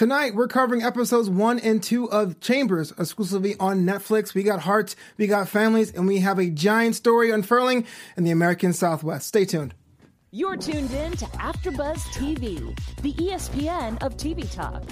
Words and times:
Tonight, 0.00 0.34
we're 0.34 0.48
covering 0.48 0.82
episodes 0.82 1.28
one 1.28 1.58
and 1.58 1.82
two 1.82 2.10
of 2.10 2.40
Chambers, 2.40 2.90
exclusively 2.92 3.54
on 3.60 3.80
Netflix. 3.80 4.32
We 4.32 4.42
got 4.42 4.60
hearts, 4.60 4.96
we 5.18 5.26
got 5.26 5.46
families, 5.46 5.92
and 5.92 6.06
we 6.06 6.20
have 6.20 6.38
a 6.38 6.48
giant 6.48 6.96
story 6.96 7.30
unfurling 7.30 7.84
in 8.16 8.24
the 8.24 8.30
American 8.30 8.72
Southwest. 8.72 9.28
Stay 9.28 9.44
tuned. 9.44 9.74
You're 10.30 10.56
tuned 10.56 10.90
in 10.92 11.12
to 11.18 11.26
AfterBuzz 11.26 11.98
TV, 12.14 12.74
the 13.02 13.12
ESPN 13.12 14.02
of 14.02 14.16
TV 14.16 14.50
talk. 14.50 14.82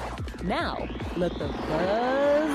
Now, 0.44 0.86
let 1.16 1.32
the 1.38 1.48
buzz 1.48 2.50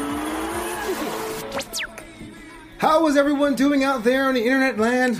begin. 2.20 2.35
How 2.77 3.07
is 3.07 3.17
everyone 3.17 3.55
doing 3.55 3.83
out 3.83 4.04
there 4.04 4.25
on 4.25 4.35
the 4.35 4.43
internet 4.43 4.77
land? 4.77 5.20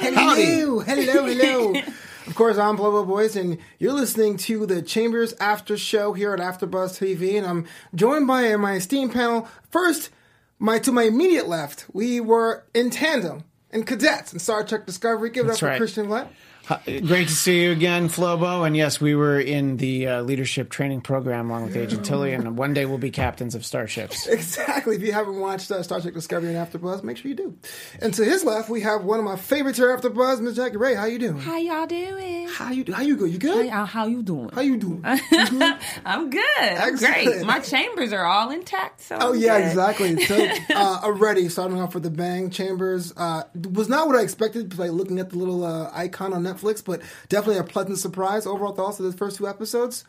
Hello, 0.00 0.78
hello, 0.80 1.26
hello. 1.26 1.74
of 2.28 2.34
course, 2.34 2.58
I'm 2.58 2.76
Flobo 2.76 3.06
Boys, 3.06 3.36
and 3.36 3.56
you're 3.78 3.94
listening 3.94 4.36
to 4.36 4.66
the 4.66 4.82
Chambers 4.82 5.32
After 5.40 5.78
Show 5.78 6.12
here 6.12 6.34
at 6.34 6.40
AfterBuzz 6.40 6.98
TV, 6.98 7.38
and 7.38 7.46
I'm 7.46 7.66
joined 7.94 8.26
by 8.26 8.54
my 8.56 8.74
esteemed 8.74 9.14
panel. 9.14 9.48
First, 9.70 10.10
my 10.58 10.78
to 10.80 10.92
my 10.92 11.04
immediate 11.04 11.48
left, 11.48 11.86
we 11.90 12.20
were 12.20 12.64
in 12.74 12.90
tandem 12.90 13.44
in 13.70 13.84
cadets 13.84 14.34
in 14.34 14.40
Star 14.40 14.62
Trek 14.62 14.84
Discovery. 14.84 15.30
Give 15.30 15.46
it 15.46 15.48
That's 15.48 15.58
up 15.58 15.60
for 15.60 15.66
right. 15.68 15.78
Christian 15.78 16.06
Blatt. 16.08 16.30
Hi- 16.68 17.00
Great 17.00 17.28
to 17.28 17.34
see 17.34 17.62
you 17.64 17.72
again, 17.72 18.08
Flobo. 18.08 18.66
And 18.66 18.76
yes, 18.76 19.00
we 19.00 19.14
were 19.14 19.40
in 19.40 19.78
the 19.78 20.06
uh, 20.06 20.22
leadership 20.22 20.68
training 20.68 21.00
program 21.00 21.48
along 21.48 21.64
with 21.64 21.76
Agent 21.76 22.04
Tilly, 22.04 22.32
and 22.34 22.58
one 22.58 22.74
day 22.74 22.84
we'll 22.84 22.98
be 22.98 23.10
captains 23.10 23.54
of 23.54 23.64
starships. 23.64 24.26
Exactly. 24.26 24.96
If 24.96 25.02
you 25.02 25.12
haven't 25.12 25.38
watched 25.40 25.70
uh, 25.70 25.82
Star 25.82 26.00
Trek 26.00 26.12
Discovery 26.12 26.54
and 26.54 26.56
AfterBuzz, 26.70 27.02
make 27.02 27.16
sure 27.16 27.28
you 27.30 27.34
do. 27.34 27.56
And 28.02 28.12
to 28.14 28.24
his 28.24 28.44
left, 28.44 28.68
we 28.68 28.82
have 28.82 29.02
one 29.04 29.18
of 29.18 29.24
my 29.24 29.36
favorites 29.36 29.78
here, 29.78 29.96
AfterBuzz, 29.96 30.40
Miss 30.40 30.56
Jackie 30.56 30.76
Ray. 30.76 30.94
How 30.94 31.06
you 31.06 31.18
doing? 31.18 31.38
How 31.38 31.56
y'all 31.56 31.86
doing? 31.86 32.48
How 32.48 32.70
you 32.70 32.84
How 32.92 33.02
you 33.02 33.16
good? 33.16 33.30
You 33.32 33.38
good? 33.38 33.68
How, 33.70 33.86
how 33.86 34.06
you 34.06 34.22
doing? 34.22 34.50
How 34.50 34.60
you 34.60 34.76
doing? 34.76 35.02
You 35.30 35.48
good? 35.50 35.76
I'm 36.04 36.30
good. 36.30 36.42
I'm 36.58 36.92
Excellent. 36.94 37.14
great. 37.24 37.46
My 37.46 37.60
chambers 37.60 38.12
are 38.12 38.24
all 38.24 38.50
intact. 38.50 39.00
So 39.02 39.16
Oh 39.20 39.32
I'm 39.32 39.38
yeah, 39.40 39.58
good. 39.58 39.66
exactly. 39.68 40.24
So 40.24 40.48
uh, 40.74 41.00
already 41.04 41.48
starting 41.48 41.80
off 41.80 41.94
with 41.94 42.02
the 42.02 42.10
bang, 42.10 42.50
Chambers 42.50 43.12
uh, 43.16 43.44
was 43.72 43.88
not 43.88 44.06
what 44.06 44.16
I 44.16 44.22
expected. 44.22 44.76
Like 44.78 44.90
looking 44.90 45.18
at 45.18 45.30
the 45.30 45.38
little 45.38 45.64
uh, 45.64 45.90
icon 45.94 46.32
on 46.32 46.42
Netflix, 46.42 46.57
but 46.62 47.00
definitely 47.28 47.58
a 47.58 47.64
pleasant 47.64 47.98
surprise. 47.98 48.46
Overall 48.46 48.72
thoughts 48.72 49.00
of 49.00 49.06
the 49.10 49.16
first 49.16 49.36
two 49.36 49.48
episodes. 49.48 50.04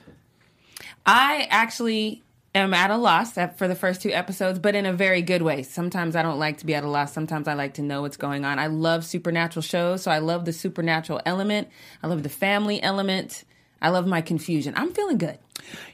I 1.06 1.47
actually 1.50 2.23
am 2.56 2.73
at 2.73 2.89
a 2.89 2.97
loss 2.97 3.33
for 3.33 3.67
the 3.67 3.75
first 3.75 4.02
two 4.02 4.11
episodes, 4.11 4.59
but 4.59 4.75
in 4.75 4.86
a 4.86 4.94
very 4.94 5.22
good 5.22 5.41
way. 5.41 5.64
Sometimes 5.64 6.16
I 6.16 6.23
don't 6.23 6.39
like 6.39 6.58
to 6.59 6.66
be 6.66 6.73
at 6.75 6.83
a 6.83 6.89
loss. 6.89 7.14
Sometimes 7.14 7.47
I 7.47 7.53
like 7.53 7.75
to 7.75 7.81
know 7.81 8.02
what's 8.02 8.17
going 8.17 8.45
on. 8.45 8.59
I 8.59 8.67
love 8.67 9.06
supernatural 9.06 9.61
shows, 9.61 10.02
so 10.02 10.11
I 10.11 10.19
love 10.19 10.45
the 10.45 10.53
supernatural 10.53 11.22
element. 11.25 11.69
I 12.02 12.08
love 12.08 12.23
the 12.23 12.30
family 12.30 12.81
element. 12.81 13.44
I 13.81 13.89
love 13.89 14.08
my 14.08 14.22
confusion. 14.22 14.73
I'm 14.75 14.94
feeling 14.94 15.17
good. 15.17 15.38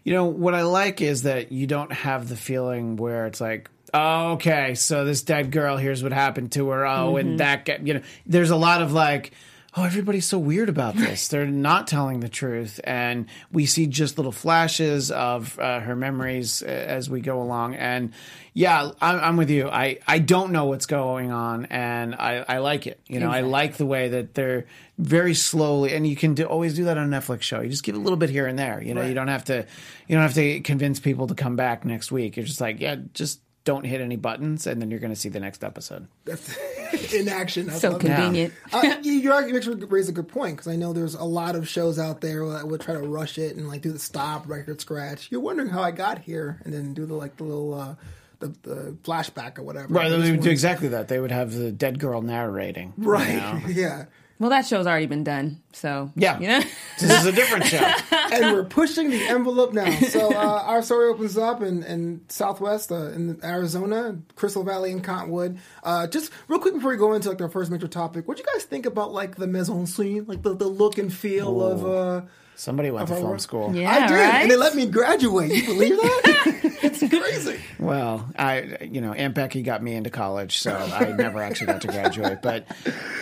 You 0.03 0.13
know, 0.13 0.25
what 0.25 0.53
I 0.53 0.63
like 0.63 1.01
is 1.01 1.23
that 1.23 1.51
you 1.51 1.67
don't 1.67 1.91
have 1.91 2.29
the 2.29 2.37
feeling 2.37 2.95
where 2.95 3.25
it's 3.27 3.41
like, 3.41 3.69
oh, 3.93 4.33
okay, 4.33 4.75
so 4.75 5.05
this 5.05 5.21
dead 5.21 5.51
girl, 5.51 5.77
here's 5.77 6.03
what 6.03 6.13
happened 6.13 6.51
to 6.53 6.69
her. 6.69 6.85
Oh, 6.85 7.17
and 7.17 7.29
mm-hmm. 7.29 7.37
that, 7.37 7.65
guy, 7.65 7.79
you 7.83 7.95
know, 7.95 8.01
there's 8.25 8.49
a 8.49 8.55
lot 8.55 8.81
of 8.81 8.93
like, 8.93 9.31
oh, 9.77 9.83
everybody's 9.83 10.25
so 10.25 10.39
weird 10.39 10.69
about 10.69 10.95
this. 10.95 11.27
They're 11.27 11.45
not 11.45 11.87
telling 11.87 12.21
the 12.21 12.29
truth. 12.29 12.79
And 12.83 13.27
we 13.51 13.65
see 13.65 13.87
just 13.87 14.17
little 14.17 14.31
flashes 14.31 15.11
of 15.11 15.59
uh, 15.59 15.81
her 15.81 15.95
memories 15.95 16.63
uh, 16.63 16.67
as 16.67 17.09
we 17.09 17.19
go 17.19 17.41
along. 17.41 17.75
And 17.75 18.13
yeah, 18.53 18.91
I'm, 19.01 19.19
I'm 19.19 19.37
with 19.37 19.49
you. 19.49 19.67
I, 19.67 19.99
I 20.07 20.19
don't 20.19 20.53
know 20.53 20.65
what's 20.65 20.85
going 20.85 21.29
on, 21.29 21.65
and 21.65 22.15
I, 22.15 22.45
I 22.47 22.57
like 22.59 22.87
it. 22.87 23.01
You 23.05 23.19
know, 23.19 23.29
I 23.29 23.41
like 23.41 23.75
the 23.75 23.85
way 23.85 24.07
that 24.07 24.33
they're 24.33 24.65
very 24.97 25.33
slowly, 25.33 25.93
and 25.93 26.07
you 26.07 26.15
can 26.15 26.35
do, 26.35 26.45
always 26.45 26.73
do 26.73 26.85
that 26.85 26.97
on 26.97 27.13
a 27.13 27.17
Netflix 27.17 27.41
show. 27.41 27.59
You 27.59 27.69
just 27.69 27.83
give 27.83 27.95
a 27.95 27.99
little 27.99 28.15
bit 28.15 28.29
here 28.29 28.47
and 28.47 28.57
there. 28.57 28.81
You 28.81 28.93
know, 28.93 29.01
you 29.01 29.13
don't 29.13 29.27
have 29.27 29.43
to 29.45 29.65
you 30.07 30.15
don't 30.15 30.21
have 30.21 30.35
to 30.35 30.61
convince 30.61 31.01
people 31.01 31.27
to 31.27 31.35
come 31.35 31.57
back 31.57 31.83
next 31.83 32.13
week. 32.13 32.37
You're 32.37 32.45
just 32.45 32.61
like, 32.61 32.79
yeah, 32.79 32.95
just 33.13 33.41
don't 33.65 33.83
hit 33.83 33.99
any 33.99 34.15
buttons, 34.15 34.67
and 34.67 34.81
then 34.81 34.89
you're 34.91 34.99
going 34.99 35.13
to 35.13 35.19
see 35.19 35.29
the 35.29 35.39
next 35.39 35.63
episode. 35.63 36.07
That's 36.23 36.55
in 37.13 37.27
action. 37.27 37.69
I 37.69 37.73
So 37.73 37.97
convenient. 37.97 38.53
uh, 38.71 38.95
you, 39.01 39.13
you 39.13 39.33
actually 39.33 39.83
raise 39.85 40.07
a 40.07 40.11
good 40.11 40.27
point 40.27 40.57
because 40.57 40.71
I 40.71 40.75
know 40.75 40.93
there's 40.93 41.15
a 41.15 41.23
lot 41.23 41.55
of 41.55 41.67
shows 41.67 41.99
out 41.99 42.21
there 42.21 42.47
that 42.47 42.67
would 42.67 42.81
try 42.81 42.93
to 42.93 43.01
rush 43.01 43.37
it 43.37 43.55
and 43.55 43.67
like 43.67 43.81
do 43.81 43.91
the 43.91 43.99
stop 43.99 44.47
record 44.47 44.79
scratch. 44.79 45.29
You're 45.31 45.41
wondering 45.41 45.69
how 45.69 45.81
I 45.81 45.91
got 45.91 46.19
here, 46.19 46.61
and 46.63 46.73
then 46.73 46.93
do 46.93 47.05
the 47.05 47.15
like 47.15 47.37
the 47.37 47.43
little 47.43 47.73
uh, 47.73 47.95
the, 48.39 48.47
the 48.61 48.97
flashback 49.03 49.57
or 49.57 49.63
whatever. 49.63 49.87
Right, 49.93 50.09
they 50.09 50.31
would 50.31 50.41
do 50.41 50.49
exactly 50.49 50.89
that. 50.89 51.07
They 51.07 51.19
would 51.19 51.31
have 51.31 51.53
the 51.53 51.71
dead 51.71 51.99
girl 51.99 52.21
narrating. 52.21 52.93
you 52.97 53.09
right, 53.09 53.35
know? 53.35 53.61
yeah. 53.67 54.05
Well, 54.37 54.49
that 54.49 54.65
show's 54.65 54.85
already 54.85 55.05
been 55.05 55.23
done. 55.23 55.61
So, 55.71 56.11
Yeah. 56.15 56.39
You 56.39 56.47
know? 56.47 56.59
this 56.99 57.19
is 57.21 57.25
a 57.25 57.31
different 57.31 57.65
show. 57.65 57.89
and 58.11 58.53
we're 58.53 58.65
pushing 58.65 59.09
the 59.09 59.25
envelope 59.27 59.71
now. 59.73 59.89
So 60.09 60.29
uh, 60.33 60.63
our 60.65 60.81
story 60.81 61.07
opens 61.07 61.37
up 61.37 61.61
in, 61.61 61.83
in 61.83 62.21
Southwest, 62.27 62.91
uh, 62.91 63.11
in 63.11 63.39
Arizona, 63.43 64.17
Crystal 64.35 64.63
Valley, 64.63 64.91
and 64.91 65.03
Cottonwood. 65.03 65.57
Uh, 65.83 66.07
just 66.07 66.31
real 66.49 66.59
quick 66.59 66.73
before 66.73 66.91
we 66.91 66.97
go 66.97 67.13
into 67.13 67.29
like 67.29 67.39
our 67.41 67.49
first 67.49 67.71
major 67.71 67.87
topic, 67.87 68.27
what 68.27 68.35
do 68.37 68.43
you 68.45 68.53
guys 68.53 68.65
think 68.65 68.85
about 68.85 69.13
like 69.13 69.35
the 69.37 69.47
maison 69.47 69.87
scene, 69.87 70.25
like 70.27 70.41
the, 70.41 70.53
the 70.53 70.67
look 70.67 70.97
and 70.97 71.13
feel 71.13 71.61
of? 71.63 72.27
Somebody 72.55 72.89
went 72.89 73.07
to 73.07 73.15
film 73.15 73.31
were- 73.31 73.39
school. 73.39 73.75
Yeah, 73.75 73.91
I 73.91 74.07
did, 74.07 74.13
right? 74.13 74.35
and 74.43 74.51
they 74.51 74.55
let 74.55 74.75
me 74.75 74.85
graduate. 74.85 75.51
You 75.51 75.65
believe 75.65 75.97
that? 75.97 76.77
it's 76.83 76.99
crazy. 76.99 77.59
Well, 77.79 78.29
I, 78.37 78.77
you 78.89 79.01
know, 79.01 79.11
Aunt 79.11 79.35
Becky 79.35 79.61
got 79.61 79.83
me 79.83 79.93
into 79.93 80.09
college, 80.09 80.59
so 80.59 80.73
I 80.73 81.11
never 81.11 81.41
actually 81.41 81.67
got 81.67 81.81
to 81.81 81.87
graduate. 81.87 82.41
But 82.41 82.65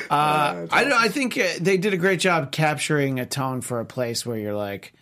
uh, 0.09 0.67
I 0.71 0.81
don't 0.81 0.89
know. 0.89 0.97
I 0.99 1.09
think 1.09 1.37
uh, 1.37 1.47
they 1.59 1.77
did 1.77 1.93
a 1.93 1.97
great 1.97 2.19
job 2.19 2.51
capturing 2.51 3.19
a 3.19 3.25
tone 3.25 3.61
for 3.61 3.79
a 3.79 3.85
place 3.85 4.25
where 4.25 4.37
you're 4.37 4.55
like, 4.55 4.93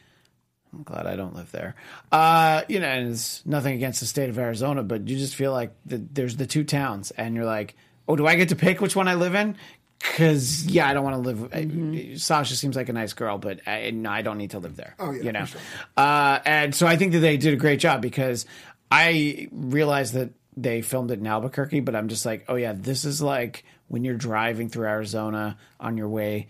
I'm 0.73 0.83
glad 0.83 1.05
I 1.07 1.17
don't 1.17 1.35
live 1.35 1.51
there. 1.51 1.75
Uh, 2.11 2.61
you 2.69 2.79
know, 2.79 2.87
and 2.87 3.11
it's 3.11 3.45
nothing 3.45 3.75
against 3.75 3.99
the 3.99 4.05
state 4.05 4.29
of 4.29 4.39
Arizona, 4.39 4.83
but 4.83 5.07
you 5.09 5.17
just 5.17 5.35
feel 5.35 5.51
like 5.51 5.73
the, 5.85 5.97
there's 5.97 6.37
the 6.37 6.45
two 6.45 6.63
towns, 6.63 7.11
and 7.11 7.35
you're 7.35 7.45
like, 7.45 7.75
oh, 8.07 8.15
do 8.15 8.25
I 8.25 8.35
get 8.35 8.49
to 8.49 8.55
pick 8.55 8.79
which 8.79 8.95
one 8.95 9.07
I 9.07 9.15
live 9.15 9.35
in? 9.35 9.57
Because 10.01 10.66
yeah, 10.66 10.89
I 10.89 10.94
don't 10.94 11.03
want 11.03 11.16
to 11.16 11.22
live. 11.22 11.38
Mm-hmm. 11.51 12.16
Sasha 12.16 12.56
seems 12.56 12.75
like 12.75 12.89
a 12.89 12.94
nice 12.94 13.13
girl, 13.13 13.38
but 13.38 13.59
I, 13.67 13.91
no, 13.91 14.09
I 14.09 14.22
don't 14.22 14.38
need 14.38 14.51
to 14.51 14.59
live 14.59 14.75
there. 14.75 14.95
Oh, 15.00 15.12
yeah, 15.12 15.23
you 15.23 15.31
know. 15.31 15.45
sure. 15.45 15.62
Uh, 15.95 16.39
and 16.45 16.73
so 16.73 16.88
I 16.88 16.95
think 16.95 17.13
that 17.13 17.19
they 17.19 17.38
did 17.38 17.53
a 17.53 17.57
great 17.57 17.79
job 17.79 18.01
because 18.01 18.45
I 18.90 19.47
realized 19.51 20.13
that 20.16 20.31
they 20.57 20.81
filmed 20.81 21.11
it 21.11 21.19
in 21.19 21.28
Albuquerque, 21.28 21.79
but 21.81 21.95
I'm 21.95 22.07
just 22.07 22.25
like, 22.25 22.45
oh 22.47 22.56
yeah, 22.56 22.73
this 22.75 23.06
is 23.06 23.22
like 23.22 23.63
when 23.88 24.03
you're 24.03 24.16
driving 24.16 24.69
through 24.69 24.88
Arizona 24.88 25.57
on 25.79 25.97
your 25.97 26.09
way, 26.09 26.47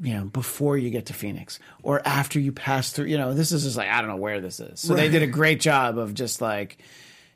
you 0.00 0.14
know, 0.14 0.24
before 0.24 0.76
you 0.76 0.90
get 0.90 1.06
to 1.06 1.14
Phoenix 1.14 1.58
or 1.82 2.06
after 2.06 2.38
you 2.38 2.52
pass 2.52 2.92
through. 2.92 3.06
You 3.06 3.18
know, 3.18 3.34
this 3.34 3.52
is 3.52 3.64
just 3.64 3.76
like 3.76 3.88
I 3.88 4.00
don't 4.00 4.10
know 4.10 4.16
where 4.16 4.40
this 4.40 4.60
is. 4.60 4.80
So 4.80 4.94
they 4.94 5.08
did 5.08 5.22
a 5.22 5.26
great 5.26 5.60
job 5.60 5.98
of 5.98 6.14
just 6.14 6.40
like, 6.40 6.78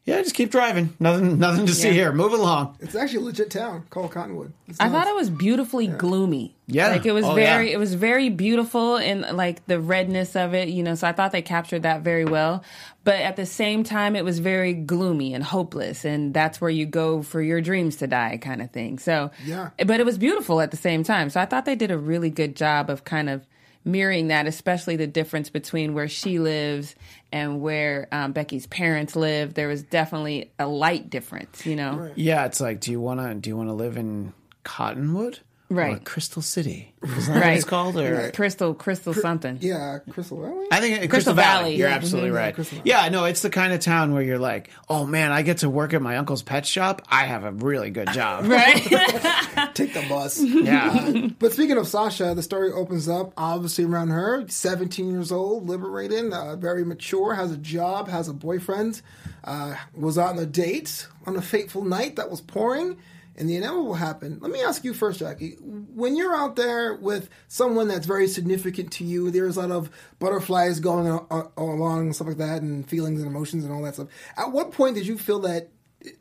yeah, 0.05 0.21
just 0.23 0.35
keep 0.35 0.51
driving. 0.51 0.95
Nothing, 0.99 1.39
nothing 1.39 1.67
to 1.67 1.75
see 1.75 1.89
Yeah. 1.89 1.95
here. 1.95 2.13
Move 2.13 2.33
along. 2.33 2.77
It's 2.81 2.95
actually 2.95 3.19
a 3.19 3.27
legit 3.27 3.51
town 3.51 3.85
called 3.91 4.11
Cottonwood. 4.13 4.53
It's 4.67 4.81
I 4.81 4.85
nice. 4.89 4.93
thought 4.93 5.07
it 5.09 5.15
was 5.15 5.31
beautifully 5.31 5.87
gloomy. 5.89 6.57
Yeah. 6.67 6.89
Like 6.89 7.05
it 7.07 7.13
was 7.13 7.25
Oh, 7.25 7.35
very 7.35 7.69
yeah. 7.69 7.75
it 7.75 7.79
was 7.79 7.95
very 7.95 8.29
beautiful 8.31 8.97
and 8.97 9.23
like 9.37 9.65
the 9.67 9.79
redness 9.81 10.37
of 10.37 10.55
it, 10.55 10.69
you 10.69 10.83
know, 10.83 10.95
so 10.95 11.07
I 11.07 11.13
thought 11.13 11.33
they 11.33 11.43
captured 11.43 11.83
that 11.83 12.03
very 12.03 12.25
well. 12.25 12.63
But 13.05 13.17
at 13.21 13.37
the 13.37 13.47
same 13.47 13.83
time 13.85 14.15
it 14.17 14.25
was 14.25 14.39
very 14.39 14.73
gloomy 14.73 15.35
and 15.35 15.43
hopeless 15.45 16.05
and 16.05 16.33
that's 16.33 16.61
where 16.61 16.71
you 16.71 16.87
go 16.87 17.23
for 17.23 17.43
your 17.43 17.61
dreams 17.61 17.97
to 17.97 18.07
die 18.07 18.39
kind 18.41 18.63
of 18.63 18.71
thing. 18.71 18.99
So 18.99 19.31
Yeah. 19.45 19.71
But 19.85 20.01
it 20.01 20.07
was 20.07 20.17
beautiful 20.19 20.61
at 20.61 20.71
the 20.71 20.77
same 20.77 21.03
time. 21.05 21.29
So 21.31 21.41
I 21.41 21.45
thought 21.47 21.65
they 21.65 21.77
did 21.77 21.91
a 21.91 21.99
really 21.99 22.31
good 22.31 22.55
job 22.57 22.89
of 22.91 23.05
kind 23.05 23.29
of 23.29 23.47
mirroring 23.85 24.29
that, 24.29 24.47
especially 24.47 24.97
the 24.97 25.07
difference 25.07 25.51
between 25.51 25.95
where 25.95 26.09
she 26.09 26.39
lives 26.39 26.95
and 27.33 27.61
where 27.61 28.09
um, 28.13 28.33
Becky's 28.33 28.67
parents 28.67 29.17
live. 29.17 29.55
There 29.55 29.69
was 29.69 29.83
definitely 29.83 30.53
a 30.59 30.67
light 30.67 31.11
difference, 31.11 31.65
you 31.67 31.77
know. 31.77 32.11
Yeah, 32.15 32.47
it's 32.47 32.61
like, 32.61 32.81
do 32.81 32.91
you 32.91 33.01
want 33.01 33.21
to 33.21 33.35
do 33.35 33.51
you 33.51 33.57
want 33.57 33.69
to 33.69 33.75
live 33.75 33.97
in 33.97 34.33
Cottonwood? 34.65 35.41
Or 35.71 35.77
Right. 35.77 36.05
Crystal 36.05 36.43
City. 36.43 36.93
Is 37.03 37.29
that 37.29 37.33
what 37.35 37.43
Right. 37.45 37.57
it's 37.57 37.65
called? 37.65 37.97
Or 37.97 38.31
Crystal, 38.33 38.75
crystal 38.75 39.15
something. 39.15 39.59
Yeah, 39.61 39.99
Crystal 40.11 40.41
Valley. 40.43 40.67
I 40.73 40.81
think 40.81 40.95
Crystal, 40.95 41.09
Crystal 41.09 41.35
Valley. 41.35 41.63
Valley, 41.63 41.77
You're 41.77 41.89
yeah. 41.89 41.95
absolutely 41.95 42.31
Mhm. 42.31 42.35
right. 42.35 42.55
Crystal 42.55 42.79
Valley. 42.79 42.91
Yeah, 42.91 43.09
no, 43.09 43.25
it's 43.25 43.43
the 43.43 43.51
kind 43.51 43.73
of 43.73 43.79
town 43.81 44.13
where 44.13 44.23
you're 44.23 44.39
like, 44.41 44.71
oh 44.89 45.07
man, 45.07 45.31
I 45.31 45.43
get 45.43 45.59
to 45.59 45.71
work 45.71 45.95
at 45.95 46.03
my 46.03 46.17
uncle's 46.17 46.43
pet 46.43 46.67
shop. 46.67 47.03
I 47.09 47.25
have 47.27 47.45
a 47.45 47.53
really 47.53 47.91
good 47.91 48.11
job. 48.13 48.45
Right? 48.51 48.83
Take 49.75 49.95
the 49.95 50.05
bus. 50.09 50.41
Yeah. 50.43 51.29
But 51.39 51.53
speaking 51.53 51.77
of 51.79 51.87
Sasha, 51.87 52.35
the 52.35 52.43
story 52.43 52.73
opens 52.73 53.09
up 53.09 53.33
obviously 53.37 53.85
around 53.85 54.09
her. 54.09 54.45
17 54.49 55.11
years 55.11 55.31
old, 55.31 55.69
liberated, 55.69 56.33
uh, 56.33 56.57
very 56.57 56.85
mature, 56.85 57.35
has 57.35 57.53
a 57.53 57.57
job, 57.57 58.09
has 58.09 58.27
a 58.29 58.33
boyfriend, 58.35 59.03
uh, 59.45 59.75
was 59.95 60.19
on 60.19 60.37
a 60.39 60.47
date 60.47 61.07
on 61.27 61.37
a 61.37 61.43
fateful 61.43 61.85
night 61.85 62.17
that 62.17 62.29
was 62.31 62.41
pouring, 62.41 62.97
and 63.41 63.49
the 63.49 63.57
inevitable 63.57 63.95
happened. 63.95 64.43
Let 64.43 64.53
me 64.53 64.63
ask 64.63 64.85
you 64.85 64.93
first, 64.93 65.19
Jackie. 65.19 65.57
When 65.61 66.15
you're 66.15 66.35
out 66.35 66.57
there 66.57 66.95
with 66.95 67.31
someone 67.49 67.89
that's 67.89 68.07
very 68.07 68.29
significant 68.29 68.93
to 68.93 69.05
you, 69.05 69.31
there's 69.31 69.57
a 69.57 69.61
lot 69.61 69.71
of 69.71 69.91
butterflies 70.19 70.79
going 70.79 71.09
along 71.57 72.01
and 72.01 72.15
stuff 72.15 72.29
like 72.29 72.37
that, 72.37 72.61
and 72.61 72.89
feelings 72.89 73.21
and 73.21 73.29
emotions 73.29 73.65
and 73.65 73.73
all 73.73 73.83
that 73.83 73.95
stuff. 73.95 74.09
At 74.37 74.53
what 74.53 74.73
point 74.73 74.95
did 74.95 75.07
you 75.07 75.17
feel 75.17 75.41
that 75.41 75.71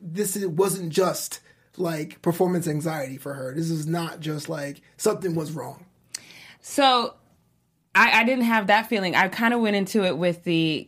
this 0.02 0.38
wasn't 0.46 0.90
just 0.92 1.42
like 1.78 2.22
performance 2.22 2.68
anxiety 2.68 3.18
for 3.18 3.34
her? 3.34 3.54
This 3.54 3.70
is 3.70 3.86
not 3.86 4.22
just 4.22 4.48
like 4.48 4.82
something 4.96 5.36
was 5.36 5.52
wrong. 5.52 5.86
So 6.62 7.16
I, 7.94 8.22
I 8.22 8.24
didn't 8.24 8.46
have 8.46 8.68
that 8.68 8.88
feeling. 8.88 9.16
I 9.16 9.28
kind 9.28 9.54
of 9.54 9.60
went 9.60 9.76
into 9.76 10.06
it 10.06 10.18
with 10.18 10.46
the 10.46 10.88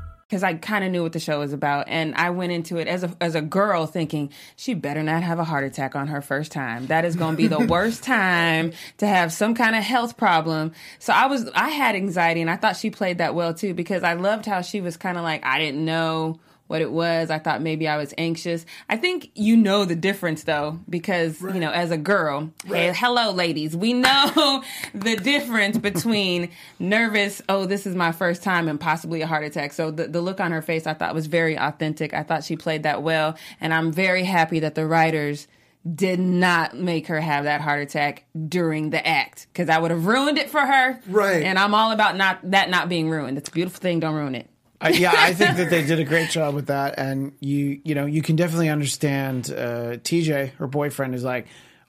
Because 0.31 0.43
I 0.43 0.53
kind 0.53 0.85
of 0.85 0.91
knew 0.91 1.03
what 1.03 1.11
the 1.11 1.19
show 1.19 1.39
was 1.39 1.51
about, 1.51 1.89
and 1.89 2.15
I 2.15 2.29
went 2.29 2.53
into 2.53 2.77
it 2.77 2.87
as 2.87 3.03
a 3.03 3.13
as 3.19 3.35
a 3.35 3.41
girl 3.41 3.85
thinking 3.85 4.31
she 4.55 4.73
better 4.73 5.03
not 5.03 5.23
have 5.23 5.39
a 5.39 5.43
heart 5.43 5.65
attack 5.65 5.93
on 5.93 6.07
her 6.07 6.21
first 6.21 6.53
time. 6.53 6.87
That 6.87 7.03
is 7.03 7.17
going 7.17 7.33
to 7.33 7.37
be 7.37 7.47
the 7.47 7.59
worst 7.67 8.01
time 8.01 8.71
to 8.99 9.07
have 9.07 9.33
some 9.33 9.55
kind 9.55 9.75
of 9.75 9.83
health 9.83 10.15
problem. 10.15 10.71
So 10.99 11.11
I 11.11 11.25
was 11.25 11.49
I 11.53 11.67
had 11.67 11.97
anxiety, 11.97 12.39
and 12.39 12.49
I 12.49 12.55
thought 12.55 12.77
she 12.77 12.89
played 12.89 13.17
that 13.17 13.35
well 13.35 13.53
too 13.53 13.73
because 13.73 14.03
I 14.03 14.13
loved 14.13 14.45
how 14.45 14.61
she 14.61 14.79
was 14.79 14.95
kind 14.95 15.17
of 15.17 15.23
like 15.23 15.45
I 15.45 15.59
didn't 15.59 15.83
know 15.83 16.39
what 16.71 16.81
it 16.81 16.89
was. 16.89 17.29
I 17.29 17.37
thought 17.37 17.61
maybe 17.61 17.85
I 17.85 17.97
was 17.97 18.13
anxious. 18.17 18.65
I 18.89 18.95
think 18.95 19.29
you 19.35 19.57
know 19.57 19.83
the 19.83 19.95
difference 19.95 20.43
though, 20.43 20.79
because 20.89 21.41
you 21.41 21.59
know, 21.59 21.69
as 21.69 21.91
a 21.91 21.97
girl, 21.97 22.49
hey, 22.65 22.93
hello, 22.95 23.31
ladies, 23.31 23.75
we 23.75 23.91
know 23.91 24.63
the 24.95 25.17
difference 25.17 25.77
between 25.77 26.49
nervous. 26.79 27.41
Oh, 27.49 27.65
this 27.65 27.85
is 27.85 27.93
my 27.93 28.13
first 28.13 28.41
time, 28.41 28.69
and 28.69 28.79
possibly 28.79 29.21
a 29.21 29.27
heart 29.27 29.43
attack. 29.43 29.73
So 29.73 29.91
the, 29.91 30.07
the 30.07 30.21
look 30.21 30.39
on 30.39 30.53
her 30.53 30.61
face, 30.61 30.87
I 30.87 30.93
thought 30.93 31.13
was 31.13 31.27
very 31.27 31.59
authentic. 31.59 32.13
I 32.13 32.23
thought 32.23 32.45
she 32.45 32.55
played 32.55 32.83
that 32.83 33.03
well, 33.03 33.35
and 33.59 33.73
I'm 33.73 33.91
very 33.91 34.23
happy 34.23 34.61
that 34.61 34.75
the 34.75 34.87
writers 34.87 35.49
did 35.93 36.19
not 36.19 36.75
make 36.77 37.07
her 37.07 37.19
have 37.19 37.43
that 37.43 37.59
heart 37.59 37.81
attack 37.81 38.23
during 38.47 38.91
the 38.91 39.05
act 39.05 39.47
because 39.51 39.67
I 39.67 39.77
would 39.77 39.91
have 39.91 40.05
ruined 40.05 40.37
it 40.37 40.49
for 40.49 40.61
her. 40.61 41.01
Right. 41.07 41.43
And 41.43 41.59
I'm 41.59 41.73
all 41.73 41.91
about 41.91 42.15
not 42.15 42.39
that 42.51 42.69
not 42.69 42.87
being 42.87 43.09
ruined. 43.09 43.37
It's 43.37 43.49
a 43.49 43.51
beautiful 43.51 43.81
thing. 43.81 43.99
Don't 43.99 44.15
ruin 44.15 44.35
it. 44.35 44.47
I, 44.81 44.89
yeah, 44.89 45.13
I 45.15 45.33
think 45.33 45.57
that 45.57 45.69
they 45.69 45.85
did 45.85 45.99
a 45.99 46.03
great 46.03 46.29
job 46.31 46.55
with 46.55 46.67
that, 46.67 46.95
and 46.97 47.33
you 47.39 47.79
you 47.83 47.95
know 47.95 48.05
you 48.05 48.21
can 48.21 48.35
definitely 48.35 48.69
understand 48.69 49.49
uh, 49.51 49.97
TJ, 49.97 50.53
her 50.53 50.67
boyfriend, 50.67 51.13
is 51.15 51.23
like, 51.23 51.47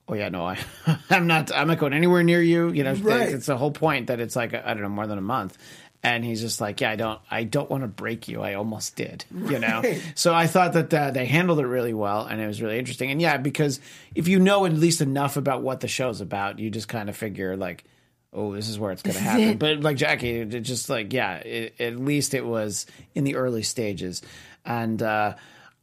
oh 0.08 0.14
yeah, 0.14 0.28
no, 0.28 0.44
I 0.46 0.58
I'm 1.10 1.26
not 1.26 1.50
I'm 1.52 1.68
not 1.68 1.78
going 1.78 1.92
anywhere 1.94 2.22
near 2.22 2.42
you. 2.42 2.70
You 2.70 2.84
know, 2.84 2.94
Right. 2.94 3.30
it's 3.30 3.46
the 3.46 3.56
whole 3.56 3.70
point 3.72 4.08
that 4.08 4.20
it's 4.20 4.36
like 4.36 4.54
I 4.54 4.74
don't 4.74 4.82
know 4.82 4.88
more 4.88 5.06
than 5.06 5.18
a 5.18 5.22
month. 5.22 5.56
And 6.04 6.24
he's 6.24 6.40
just 6.40 6.60
like, 6.60 6.80
yeah, 6.80 6.90
I 6.90 6.96
don't, 6.96 7.20
I 7.30 7.44
don't 7.44 7.70
want 7.70 7.84
to 7.84 7.86
break 7.86 8.26
you. 8.26 8.42
I 8.42 8.54
almost 8.54 8.96
did, 8.96 9.24
you 9.32 9.60
know. 9.60 9.82
Right. 9.84 10.02
So 10.16 10.34
I 10.34 10.48
thought 10.48 10.72
that 10.72 10.92
uh, 10.92 11.12
they 11.12 11.26
handled 11.26 11.60
it 11.60 11.66
really 11.66 11.94
well, 11.94 12.26
and 12.26 12.40
it 12.40 12.46
was 12.48 12.60
really 12.60 12.76
interesting. 12.76 13.12
And 13.12 13.22
yeah, 13.22 13.36
because 13.36 13.78
if 14.16 14.26
you 14.26 14.40
know 14.40 14.66
at 14.66 14.72
least 14.72 15.00
enough 15.00 15.36
about 15.36 15.62
what 15.62 15.78
the 15.78 15.86
show's 15.86 16.20
about, 16.20 16.58
you 16.58 16.70
just 16.70 16.88
kind 16.88 17.08
of 17.08 17.16
figure 17.16 17.56
like, 17.56 17.84
oh, 18.32 18.54
this 18.54 18.68
is 18.68 18.78
where 18.78 18.92
it's 18.92 19.02
going 19.02 19.16
to 19.16 19.20
happen. 19.20 19.58
But 19.58 19.80
like 19.80 19.96
Jackie, 19.96 20.40
it 20.40 20.60
just 20.60 20.88
like 20.88 21.12
yeah, 21.12 21.36
it, 21.36 21.74
at 21.80 21.96
least 21.96 22.34
it 22.34 22.44
was 22.44 22.86
in 23.14 23.24
the 23.24 23.36
early 23.36 23.62
stages, 23.62 24.22
and 24.64 25.02
uh, 25.02 25.34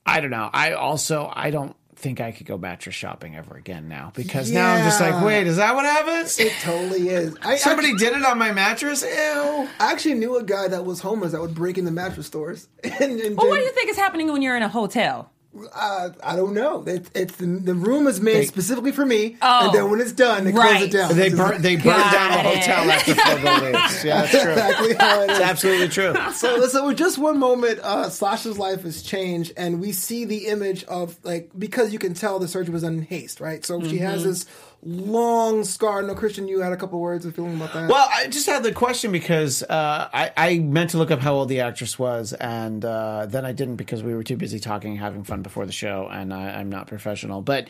I 0.06 0.22
don't 0.22 0.32
know. 0.32 0.50
I 0.52 0.74
also 0.74 1.32
I 1.34 1.52
don't 1.52 1.76
think 2.00 2.22
I 2.22 2.32
could 2.32 2.46
go 2.46 2.58
mattress 2.58 2.96
shopping 2.96 3.36
ever 3.36 3.56
again 3.56 3.90
now 3.90 4.12
because 4.16 4.52
now 4.52 4.74
I'm 4.74 4.84
just 4.86 5.02
like, 5.02 5.24
wait, 5.24 5.48
is 5.48 5.58
that 5.58 5.76
what 5.76 5.86
happens? 5.86 6.40
It 6.40 6.54
totally 6.62 7.10
is. 7.10 7.36
I 7.42 7.56
Somebody 7.58 7.90
actually, 7.92 8.06
did 8.06 8.18
it 8.18 8.26
on 8.26 8.38
my 8.38 8.54
mattress. 8.54 9.04
Ew. 9.04 9.10
I 9.10 9.92
actually 9.92 10.16
knew 10.16 10.38
a 10.38 10.44
guy 10.44 10.70
that 10.70 10.86
was 10.86 11.02
homeless 11.02 11.34
that 11.34 11.42
would 11.42 11.54
break 11.54 11.78
into 11.78 11.92
mattress 11.92 12.28
stores. 12.28 12.68
And, 12.84 13.20
and 13.20 13.38
Well, 13.38 13.48
what 13.48 13.58
do 13.58 13.62
you 13.64 13.72
think 13.72 13.90
is 13.90 13.98
happening 13.98 14.32
when 14.32 14.42
you're 14.42 14.58
in 14.58 14.64
a 14.64 14.70
hotel? 14.70 15.32
Uh, 15.74 16.10
I 16.24 16.36
don't 16.36 16.54
know. 16.54 16.84
It, 16.86 17.10
it's 17.16 17.36
the, 17.38 17.48
the 17.48 17.74
room 17.74 18.06
is 18.06 18.22
made 18.22 18.36
They- 18.36 18.46
specifically 18.46 18.92
for 18.92 19.04
me, 19.06 19.36
Oh, 19.42 19.66
and 19.66 19.74
then 19.74 19.90
when 19.90 20.00
it's 20.00 20.12
done, 20.12 20.44
they 20.44 20.52
close 20.52 20.82
it 20.84 20.92
down. 20.92 21.16
They 21.16 21.28
It's 21.28 21.36
burn 21.36 21.62
they 21.62 21.76
burn 21.76 21.86
Got 21.86 22.14
down 22.14 22.32
the 22.32 22.50
hotel 22.50 22.92
after 22.92 23.16
four 23.16 23.72
weeks. 23.72 24.04
Yeah, 24.06 24.22
that's 24.22 24.32
true. 24.44 24.52
exactly 24.52 24.94
how 24.94 25.22
it 25.22 25.32
is. 25.32 25.38
It's 25.40 25.48
absolutely 25.50 25.88
true. 25.90 26.14
so, 26.34 26.68
so 26.68 26.86
with 26.88 26.98
just 26.98 27.18
one 27.18 27.40
moment, 27.40 27.80
uh, 27.82 28.10
Sasha's 28.12 28.60
life 28.60 28.84
has 28.84 29.02
changed, 29.02 29.54
and 29.58 29.82
we 29.82 29.92
see 29.92 30.24
the 30.26 30.46
image 30.48 30.84
of 30.84 31.18
like 31.24 31.50
because 31.58 31.92
you 31.94 32.00
can 32.00 32.14
tell 32.14 32.38
the 32.38 32.48
surgery 32.48 32.72
was 32.72 32.84
done 32.84 32.94
in 33.00 33.02
haste, 33.02 33.40
right? 33.42 33.66
So 33.66 33.82
she 33.84 33.98
has 33.98 34.22
Mm-hmm. 34.22 34.30
this 34.30 34.46
long 34.84 35.64
scar. 35.64 36.02
No, 36.02 36.16
Christian, 36.16 36.48
you 36.48 36.62
had 36.62 36.74
a 36.74 36.78
couple 36.78 37.00
words 37.00 37.26
of 37.26 37.36
feeling 37.36 37.56
about 37.56 37.74
that. 37.74 37.90
Well, 37.90 38.08
I 38.12 38.28
just 38.28 38.46
had 38.46 38.64
the 38.64 38.72
question 38.72 39.12
because 39.12 39.64
uh, 39.64 40.10
I, 40.14 40.32
I 40.38 40.60
meant 40.60 40.92
to 40.92 40.98
look 40.98 41.12
up 41.12 41.20
how 41.20 41.34
old 41.36 41.50
the 41.50 41.62
actress 41.62 42.00
was, 42.00 42.34
and 42.34 42.84
uh, 42.84 43.26
then 43.28 43.46
I 43.46 43.52
didn't 43.52 43.76
because 43.76 44.04
we 44.04 44.14
were 44.14 44.24
too 44.24 44.38
busy 44.38 44.60
talking, 44.60 44.92
and 44.92 45.00
having 45.00 45.24
fun 45.24 45.42
before 45.42 45.66
the 45.66 45.72
show, 45.72 46.08
and 46.12 46.34
I, 46.34 46.60
I'm 46.60 46.70
not 46.70 46.88
professional. 46.88 47.42
But 47.42 47.68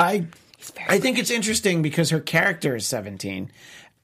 I, 0.00 0.26
I 0.88 0.98
think 0.98 1.18
it's 1.18 1.30
interesting 1.30 1.82
because 1.82 2.10
her 2.10 2.20
character 2.20 2.76
is 2.76 2.86
17, 2.86 3.50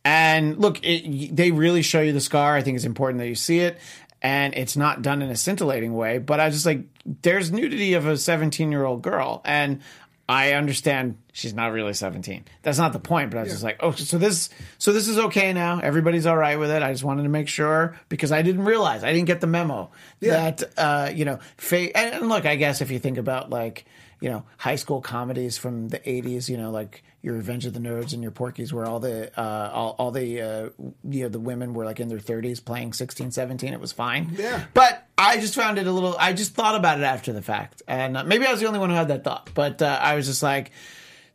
and 0.04 0.58
look, 0.58 0.80
it, 0.82 1.34
they 1.34 1.50
really 1.50 1.82
show 1.82 2.02
you 2.02 2.12
the 2.12 2.20
scar. 2.20 2.56
I 2.56 2.62
think 2.62 2.76
it's 2.76 2.84
important 2.84 3.20
that 3.20 3.28
you 3.28 3.34
see 3.34 3.60
it. 3.60 3.78
And 4.20 4.54
it's 4.54 4.74
not 4.74 5.02
done 5.02 5.20
in 5.20 5.28
a 5.28 5.36
scintillating 5.36 5.92
way, 5.92 6.16
but 6.16 6.40
I 6.40 6.46
was 6.46 6.54
just 6.54 6.64
like, 6.64 6.80
there's 7.04 7.52
nudity 7.52 7.92
of 7.92 8.06
a 8.06 8.16
17 8.16 8.72
year 8.72 8.86
old 8.86 9.02
girl. 9.02 9.42
And 9.44 9.82
I 10.28 10.52
understand 10.52 11.18
she's 11.32 11.52
not 11.52 11.72
really 11.72 11.92
17. 11.92 12.44
That's 12.62 12.78
not 12.78 12.92
the 12.94 12.98
point, 12.98 13.30
but 13.30 13.38
I 13.38 13.42
was 13.42 13.52
just 13.52 13.62
like, 13.62 13.76
oh, 13.80 13.90
so 13.92 14.16
this, 14.16 14.48
so 14.78 14.92
this 14.92 15.06
is 15.06 15.18
okay 15.18 15.52
now. 15.52 15.80
Everybody's 15.80 16.24
all 16.24 16.36
right 16.36 16.58
with 16.58 16.70
it. 16.70 16.82
I 16.82 16.92
just 16.92 17.04
wanted 17.04 17.24
to 17.24 17.28
make 17.28 17.46
sure 17.48 17.98
because 18.08 18.32
I 18.32 18.40
didn't 18.40 18.64
realize, 18.64 19.04
I 19.04 19.12
didn't 19.12 19.26
get 19.26 19.42
the 19.42 19.46
memo 19.46 19.90
that, 20.20 20.62
uh, 20.78 21.10
you 21.14 21.26
know, 21.26 21.40
fa- 21.58 21.94
and 21.96 22.28
look, 22.30 22.46
I 22.46 22.56
guess 22.56 22.80
if 22.80 22.90
you 22.90 22.98
think 22.98 23.18
about 23.18 23.50
like, 23.50 23.84
you 24.20 24.30
know, 24.30 24.44
high 24.56 24.76
school 24.76 25.02
comedies 25.02 25.58
from 25.58 25.88
the 25.88 25.98
80s, 25.98 26.48
you 26.48 26.56
know, 26.56 26.70
like 26.70 27.02
your 27.20 27.34
Revenge 27.34 27.66
of 27.66 27.74
the 27.74 27.80
Nerds 27.80 28.14
and 28.14 28.22
your 28.22 28.32
Porky's, 28.32 28.72
where 28.72 28.86
all 28.86 29.00
the, 29.00 29.30
uh, 29.38 29.70
all, 29.74 29.94
all 29.98 30.10
the, 30.10 30.40
uh, 30.40 30.68
you 31.06 31.24
know, 31.24 31.28
the 31.28 31.40
women 31.40 31.74
were 31.74 31.84
like 31.84 32.00
in 32.00 32.08
their 32.08 32.18
30s 32.18 32.64
playing 32.64 32.94
16, 32.94 33.30
17. 33.32 33.74
It 33.74 33.80
was 33.80 33.92
fine. 33.92 34.30
Yeah. 34.38 34.64
But 34.72 35.03
I 35.28 35.40
just 35.40 35.54
found 35.54 35.78
it 35.78 35.86
a 35.86 35.92
little. 35.92 36.16
I 36.18 36.32
just 36.32 36.54
thought 36.54 36.74
about 36.74 36.98
it 36.98 37.04
after 37.04 37.32
the 37.32 37.42
fact, 37.42 37.82
and 37.88 38.16
uh, 38.16 38.24
maybe 38.24 38.46
I 38.46 38.50
was 38.50 38.60
the 38.60 38.66
only 38.66 38.78
one 38.78 38.90
who 38.90 38.96
had 38.96 39.08
that 39.08 39.24
thought. 39.24 39.50
But 39.54 39.80
uh, 39.82 39.98
I 40.02 40.14
was 40.14 40.26
just 40.26 40.42
like, 40.42 40.70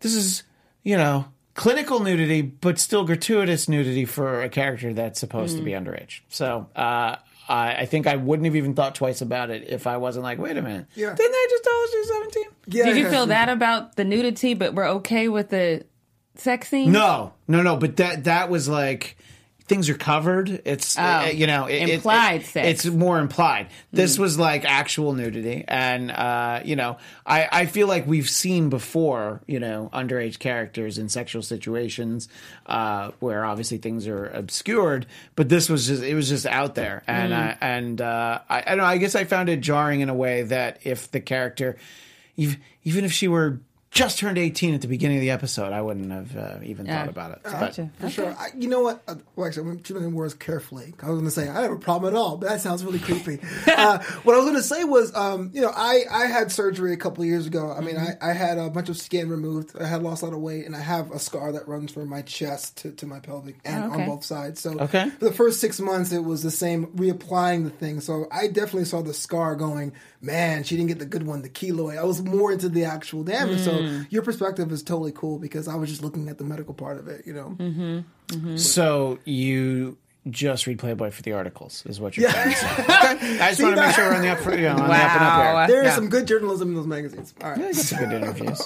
"This 0.01 0.15
is, 0.15 0.43
you 0.83 0.97
know, 0.97 1.25
clinical 1.55 1.99
nudity, 1.99 2.41
but 2.41 2.79
still 2.79 3.03
gratuitous 3.05 3.67
nudity 3.67 4.05
for 4.05 4.41
a 4.43 4.49
character 4.49 4.93
that's 4.93 5.19
supposed 5.19 5.57
to 5.57 5.63
be 5.63 5.71
Mm. 5.71 5.83
underage." 5.85 6.21
So 6.29 6.67
uh, 6.75 7.15
I, 7.49 7.75
I 7.79 7.85
think 7.85 8.05
I 8.07 8.15
wouldn't 8.15 8.45
have 8.45 8.55
even 8.55 8.73
thought 8.75 8.95
twice 8.95 9.21
about 9.21 9.49
it 9.49 9.65
if 9.69 9.87
I 9.87 9.97
wasn't 9.97 10.23
like, 10.23 10.37
"Wait 10.39 10.55
a 10.57 10.61
minute, 10.61 10.85
Yeah. 10.95 11.13
didn't 11.15 11.31
they 11.31 11.45
just 11.49 11.63
tell 11.63 11.79
us 11.81 11.89
you're 11.93 12.03
17?" 12.05 12.43
yeah, 12.67 12.85
Did 12.85 12.97
you 12.97 13.09
feel 13.09 13.25
that 13.27 13.49
about 13.49 13.95
the 13.95 14.03
nudity, 14.03 14.53
but 14.53 14.73
we're 14.75 14.87
okay 14.99 15.27
with 15.29 15.49
the 15.49 15.83
sex 16.35 16.69
scene? 16.69 16.91
No, 16.91 17.33
no, 17.47 17.61
no. 17.63 17.75
But 17.75 17.97
that 17.97 18.25
that 18.25 18.49
was 18.49 18.69
like 18.69 19.17
things 19.69 19.87
are 19.89 19.93
covered. 19.93 20.61
It's 20.65 20.97
uh, 20.97 21.31
you 21.33 21.47
know 21.47 21.67
it, 21.67 21.83
it- 21.83 21.89
Implied 21.91 22.41
it- 22.41 22.45
sex. 22.47 22.67
It's 22.67 22.85
more 22.93 23.19
implied. 23.19 23.69
This 23.93 24.19
was 24.19 24.37
like 24.37 24.65
actual 24.65 25.13
nudity, 25.13 25.63
and 25.67 26.11
uh, 26.11 26.59
you 26.65 26.75
know 26.75 26.97
I 27.25 27.47
I 27.49 27.65
feel 27.67 27.87
like 27.87 28.05
we've 28.05 28.29
seen 28.29 28.69
before 28.69 29.41
you 29.47 29.59
know 29.61 29.89
underage 29.93 30.39
characters 30.39 30.97
in 30.97 31.07
sexual 31.07 31.41
situations 31.43 32.27
uh, 32.65 33.11
where 33.19 33.45
obviously 33.45 33.77
things 33.77 34.07
are 34.07 34.25
obscured, 34.27 35.05
but 35.35 35.47
this 35.47 35.69
was 35.69 35.87
just 35.87 36.03
it 36.03 36.15
was 36.15 36.27
just 36.27 36.45
out 36.45 36.75
there, 36.75 37.03
and 37.07 37.33
I, 37.33 37.57
and 37.61 38.01
uh, 38.01 38.39
I, 38.49 38.57
I 38.59 38.69
don't 38.69 38.79
know. 38.79 38.83
I 38.83 38.97
guess 38.97 39.15
I 39.15 39.23
found 39.23 39.47
it 39.47 39.61
jarring 39.61 40.01
in 40.01 40.09
a 40.09 40.15
way 40.15 40.41
that 40.43 40.79
if 40.83 41.11
the 41.11 41.21
character, 41.21 41.77
even 42.35 42.57
if 43.05 43.11
she 43.13 43.27
were 43.27 43.61
just 43.91 44.19
turned 44.19 44.37
18 44.37 44.75
at 44.75 44.81
the 44.81 44.87
beginning 44.87 45.17
of 45.17 45.21
the 45.21 45.31
episode, 45.31 45.73
I 45.73 45.81
wouldn't 45.81 46.11
have 46.11 46.37
uh, 46.37 46.57
even 46.63 46.85
Yeah. 46.85 46.99
thought 47.01 47.09
about 47.09 47.31
it. 47.31 47.39
But- 47.43 47.51
Gotcha. 47.51 47.89
For 47.99 48.09
sure. 48.09 48.35
I, 48.39 48.49
you 48.57 48.67
know 48.69 48.81
what? 48.81 49.01
Uh, 49.07 49.15
well, 49.35 49.47
actually, 49.47 49.69
I'm 49.69 49.81
choosing 49.81 50.13
words 50.13 50.35
carefully. 50.35 50.93
I 51.01 51.07
was 51.09 51.15
going 51.15 51.25
to 51.25 51.31
say 51.31 51.49
I 51.49 51.61
have 51.63 51.71
a 51.71 51.75
problem 51.77 52.13
at 52.13 52.17
all, 52.17 52.37
but 52.37 52.49
that 52.49 52.61
sounds 52.61 52.85
really 52.85 52.99
creepy. 52.99 53.39
uh, 53.67 53.97
what 54.23 54.35
I 54.35 54.37
was 54.37 54.45
going 54.45 54.55
to 54.57 54.61
say 54.63 54.83
was, 54.83 55.13
um, 55.15 55.49
you 55.53 55.61
know, 55.61 55.71
I, 55.75 56.03
I 56.11 56.25
had 56.27 56.51
surgery 56.51 56.93
a 56.93 56.97
couple 56.97 57.23
of 57.23 57.27
years 57.29 57.47
ago. 57.47 57.71
I 57.75 57.81
mean, 57.81 57.95
Mm-hmm. 57.95 58.23
I, 58.23 58.29
I 58.29 58.33
had 58.33 58.57
a 58.59 58.69
bunch 58.69 58.89
of 58.89 58.97
skin 58.97 59.27
removed. 59.29 59.75
I 59.79 59.87
had 59.87 60.03
lost 60.03 60.21
a 60.21 60.25
lot 60.25 60.33
of 60.35 60.39
weight, 60.39 60.65
and 60.67 60.75
I 60.75 60.79
have 60.81 61.11
a 61.11 61.17
scar 61.19 61.51
that 61.53 61.67
runs 61.67 61.91
from 61.91 62.07
my 62.09 62.21
chest 62.21 62.77
to, 62.77 62.91
to 62.91 63.07
my 63.07 63.19
pelvic 63.19 63.55
and 63.65 63.85
Oh, 63.85 63.87
okay. 63.93 64.03
on 64.03 64.07
both 64.09 64.23
sides. 64.23 64.61
So 64.61 64.77
Okay. 64.79 65.09
for 65.09 65.25
the 65.25 65.33
first 65.33 65.59
six 65.59 65.79
months, 65.79 66.11
it 66.11 66.23
was 66.23 66.43
the 66.43 66.51
same 66.51 66.87
reapplying 66.95 67.63
the 67.63 67.69
thing. 67.71 67.99
So 68.01 68.27
I 68.31 68.47
definitely 68.47 68.85
saw 68.85 69.01
the 69.01 69.13
scar 69.15 69.55
going. 69.55 69.93
Man, 70.21 70.63
she 70.63 70.75
didn't 70.75 70.89
get 70.89 70.99
the 70.99 71.05
good 71.05 71.25
one, 71.25 71.41
the 71.41 71.49
keloid. 71.49 71.97
I 71.97 72.03
was 72.03 72.21
more 72.21 72.51
into 72.51 72.67
the 72.67 72.83
actual 72.83 73.23
damage. 73.23 73.61
So 73.61 73.71
Mm. 73.71 74.07
your 74.09 74.21
perspective 74.21 74.69
is 74.71 74.83
totally 74.83 75.13
cool 75.13 75.39
because 75.39 75.67
I 75.69 75.75
was 75.75 75.89
just 75.89 76.03
looking 76.03 76.27
at 76.27 76.37
the 76.37 76.43
medical 76.43 76.73
part 76.73 76.97
of 76.99 77.07
it. 77.07 77.25
You 77.25 77.33
know. 77.33 78.55
So 78.57 79.19
you 79.25 79.97
just 80.29 80.67
read 80.67 80.77
Playboy 80.79 81.11
for 81.11 81.21
the 81.21 81.31
articles, 81.31 81.83
is 81.87 81.99
what 81.99 82.17
you're 82.17 82.29
trying 82.29 82.49
to 82.51 82.55
say. 82.55 82.67
Okay. 83.09 83.39
I 83.39 83.49
just 83.49 83.61
want 83.63 83.75
to 83.75 83.81
make 83.81 83.95
sure 83.95 84.09
we're 84.09 84.15
on 84.15 84.21
the 84.21 84.29
up, 84.29 84.39
for, 84.39 84.53
you 84.55 84.63
know, 84.63 84.71
on 84.71 84.75
the 84.77 84.83
up 84.83 84.89
and 84.91 85.21
Wow. 85.21 85.57
up 85.63 85.67
There 85.69 85.79
is 85.81 85.87
Yeah. 85.87 85.95
some 85.95 86.09
good 86.09 86.27
journalism 86.27 86.69
in 86.69 86.75
those 86.75 86.85
magazines. 86.87 87.33
All 87.41 87.49
right. 87.51 87.57
here. 87.57 87.67
Get 87.73 87.75
some 87.77 87.99
good 87.99 88.13
interviews. 88.21 88.61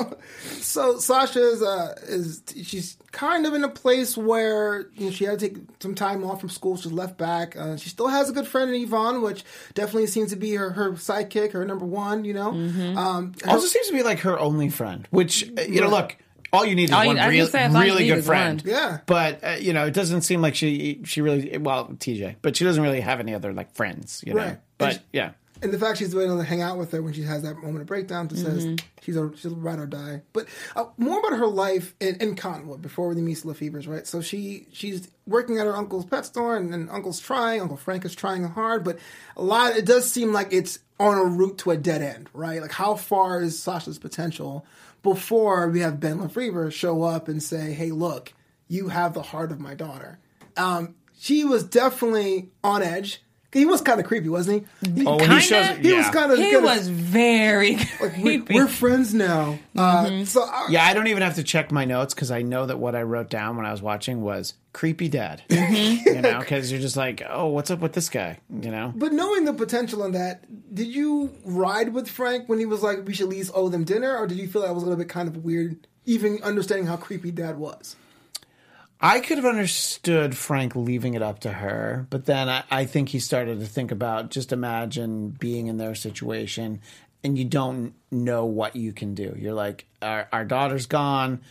So 0.62 0.98
Sasha 0.98 1.40
is 1.40 1.62
uh, 1.62 1.96
is 2.08 2.42
she's 2.64 2.98
kind 3.12 3.46
of 3.46 3.54
in 3.54 3.64
a 3.64 3.70
place 3.70 4.18
where 4.18 4.88
you 4.96 5.06
know, 5.06 5.12
she 5.12 5.26
had 5.26 5.40
to 5.40 5.50
take 5.50 5.58
some 5.80 5.94
time 5.96 6.24
off 6.24 6.40
from 6.40 6.50
school. 6.50 6.76
She's 6.78 6.92
left 6.92 7.18
back. 7.18 7.56
Uh, 7.56 7.78
she 7.78 7.90
still 7.90 8.08
has 8.08 8.30
a 8.30 8.34
good 8.34 8.48
friend 8.48 8.74
in 8.74 8.82
Yvonne, 8.82 9.22
which 9.22 9.44
definitely 9.76 10.08
seems 10.08 10.32
to 10.32 10.36
be 10.36 10.54
her, 10.56 10.72
her 10.72 10.94
sidekick, 10.94 11.52
her 11.54 11.64
number 11.66 11.86
one. 11.86 12.26
You 12.26 12.34
know, 12.34 12.52
Mm-hmm. 12.52 12.98
um, 12.98 13.34
her- 13.44 13.52
Also 13.52 13.68
seems 13.68 13.88
to 13.88 13.94
be 13.94 14.04
like 14.04 14.20
her 14.20 14.38
only 14.40 14.70
friend, 14.70 15.08
which 15.12 15.50
uh, 15.58 15.62
you 15.62 15.82
know, 15.82 15.90
look, 15.90 16.18
all 16.54 16.66
you 16.66 16.76
need 16.76 16.86
is 16.86 16.92
All 16.92 17.06
one 17.06 17.20
I 17.20 17.28
was 17.28 17.52
say, 17.52 17.68
you 17.68 17.78
really 17.78 18.04
need 18.04 18.10
good 18.16 18.24
friend. 18.26 18.62
one. 18.62 18.70
Yeah. 18.72 19.00
but 19.06 19.44
uh, 19.44 19.50
you 19.60 19.74
know, 19.74 19.86
it 19.88 19.94
doesn't 19.94 20.22
seem 20.22 20.42
like 20.42 20.56
she 20.56 21.02
she 21.04 21.22
really 21.22 21.58
well 21.58 21.88
TJ, 21.88 22.36
but 22.42 22.56
she 22.56 22.64
doesn't 22.64 22.82
really 22.84 23.02
have 23.02 23.20
any 23.20 23.34
other 23.34 23.52
like 23.52 23.74
friends, 23.74 24.24
you 24.26 24.34
know. 24.34 24.42
Right. 24.42 24.60
But 24.78 24.94
And- 24.94 25.02
yeah, 25.12 25.32
and 25.62 25.74
the 25.74 25.80
fact 25.80 25.98
she's 26.00 26.14
able 26.16 26.38
to 26.38 26.44
hang 26.44 26.62
out 26.62 26.78
with 26.78 26.92
her 26.92 27.02
when 27.02 27.14
she 27.14 27.24
has 27.24 27.42
that 27.44 27.56
moment 27.58 27.82
of 27.82 27.88
breakdown 27.88 28.28
that 28.28 28.38
says 28.38 28.66
Mm-hmm. 28.66 28.76
she's 29.02 29.16
a 29.16 29.32
she's 29.36 29.52
a 29.52 29.56
ride 29.56 29.80
or 29.80 29.86
die. 29.88 30.22
But 30.34 30.46
uh, 30.76 30.86
more 30.98 31.20
about 31.20 31.38
her 31.38 31.48
life 31.48 31.96
in, 32.00 32.16
in 32.18 32.36
Cottonwood 32.36 32.82
before 32.82 33.16
the 33.16 33.22
meet 33.22 33.44
Lefevre's, 33.46 33.88
right? 33.88 34.06
So 34.06 34.22
she 34.22 34.68
she's 34.74 35.08
working 35.26 35.58
at 35.60 35.66
her 35.66 35.76
uncle's 35.76 36.06
pet 36.06 36.26
store, 36.26 36.56
and, 36.58 36.74
and 36.74 36.90
uncle's 36.90 37.20
trying. 37.20 37.62
Uncle 37.62 37.78
Frank 37.78 38.04
is 38.06 38.14
trying 38.14 38.44
hard, 38.44 38.84
but 38.84 39.00
a 39.38 39.42
lot. 39.44 39.76
It 39.78 39.86
does 39.86 40.12
seem 40.12 40.34
like 40.34 40.50
it's 40.52 40.80
on 41.00 41.18
a 41.18 41.24
route 41.24 41.58
to 41.60 41.72
a 41.72 41.78
dead 41.78 42.02
end, 42.02 42.30
right? 42.34 42.62
Like 42.62 42.72
how 42.72 42.96
far 42.96 43.42
is 43.42 43.58
Sasha's 43.62 43.98
potential 43.98 44.66
before 45.04 45.70
we 45.70 45.82
have 45.82 46.00
Ben 46.00 46.22
Lefevre 46.22 46.72
show 46.72 47.04
up 47.04 47.28
and 47.28 47.44
say, 47.44 47.74
"Hey, 47.74 47.92
look, 47.92 48.34
you 48.68 48.88
have 48.88 49.14
the 49.14 49.22
heart 49.22 49.52
of 49.52 49.60
my 49.60 49.76
daughter." 49.76 50.20
Um, 50.58 50.96
she 51.18 51.44
was 51.44 51.64
definitely 51.64 52.52
on 52.64 52.82
edge. 52.82 53.22
He 53.54 53.66
was 53.66 53.82
kind 53.82 54.00
of 54.00 54.06
creepy, 54.06 54.30
wasn't 54.30 54.68
he? 54.82 54.92
He- 55.02 55.06
oh, 55.06 55.18
Kinda. 55.20 55.36
he 55.36 55.42
shows, 55.42 55.78
he 55.78 55.92
yeah. 55.92 55.98
was 55.98 56.10
kind 56.10 56.32
of 56.32 56.38
He 56.40 56.58
was 56.58 56.88
very 56.88 57.76
like 57.78 58.00
we're, 58.02 58.10
creepy. 58.10 58.54
we're 58.56 58.68
friends 58.68 59.14
now. 59.14 59.58
Uh, 59.78 60.26
so 60.26 60.42
I, 60.44 60.68
Yeah, 60.70 60.84
I 60.86 60.94
don't 60.94 61.08
even 61.08 61.22
have 61.24 61.36
to 61.36 61.44
check 61.44 61.72
my 61.72 61.86
notes 61.86 62.14
because 62.14 62.32
I 62.32 62.42
know 62.42 62.66
that 62.66 62.78
what 62.80 62.96
I 62.96 63.04
wrote 63.04 63.30
down 63.30 63.56
when 63.56 63.66
I 63.66 63.72
was 63.72 63.82
watching 63.82 64.22
was 64.22 64.56
creepy 64.74 65.08
dad. 65.08 65.44
Mm-hmm. 65.50 66.08
you 66.16 66.22
know, 66.22 66.40
because 66.40 66.72
you're 66.72 66.82
just 66.82 66.98
like, 66.98 67.22
oh, 67.30 67.48
what's 67.48 67.72
up 67.72 67.80
with 67.80 67.94
this 67.94 68.10
guy? 68.10 68.40
You 68.62 68.70
know, 68.72 68.92
but 68.96 69.14
knowing 69.14 69.46
the 69.46 69.54
potential 69.54 70.04
in 70.04 70.12
that, 70.14 70.44
did 70.74 70.88
you 70.88 71.32
ride 71.46 71.94
with 71.94 72.10
Frank 72.10 72.50
when 72.50 72.60
he 72.60 72.66
was 72.66 72.82
like, 72.84 73.06
"We 73.08 73.14
should 73.14 73.26
at 73.26 73.30
least 73.30 73.52
owe 73.56 73.70
them 73.70 73.84
dinner," 73.84 74.16
or 74.18 74.28
did 74.28 74.38
you 74.40 74.48
feel 74.48 74.62
that 74.64 74.74
was 74.74 74.84
a 74.84 74.86
little 74.86 74.98
bit 75.00 75.10
kind 75.10 75.28
of 75.28 75.38
weird, 75.38 75.88
even 76.06 76.42
understanding 76.44 76.86
how 76.88 76.98
creepy 76.98 77.32
Dad 77.32 77.58
was? 77.58 77.96
I 79.04 79.20
could 79.20 79.38
have 79.38 79.46
understood 79.46 80.38
Frank 80.38 80.78
leaving 80.78 81.14
it 81.14 81.22
up 81.22 81.40
to 81.40 81.52
her, 81.52 82.08
but 82.10 82.26
then 82.26 82.48
I, 82.48 82.64
I 82.72 82.86
think 82.86 83.10
he 83.10 83.20
started 83.20 83.60
to 83.60 83.66
think 83.66 83.92
about 83.92 84.32
just 84.32 84.54
imagine 84.54 85.32
being 85.32 85.68
in 85.68 85.76
their 85.76 85.94
situation 85.94 86.80
and 87.22 87.38
you 87.38 87.44
don't 87.44 87.96
know 88.12 88.46
what 88.46 88.78
you 88.78 88.94
can 88.94 89.14
do. 89.14 89.36
You're 89.38 89.54
like, 89.54 89.88
our, 90.02 90.30
our 90.32 90.46
daughter's 90.46 90.86
gone. 90.86 91.42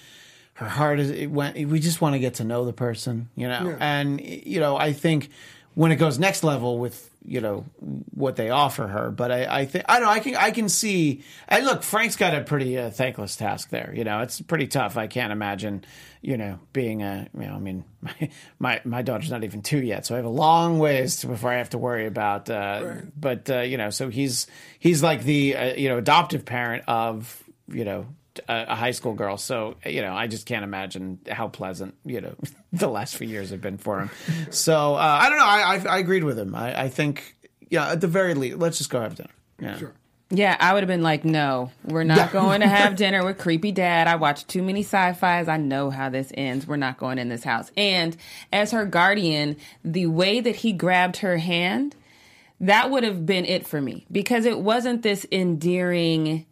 Her 0.54 0.68
heart 0.68 0.98
is, 0.98 1.10
it 1.10 1.30
went, 1.30 1.56
we 1.68 1.78
just 1.78 2.00
want 2.00 2.14
to 2.14 2.18
get 2.18 2.34
to 2.34 2.44
know 2.44 2.64
the 2.64 2.72
person, 2.72 3.28
you 3.36 3.48
know? 3.48 3.68
Yeah. 3.68 3.76
And, 3.80 4.18
you 4.22 4.58
know, 4.58 4.78
I 4.78 4.94
think 4.94 5.28
when 5.74 5.92
it 5.92 5.96
goes 5.96 6.18
next 6.18 6.42
level 6.44 6.78
with, 6.78 7.10
you 7.24 7.42
know, 7.42 7.66
what 8.14 8.36
they 8.36 8.48
offer 8.48 8.86
her, 8.86 9.10
but 9.10 9.30
I, 9.30 9.60
I 9.60 9.66
think, 9.66 9.84
I 9.88 10.00
don't 10.00 10.06
know, 10.06 10.12
I 10.12 10.20
can, 10.20 10.36
I 10.36 10.50
can 10.52 10.70
see, 10.70 11.22
and 11.48 11.66
look, 11.66 11.82
Frank's 11.82 12.16
got 12.16 12.34
a 12.34 12.40
pretty 12.40 12.78
uh, 12.78 12.90
thankless 12.90 13.36
task 13.36 13.68
there, 13.68 13.92
you 13.94 14.04
know, 14.04 14.20
it's 14.20 14.40
pretty 14.40 14.66
tough. 14.66 14.96
I 14.96 15.06
can't 15.06 15.32
imagine, 15.32 15.84
you 16.22 16.36
know, 16.36 16.58
being 16.72 17.02
a, 17.02 17.28
you 17.34 17.46
know, 17.46 17.54
I 17.54 17.58
mean, 17.58 17.84
my, 18.00 18.30
my, 18.58 18.80
my 18.84 19.02
daughter's 19.02 19.30
not 19.30 19.44
even 19.44 19.60
two 19.60 19.82
yet, 19.82 20.06
so 20.06 20.14
I 20.14 20.16
have 20.16 20.24
a 20.24 20.30
long 20.30 20.78
ways 20.78 21.16
to, 21.16 21.26
before 21.26 21.52
I 21.52 21.58
have 21.58 21.70
to 21.70 21.78
worry 21.78 22.06
about, 22.06 22.48
uh, 22.48 22.94
but, 23.18 23.50
uh, 23.50 23.60
you 23.60 23.76
know, 23.76 23.90
so 23.90 24.08
he's, 24.08 24.46
he's 24.78 25.02
like 25.02 25.24
the, 25.24 25.56
uh, 25.56 25.74
you 25.74 25.88
know, 25.88 25.98
adoptive 25.98 26.44
parent 26.44 26.84
of, 26.86 27.42
you 27.68 27.84
know, 27.84 28.06
a, 28.48 28.66
a 28.68 28.74
high 28.76 28.92
school 28.92 29.14
girl. 29.14 29.36
So, 29.36 29.76
you 29.84 30.00
know, 30.00 30.14
I 30.14 30.28
just 30.28 30.46
can't 30.46 30.64
imagine 30.64 31.18
how 31.28 31.48
pleasant, 31.48 31.94
you 32.04 32.20
know, 32.20 32.34
the 32.72 32.88
last 32.88 33.16
few 33.16 33.28
years 33.28 33.50
have 33.50 33.60
been 33.60 33.78
for 33.78 34.00
him. 34.00 34.10
So, 34.50 34.94
uh, 34.94 34.98
I 34.98 35.28
don't 35.28 35.38
know. 35.38 35.44
I, 35.44 35.76
I, 35.76 35.96
I 35.96 35.98
agreed 35.98 36.24
with 36.24 36.38
him. 36.38 36.54
I, 36.54 36.82
I 36.84 36.88
think, 36.88 37.36
yeah, 37.68 37.90
at 37.90 38.00
the 38.00 38.08
very 38.08 38.34
least, 38.34 38.58
let's 38.58 38.78
just 38.78 38.90
go 38.90 39.00
have 39.00 39.16
dinner. 39.16 39.30
Yeah. 39.60 39.78
Sure. 39.78 39.92
Yeah, 40.34 40.56
I 40.58 40.72
would 40.72 40.82
have 40.82 40.88
been 40.88 41.02
like, 41.02 41.26
no, 41.26 41.70
we're 41.84 42.04
not 42.04 42.32
going 42.32 42.62
to 42.62 42.66
have 42.78 42.96
dinner 42.96 43.22
with 43.22 43.36
creepy 43.36 43.70
dad. 43.70 44.08
I 44.08 44.16
watch 44.16 44.46
too 44.46 44.62
many 44.62 44.80
sci-fis. 44.80 45.46
I 45.46 45.58
know 45.58 45.90
how 45.90 46.08
this 46.08 46.32
ends. 46.34 46.66
We're 46.66 46.76
not 46.76 46.96
going 46.96 47.18
in 47.18 47.28
this 47.28 47.44
house. 47.44 47.70
And 47.76 48.16
as 48.50 48.70
her 48.70 48.86
guardian, 48.86 49.58
the 49.84 50.06
way 50.06 50.40
that 50.40 50.56
he 50.56 50.72
grabbed 50.72 51.18
her 51.18 51.36
hand, 51.36 51.94
that 52.60 52.90
would 52.90 53.04
have 53.04 53.26
been 53.26 53.44
it 53.44 53.66
for 53.66 53.82
me 53.82 54.06
because 54.10 54.46
it 54.46 54.58
wasn't 54.58 55.02
this 55.02 55.26
endearing 55.30 56.46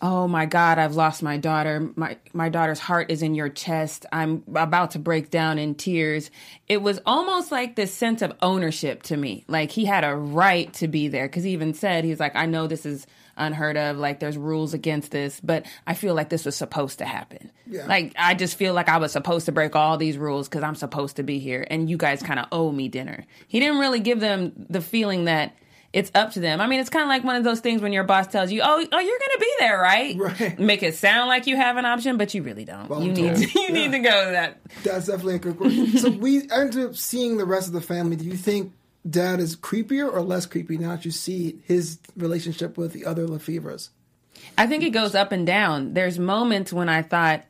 oh 0.00 0.28
my 0.28 0.46
god 0.46 0.78
i've 0.78 0.94
lost 0.94 1.24
my 1.24 1.36
daughter 1.36 1.90
my 1.96 2.16
my 2.32 2.48
daughter's 2.48 2.78
heart 2.78 3.10
is 3.10 3.22
in 3.22 3.34
your 3.34 3.48
chest 3.48 4.06
i'm 4.12 4.44
about 4.54 4.92
to 4.92 4.98
break 5.00 5.28
down 5.30 5.58
in 5.58 5.74
tears 5.74 6.30
it 6.68 6.80
was 6.80 7.00
almost 7.04 7.50
like 7.50 7.74
this 7.74 7.92
sense 7.92 8.22
of 8.22 8.32
ownership 8.40 9.02
to 9.02 9.16
me 9.16 9.44
like 9.48 9.72
he 9.72 9.84
had 9.84 10.04
a 10.04 10.14
right 10.14 10.72
to 10.72 10.86
be 10.86 11.08
there 11.08 11.26
because 11.26 11.42
he 11.42 11.50
even 11.50 11.74
said 11.74 12.04
he's 12.04 12.20
like 12.20 12.36
i 12.36 12.46
know 12.46 12.68
this 12.68 12.86
is 12.86 13.08
unheard 13.38 13.76
of 13.76 13.96
like 13.96 14.20
there's 14.20 14.36
rules 14.36 14.74
against 14.74 15.10
this 15.10 15.40
but 15.40 15.64
i 15.86 15.94
feel 15.94 16.14
like 16.14 16.28
this 16.28 16.44
was 16.44 16.56
supposed 16.56 16.98
to 16.98 17.04
happen 17.04 17.50
Yeah. 17.66 17.86
like 17.86 18.12
i 18.18 18.34
just 18.34 18.56
feel 18.56 18.74
like 18.74 18.88
i 18.88 18.98
was 18.98 19.12
supposed 19.12 19.46
to 19.46 19.52
break 19.52 19.74
all 19.76 19.96
these 19.96 20.18
rules 20.18 20.48
because 20.48 20.62
i'm 20.62 20.74
supposed 20.74 21.16
to 21.16 21.22
be 21.22 21.38
here 21.38 21.66
and 21.70 21.88
you 21.88 21.96
guys 21.96 22.22
kind 22.22 22.38
of 22.40 22.46
owe 22.52 22.70
me 22.72 22.88
dinner 22.88 23.24
he 23.46 23.60
didn't 23.60 23.78
really 23.78 24.00
give 24.00 24.20
them 24.20 24.52
the 24.68 24.80
feeling 24.80 25.24
that 25.26 25.54
it's 25.90 26.10
up 26.14 26.32
to 26.32 26.40
them. 26.40 26.60
I 26.60 26.66
mean, 26.66 26.80
it's 26.80 26.90
kind 26.90 27.02
of 27.02 27.08
like 27.08 27.24
one 27.24 27.36
of 27.36 27.44
those 27.44 27.60
things 27.60 27.80
when 27.80 27.94
your 27.94 28.04
boss 28.04 28.26
tells 28.26 28.52
you, 28.52 28.60
"Oh, 28.62 28.66
oh, 28.92 28.98
you're 28.98 29.18
going 29.18 29.30
to 29.32 29.38
be 29.40 29.52
there, 29.58 29.80
right?" 29.80 30.16
Right. 30.18 30.58
Make 30.58 30.82
it 30.82 30.96
sound 30.96 31.28
like 31.28 31.46
you 31.46 31.56
have 31.56 31.78
an 31.78 31.86
option, 31.86 32.18
but 32.18 32.34
you 32.34 32.42
really 32.42 32.66
don't. 32.66 32.90
you 33.02 33.10
need 33.10 33.36
to, 33.36 33.58
you 33.60 33.72
need 33.72 33.92
to 33.92 33.98
go 34.00 34.26
to 34.26 34.30
that. 34.32 34.60
That's 34.84 35.06
definitely 35.06 35.36
a 35.36 35.38
good 35.38 35.56
question. 35.56 35.96
so 35.96 36.10
we 36.10 36.46
end 36.50 36.76
up 36.76 36.94
seeing 36.94 37.38
the 37.38 37.46
rest 37.46 37.68
of 37.68 37.72
the 37.72 37.80
family. 37.80 38.16
Do 38.16 38.26
you 38.26 38.36
think 38.36 38.74
Dad 39.08 39.40
is 39.40 39.56
creepier 39.56 40.12
or 40.12 40.22
less 40.22 40.46
creepy 40.46 40.76
now 40.76 40.96
that 40.96 41.04
you 41.04 41.10
see 41.10 41.60
his 41.64 41.98
relationship 42.16 42.76
with 42.76 42.92
the 42.92 43.04
other 43.04 43.26
Lefevres? 43.26 43.90
I 44.56 44.66
think 44.66 44.84
it 44.84 44.90
goes 44.90 45.14
up 45.14 45.32
and 45.32 45.46
down. 45.46 45.94
There's 45.94 46.18
moments 46.18 46.72
when 46.72 46.88
I 46.88 47.02
thought 47.02 47.44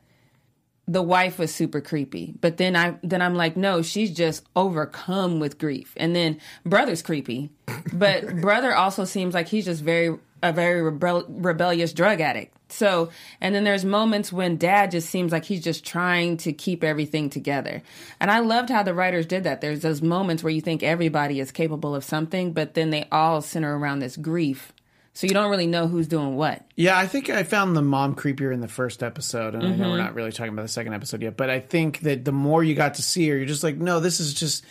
the 0.87 1.01
wife 1.03 1.37
was 1.37 1.53
super 1.53 1.81
creepy, 1.81 2.33
but 2.41 2.57
then 2.57 2.75
I 2.75 2.97
then 3.03 3.21
I'm 3.21 3.35
like, 3.35 3.55
no, 3.55 3.83
she's 3.83 4.11
just 4.11 4.43
overcome 4.55 5.39
with 5.39 5.59
grief. 5.59 5.93
And 5.97 6.15
then 6.15 6.39
brother's 6.65 7.03
creepy, 7.03 7.51
but 7.93 8.35
brother 8.41 8.73
also 8.73 9.05
seems 9.05 9.35
like 9.35 9.47
he's 9.47 9.65
just 9.65 9.83
very 9.83 10.17
a 10.41 10.53
very 10.53 10.81
rebel, 10.81 11.25
rebellious 11.27 11.93
drug 11.93 12.21
addict. 12.21 12.55
So, 12.71 13.09
and 13.41 13.55
then 13.55 13.63
there's 13.63 13.83
moments 13.83 14.31
when 14.31 14.57
dad 14.57 14.91
just 14.91 15.09
seems 15.09 15.31
like 15.31 15.45
he's 15.45 15.63
just 15.63 15.83
trying 15.85 16.37
to 16.37 16.53
keep 16.53 16.83
everything 16.83 17.29
together. 17.29 17.81
And 18.19 18.29
I 18.29 18.39
loved 18.39 18.69
how 18.69 18.83
the 18.83 18.93
writers 18.93 19.25
did 19.25 19.43
that. 19.45 19.59
There's 19.61 19.79
those 19.81 20.01
moments 20.01 20.43
where 20.43 20.53
you 20.53 20.61
think 20.61 20.83
everybody 20.83 21.39
is 21.39 21.51
capable 21.51 21.95
of 21.95 22.03
something, 22.03 22.53
but 22.53 22.75
then 22.75 22.91
they 22.91 23.07
all 23.11 23.41
center 23.41 23.75
around 23.77 23.99
this 23.99 24.15
grief. 24.15 24.71
So 25.13 25.25
you 25.27 25.33
don't 25.33 25.49
really 25.49 25.67
know 25.67 25.87
who's 25.87 26.07
doing 26.07 26.35
what. 26.37 26.63
Yeah, 26.75 26.97
I 26.97 27.07
think 27.07 27.29
I 27.29 27.43
found 27.43 27.75
the 27.75 27.81
mom 27.81 28.15
creepier 28.15 28.53
in 28.53 28.61
the 28.61 28.67
first 28.69 29.01
episode, 29.03 29.55
and 29.55 29.63
I 29.63 29.69
know 29.71 29.89
we're 29.89 29.95
Mm-hmm. 29.95 29.97
not 29.97 30.13
really 30.13 30.31
talking 30.31 30.53
about 30.53 30.61
the 30.61 30.67
second 30.69 30.93
episode 30.93 31.23
yet, 31.23 31.35
but 31.35 31.49
I 31.49 31.59
think 31.59 32.01
that 32.01 32.23
the 32.23 32.31
more 32.31 32.63
you 32.63 32.75
got 32.75 32.93
to 32.93 33.01
see 33.01 33.27
her, 33.29 33.35
you're 33.35 33.45
just 33.47 33.63
like, 33.63 33.75
no, 33.77 33.99
this 33.99 34.19
is 34.19 34.33
just, 34.33 34.63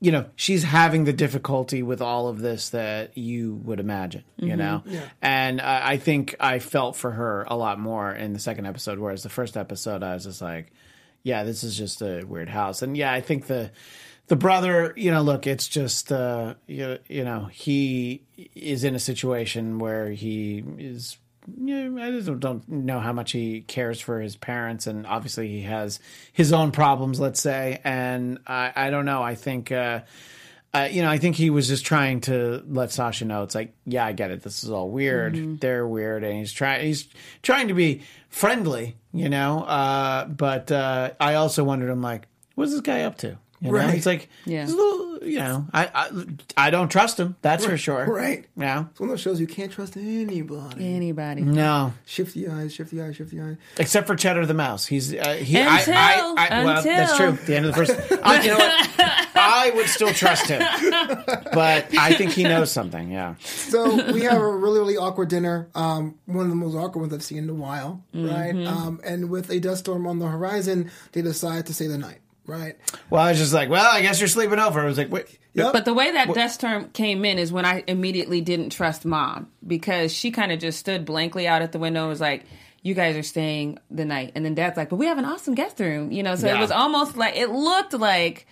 you 0.00 0.12
know, 0.12 0.26
she's 0.36 0.62
having 0.62 1.04
the 1.04 1.12
difficulty 1.12 1.82
with 1.82 2.02
all 2.02 2.28
of 2.28 2.40
this 2.40 2.68
that 2.70 3.16
you 3.16 3.54
would 3.64 3.80
imagine, 3.80 4.24
you 4.36 4.48
Mm-hmm. 4.48 4.58
know? 4.58 4.82
And 5.22 5.60
I, 5.60 5.92
I 5.92 5.96
think 5.96 6.36
I 6.38 6.58
felt 6.58 6.96
for 6.96 7.10
her 7.12 7.44
a 7.48 7.56
lot 7.56 7.80
more 7.80 8.12
in 8.12 8.32
the 8.34 8.38
second 8.38 8.66
episode, 8.66 8.98
whereas 8.98 9.22
the 9.22 9.28
first 9.30 9.56
episode, 9.56 10.02
I 10.02 10.14
was 10.14 10.24
just 10.24 10.42
like, 10.42 10.70
yeah, 11.22 11.44
this 11.44 11.64
is 11.64 11.76
just 11.76 12.02
a 12.02 12.24
weird 12.24 12.48
house. 12.50 12.82
And 12.82 12.96
yeah, 12.96 13.12
I 13.12 13.20
think 13.20 13.46
the, 13.46 13.70
the 14.26 14.36
brother, 14.36 14.92
you 14.96 15.10
know, 15.10 15.22
look, 15.22 15.46
it's 15.46 15.66
just, 15.66 16.12
uh, 16.12 16.54
you, 16.66 16.98
you 17.08 17.24
know, 17.24 17.46
he 17.46 18.22
is 18.54 18.84
in 18.84 18.94
a 18.94 18.98
situation 19.00 19.78
where 19.78 20.10
he 20.10 20.62
is 20.78 21.16
yeah, 21.58 21.88
I 22.00 22.10
just 22.10 22.40
don't 22.40 22.68
know 22.68 23.00
how 23.00 23.12
much 23.12 23.32
he 23.32 23.60
cares 23.62 24.00
for 24.00 24.20
his 24.20 24.36
parents, 24.36 24.86
and 24.86 25.06
obviously 25.06 25.48
he 25.48 25.62
has 25.62 26.00
his 26.32 26.52
own 26.52 26.72
problems, 26.72 27.20
let's 27.20 27.40
say. 27.40 27.80
And 27.84 28.38
I, 28.46 28.72
I 28.74 28.90
don't 28.90 29.04
know. 29.04 29.22
I 29.22 29.34
think, 29.34 29.70
uh, 29.72 30.00
uh, 30.74 30.88
you 30.90 31.02
know, 31.02 31.08
I 31.10 31.18
think 31.18 31.36
he 31.36 31.48
was 31.50 31.68
just 31.68 31.86
trying 31.86 32.20
to 32.22 32.62
let 32.68 32.90
Sasha 32.92 33.24
know 33.24 33.42
it's 33.44 33.54
like, 33.54 33.74
yeah, 33.86 34.04
I 34.04 34.12
get 34.12 34.30
it. 34.30 34.42
This 34.42 34.62
is 34.64 34.70
all 34.70 34.90
weird. 34.90 35.60
They're 35.60 35.86
weird, 35.86 36.24
and 36.24 36.38
he's 36.38 36.52
trying. 36.52 36.84
He's 36.84 37.08
trying 37.42 37.68
to 37.68 37.74
be 37.74 38.02
friendly, 38.28 38.96
you 39.12 39.28
know. 39.28 39.60
Uh, 39.64 40.26
but 40.26 40.70
uh, 40.72 41.12
I 41.20 41.34
also 41.34 41.64
wondered, 41.64 41.90
I'm 41.90 42.02
like, 42.02 42.26
what's 42.56 42.72
this 42.72 42.80
guy 42.82 43.02
up 43.02 43.16
to? 43.18 43.38
You 43.60 43.68
know, 43.68 43.78
Right. 43.78 43.94
it's 43.94 44.04
like, 44.06 44.28
Yeah. 44.44 44.62
he's 44.62 44.72
a 44.72 44.76
little, 44.76 45.05
you 45.26 45.38
know, 45.38 45.66
I, 45.72 45.90
I 45.94 46.26
I 46.56 46.70
don't 46.70 46.88
trust 46.88 47.18
him. 47.20 47.36
That's 47.42 47.64
for 47.66 47.76
sure. 47.76 48.06
Right. 48.06 48.46
Yeah. 48.56 48.86
It's 48.90 49.00
one 49.00 49.08
of 49.08 49.12
those 49.12 49.20
shows 49.20 49.40
you 49.40 49.46
can't 49.46 49.70
trust 49.72 49.96
anybody. 49.96 50.94
Anybody. 50.94 51.42
No. 51.42 51.92
Shifty 52.04 52.48
eyes, 52.48 52.72
shifty 52.72 53.00
eyes, 53.02 53.16
shifty 53.16 53.40
eyes. 53.40 53.56
Except 53.78 54.06
for 54.06 54.16
Cheddar 54.16 54.46
the 54.46 54.54
Mouse. 54.54 54.86
He's 54.86 55.12
uh, 55.14 55.34
he. 55.34 55.58
Until- 55.58 55.94
I, 55.94 56.34
I, 56.36 56.46
I, 56.60 56.64
well, 56.64 56.82
that's 56.82 57.12
until- 57.12 57.36
true. 57.36 57.46
The 57.46 57.56
end 57.56 57.66
of 57.66 57.74
the 57.74 57.84
first. 57.86 58.22
I, 58.22 58.42
you 58.42 58.50
know 58.50 58.58
what? 58.58 58.90
I 59.38 59.70
would 59.74 59.86
still 59.88 60.12
trust 60.12 60.46
him, 60.48 60.60
but 61.52 61.86
I 61.98 62.14
think 62.14 62.32
he 62.32 62.42
knows 62.42 62.70
something. 62.70 63.10
Yeah. 63.10 63.34
So 63.40 64.12
we 64.12 64.22
have 64.22 64.40
a 64.40 64.56
really, 64.56 64.78
really 64.80 64.96
awkward 64.96 65.28
dinner. 65.28 65.68
Um, 65.74 66.18
one 66.26 66.44
of 66.44 66.50
the 66.50 66.56
most 66.56 66.74
awkward 66.74 67.00
ones 67.02 67.12
I've 67.14 67.22
seen 67.22 67.38
in 67.38 67.50
a 67.50 67.54
while, 67.54 68.02
right? 68.14 68.54
Mm-hmm. 68.54 68.66
Um, 68.66 69.00
and 69.04 69.30
with 69.30 69.50
a 69.50 69.60
dust 69.60 69.80
storm 69.80 70.06
on 70.06 70.18
the 70.18 70.26
horizon, 70.26 70.90
they 71.12 71.22
decide 71.22 71.66
to 71.66 71.74
stay 71.74 71.86
the 71.86 71.98
night, 71.98 72.18
right? 72.46 72.76
Well, 73.10 73.20
I 73.22 73.30
was 73.30 73.38
just 73.38 73.52
like, 73.52 73.68
well, 73.68 73.88
I 73.90 74.02
guess 74.02 74.20
you're 74.20 74.28
sleeping 74.28 74.58
over. 74.58 74.80
I 74.80 74.84
was 74.84 74.98
like, 74.98 75.10
wait. 75.10 75.26
Yep. 75.54 75.72
But 75.72 75.84
the 75.86 75.94
way 75.94 76.12
that 76.12 76.32
dust 76.34 76.60
term 76.60 76.90
came 76.90 77.24
in 77.24 77.38
is 77.38 77.50
when 77.50 77.64
I 77.64 77.82
immediately 77.86 78.42
didn't 78.42 78.70
trust 78.70 79.04
mom 79.06 79.48
because 79.66 80.12
she 80.12 80.30
kind 80.30 80.52
of 80.52 80.58
just 80.58 80.78
stood 80.78 81.04
blankly 81.06 81.48
out 81.48 81.62
at 81.62 81.72
the 81.72 81.78
window 81.78 82.00
and 82.02 82.08
was 82.10 82.20
like, 82.20 82.44
you 82.82 82.92
guys 82.94 83.16
are 83.16 83.22
staying 83.22 83.78
the 83.90 84.04
night. 84.04 84.32
And 84.34 84.44
then 84.44 84.54
dad's 84.54 84.76
like, 84.76 84.90
but 84.90 84.96
we 84.96 85.06
have 85.06 85.16
an 85.18 85.24
awesome 85.24 85.54
guest 85.54 85.80
room, 85.80 86.12
you 86.12 86.22
know? 86.22 86.36
So 86.36 86.46
Yeah. 86.46 86.58
it 86.58 86.60
was 86.60 86.70
almost 86.70 87.16
like, 87.16 87.36
it 87.36 87.48
looked 87.50 87.94
like 87.94 88.46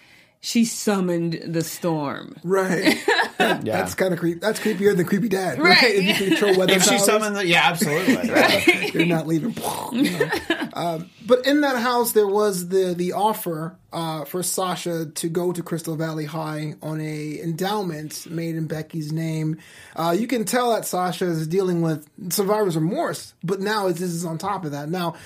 she 0.44 0.66
summoned 0.66 1.40
the 1.46 1.64
storm. 1.64 2.36
Right. 2.44 3.02
That- 3.38 3.66
Yeah. 3.66 3.78
That's 3.78 3.94
kind 3.96 4.12
of 4.14 4.20
creepy. 4.20 4.38
That's 4.38 4.60
creepier 4.60 4.96
than 4.96 5.06
creepy 5.06 5.28
dad, 5.28 5.58
right? 5.58 5.82
Right. 5.82 5.94
If 5.96 6.04
you 6.04 6.14
can 6.14 6.28
control 6.28 6.56
weather 6.58 6.74
If 6.74 6.84
she 6.84 6.90
powers, 6.90 7.04
summoned 7.04 7.34
the, 7.36 7.44
yeah, 7.46 7.62
absolutely. 7.64 8.90
you're 8.94 9.06
not 9.06 9.26
leaving. 9.26 9.52
you 9.92 10.10
know. 10.18 10.30
um, 10.74 11.10
but 11.26 11.44
in 11.44 11.62
that 11.62 11.76
house, 11.82 12.12
there 12.12 12.28
was 12.28 12.68
the 12.68 12.94
the 12.96 13.12
offer 13.14 13.76
uh, 13.92 14.24
for 14.24 14.44
Sasha 14.44 15.06
to 15.06 15.28
go 15.28 15.52
to 15.52 15.62
Crystal 15.64 15.96
Valley 15.96 16.26
High 16.26 16.74
on 16.80 17.00
a 17.00 17.40
endowment 17.42 18.30
made 18.30 18.54
in 18.54 18.66
Becky's 18.68 19.10
name. 19.12 19.58
Uh, 19.96 20.14
you 20.16 20.28
can 20.28 20.44
tell 20.44 20.70
that 20.70 20.84
Sasha 20.86 21.24
is 21.26 21.48
dealing 21.48 21.82
with 21.82 22.06
survivor's 22.32 22.76
remorse, 22.76 23.34
but 23.42 23.58
now 23.60 23.88
this 23.88 24.00
is 24.02 24.24
on 24.24 24.38
top 24.38 24.64
of 24.64 24.70
that. 24.70 24.88
Now, 24.88 25.16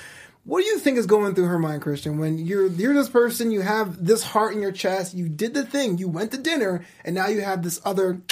what 0.49 0.63
do 0.63 0.67
you 0.67 0.79
think 0.79 0.97
is 0.97 1.05
going 1.05 1.35
through 1.35 1.45
her 1.45 1.59
mind, 1.59 1.83
Christian? 1.83 2.17
When 2.17 2.39
you're 2.39 2.69
you're 2.69 2.95
this 2.95 3.11
person, 3.11 3.51
you 3.51 3.61
have 3.61 4.03
this 4.03 4.23
heart 4.23 4.55
in 4.55 4.63
your 4.63 4.73
chest, 4.73 5.13
you 5.13 5.29
did 5.29 5.53
the 5.53 5.63
thing, 5.63 5.99
you 5.99 6.09
went 6.09 6.31
to 6.33 6.39
dinner, 6.39 6.87
and 7.05 7.15
now 7.15 7.27
you 7.27 7.43
have 7.43 7.63
this 7.63 7.83
other 7.85 8.23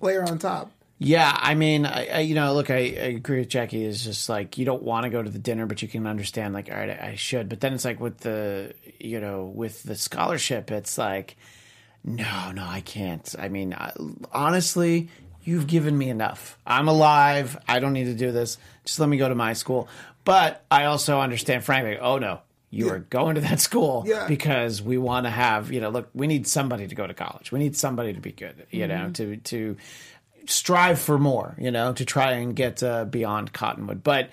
layer 0.00 0.24
on 0.24 0.40
top. 0.40 0.72
Yeah, 0.98 1.32
I 1.32 1.54
mean, 1.54 1.86
I, 1.86 2.06
I, 2.06 2.20
you 2.20 2.34
know, 2.34 2.54
look, 2.54 2.70
I, 2.70 2.74
I 2.74 3.14
agree 3.14 3.38
with 3.38 3.50
Jackie. 3.50 3.84
Is 3.84 4.02
just 4.02 4.28
like 4.28 4.58
you 4.58 4.64
don't 4.64 4.82
want 4.82 5.04
to 5.04 5.10
go 5.10 5.22
to 5.22 5.30
the 5.30 5.38
dinner, 5.38 5.64
but 5.64 5.80
you 5.80 5.86
can 5.86 6.08
understand, 6.08 6.54
like, 6.54 6.72
all 6.72 6.76
right, 6.76 6.90
I, 6.90 7.10
I 7.10 7.14
should. 7.14 7.48
But 7.48 7.60
then 7.60 7.72
it's 7.72 7.84
like 7.84 8.00
with 8.00 8.18
the, 8.18 8.74
you 8.98 9.20
know, 9.20 9.44
with 9.44 9.84
the 9.84 9.94
scholarship, 9.94 10.72
it's 10.72 10.98
like, 10.98 11.36
no, 12.02 12.50
no, 12.50 12.66
I 12.66 12.80
can't. 12.80 13.32
I 13.38 13.48
mean, 13.48 13.74
I, 13.74 13.92
honestly, 14.32 15.08
you've 15.44 15.68
given 15.68 15.96
me 15.96 16.10
enough. 16.10 16.58
I'm 16.66 16.88
alive. 16.88 17.56
I 17.68 17.78
don't 17.78 17.92
need 17.92 18.06
to 18.06 18.14
do 18.14 18.32
this. 18.32 18.58
Just 18.84 18.98
let 18.98 19.08
me 19.08 19.18
go 19.18 19.28
to 19.28 19.36
my 19.36 19.52
school. 19.52 19.88
But 20.24 20.64
I 20.70 20.84
also 20.86 21.20
understand, 21.20 21.64
frankly, 21.64 21.98
oh 21.98 22.18
no, 22.18 22.40
you 22.70 22.88
are 22.90 22.98
going 22.98 23.36
to 23.36 23.40
that 23.42 23.60
school 23.60 24.04
Yeah. 24.06 24.26
because 24.26 24.82
we 24.82 24.98
want 24.98 25.26
to 25.26 25.30
have, 25.30 25.70
you 25.70 25.80
know, 25.80 25.90
look, 25.90 26.08
we 26.14 26.26
need 26.26 26.46
somebody 26.46 26.88
to 26.88 26.94
go 26.94 27.06
to 27.06 27.14
college. 27.14 27.52
We 27.52 27.58
need 27.58 27.76
somebody 27.76 28.12
to 28.14 28.20
be 28.20 28.32
good, 28.32 28.66
you 28.70 28.86
know, 28.88 29.10
to 29.14 29.36
to 29.36 29.76
strive 30.46 30.98
for 30.98 31.18
more, 31.18 31.56
you 31.58 31.70
know, 31.70 31.92
to 31.92 32.04
try 32.04 32.32
and 32.32 32.54
get 32.56 32.82
uh, 32.82 33.04
beyond 33.04 33.52
Cottonwood. 33.52 34.02
But 34.02 34.30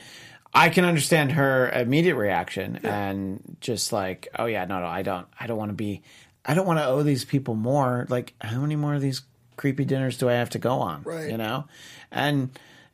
I 0.54 0.70
can 0.70 0.84
understand 0.86 1.32
her 1.34 1.70
immediate 1.70 2.16
reaction 2.16 2.80
and 2.84 3.58
just 3.62 3.94
like, 3.94 4.28
oh 4.38 4.46
yeah, 4.46 4.66
no, 4.66 4.80
no, 4.82 4.88
I 4.88 5.02
don't, 5.04 5.26
I 5.40 5.48
don't 5.48 5.58
want 5.58 5.70
to 5.70 5.76
be, 5.76 6.02
I 6.46 6.54
don't 6.54 6.66
want 6.68 6.80
to 6.80 6.86
owe 6.86 7.04
these 7.04 7.24
people 7.24 7.56
more. 7.56 8.06
Like, 8.10 8.34
how 8.42 8.60
many 8.60 8.76
more 8.76 8.94
of 8.96 9.02
these 9.02 9.22
creepy 9.56 9.86
dinners 9.86 10.18
do 10.18 10.28
I 10.28 10.34
have 10.34 10.50
to 10.50 10.60
go 10.60 10.80
on? 10.80 11.04
Right. 11.04 11.30
You 11.30 11.38
know, 11.38 11.66
and. 12.12 12.50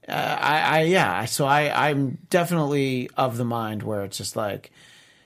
Uh, 0.08 0.38
I, 0.40 0.80
I 0.80 0.82
yeah, 0.84 1.26
so 1.26 1.46
I 1.46 1.90
I'm 1.90 2.18
definitely 2.30 3.10
of 3.18 3.38
the 3.38 3.46
mind 3.46 3.84
where 3.84 4.04
it's 4.04 4.18
just 4.18 4.36
like 4.36 4.72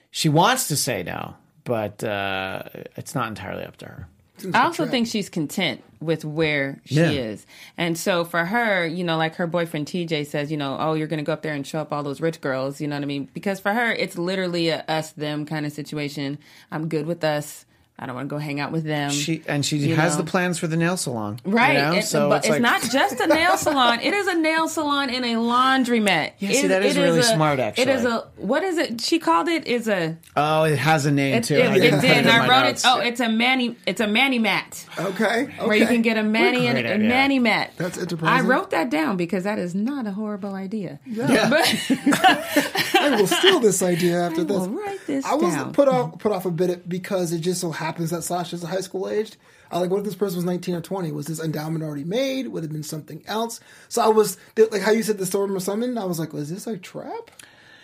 she 0.09 0.27
wants 0.29 0.67
to 0.69 0.75
say 0.75 1.03
no, 1.03 1.35
but 1.63 2.03
uh, 2.03 2.63
it's 2.97 3.13
not 3.15 3.27
entirely 3.27 3.63
up 3.63 3.77
to 3.77 3.85
her. 3.85 4.07
I 4.55 4.63
also 4.63 4.87
think 4.87 5.05
she's 5.05 5.29
content 5.29 5.83
with 5.99 6.25
where 6.25 6.81
she 6.85 6.95
Yeah. 6.95 7.11
is. 7.11 7.45
And 7.77 7.95
so 7.95 8.25
for 8.25 8.45
her, 8.45 8.87
you 8.87 9.03
know, 9.03 9.15
like 9.15 9.35
her 9.35 9.45
boyfriend 9.45 9.85
TJ 9.85 10.25
says, 10.25 10.49
you 10.51 10.57
know, 10.57 10.77
oh, 10.79 10.95
you're 10.95 11.05
going 11.07 11.19
to 11.19 11.23
go 11.23 11.31
up 11.31 11.43
there 11.43 11.53
and 11.53 11.65
show 11.65 11.79
up 11.79 11.93
all 11.93 12.01
those 12.01 12.19
rich 12.21 12.41
girls, 12.41 12.81
you 12.81 12.87
know 12.87 12.95
what 12.95 13.03
I 13.03 13.05
mean? 13.05 13.29
Because 13.35 13.59
for 13.59 13.71
her, 13.71 13.91
it's 13.91 14.17
literally 14.17 14.69
a 14.69 14.83
us 14.87 15.11
them 15.11 15.45
kind 15.45 15.63
of 15.63 15.71
situation. 15.71 16.39
I'm 16.71 16.87
good 16.87 17.05
with 17.05 17.23
us. 17.23 17.65
I 18.03 18.07
don't 18.07 18.15
want 18.15 18.29
to 18.29 18.33
go 18.33 18.39
hang 18.39 18.59
out 18.59 18.71
with 18.71 18.83
them. 18.83 19.11
She 19.11 19.43
and 19.47 19.63
she 19.63 19.77
You 19.77 19.95
has 19.95 20.15
know. 20.17 20.23
the 20.23 20.29
plans 20.31 20.57
for 20.57 20.65
the 20.65 20.75
nail 20.75 20.97
salon, 20.97 21.39
you 21.45 21.51
Right, 21.51 21.77
know? 21.77 21.93
It- 21.93 22.01
so 22.05 22.29
but 22.29 22.37
it's, 22.37 22.47
it's, 22.47 22.51
like, 22.53 22.61
not 22.63 22.81
just 22.91 23.19
a 23.19 23.27
nail 23.27 23.57
salon. 23.57 23.99
It 24.01 24.11
is 24.15 24.25
a 24.25 24.33
nail 24.33 24.67
salon 24.67 25.11
in 25.11 25.23
a 25.23 25.35
laundromat. 25.35 26.31
Yeah, 26.39 26.51
see, 26.51 26.67
that 26.67 26.83
is 26.83 26.97
it 26.97 27.01
really 27.01 27.19
a- 27.19 27.23
smart, 27.23 27.59
Actually, 27.59 27.83
It 27.83 27.89
is 27.89 28.05
a 28.05 28.27
what 28.37 28.63
is 28.63 28.79
it? 28.79 29.01
She 29.01 29.19
called 29.19 29.47
it 29.49 29.67
is 29.67 29.87
a 29.87 30.17
Oh, 30.35 30.63
it 30.63 30.79
has 30.79 31.05
a 31.05 31.11
name 31.11 31.35
it, 31.35 31.43
too. 31.43 31.55
it, 31.57 31.65
I 31.69 31.75
it 31.75 31.79
didn't 31.79 31.99
put 31.99 32.07
did. 32.07 32.17
in 32.17 32.27
And 32.27 32.29
I 32.29 32.49
wrote 32.49 32.65
notes. 32.69 32.83
it. 32.83 32.87
Oh, 32.91 32.97
it's 33.01 33.19
a 33.19 33.29
mani. 33.29 33.75
It's 33.85 34.01
a 34.01 34.07
mani 34.07 34.39
mat. 34.39 34.83
Okay. 34.97 35.43
okay. 35.43 35.67
where 35.67 35.77
you 35.77 35.85
can 35.85 36.01
get 36.01 36.17
a 36.17 36.23
mani 36.23 36.65
and 36.67 36.75
great 36.79 36.85
a 36.87 36.95
idea. 36.95 37.07
mani 37.07 37.37
mat. 37.37 37.71
That's 37.77 37.99
I 38.23 38.41
wrote 38.41 38.71
that 38.71 38.89
down 38.89 39.15
because 39.15 39.43
that 39.43 39.59
is 39.59 39.75
not 39.75 40.07
a 40.07 40.11
horrible 40.11 40.55
idea. 40.55 40.99
Yeah. 41.05 41.49
but 41.51 41.65
I 42.95 43.15
will 43.19 43.27
steal 43.27 43.59
this 43.59 43.81
idea 43.83 44.21
after 44.25 44.43
this. 44.51 44.57
will 44.57 44.69
write 44.69 45.05
this 45.05 45.23
I 45.25 45.35
was 45.35 45.53
down. 45.53 45.73
put 45.73 45.87
off 45.87 46.17
put 46.19 46.31
off 46.31 46.45
a 46.45 46.51
bit 46.51 46.87
because 46.89 47.31
it 47.31 47.39
just 47.39 47.61
so 47.61 47.71
happens 47.91 48.09
that 48.11 48.23
Sasha's 48.23 48.63
a 48.63 48.67
high 48.67 48.81
school 48.81 49.09
aged. 49.09 49.37
I 49.69 49.79
like, 49.79 49.89
what 49.89 49.99
if 49.99 50.05
this 50.05 50.15
person 50.15 50.37
was 50.37 50.45
nineteen 50.45 50.75
or 50.75 50.81
twenty? 50.81 51.11
Was 51.11 51.27
this 51.27 51.39
endowment 51.39 51.83
already 51.83 52.03
made? 52.03 52.47
Would 52.47 52.63
it 52.63 52.67
have 52.67 52.73
been 52.73 52.83
something 52.83 53.23
else? 53.27 53.59
So 53.89 54.01
I 54.01 54.07
was 54.07 54.37
like, 54.57 54.81
how 54.81 54.91
you 54.91 55.03
said 55.03 55.17
the 55.17 55.25
storm 55.25 55.53
was 55.53 55.65
summoned, 55.65 55.99
I 55.99 56.05
was 56.05 56.19
like, 56.19 56.33
was 56.33 56.49
this 56.49 56.67
a 56.67 56.77
trap? 56.77 57.31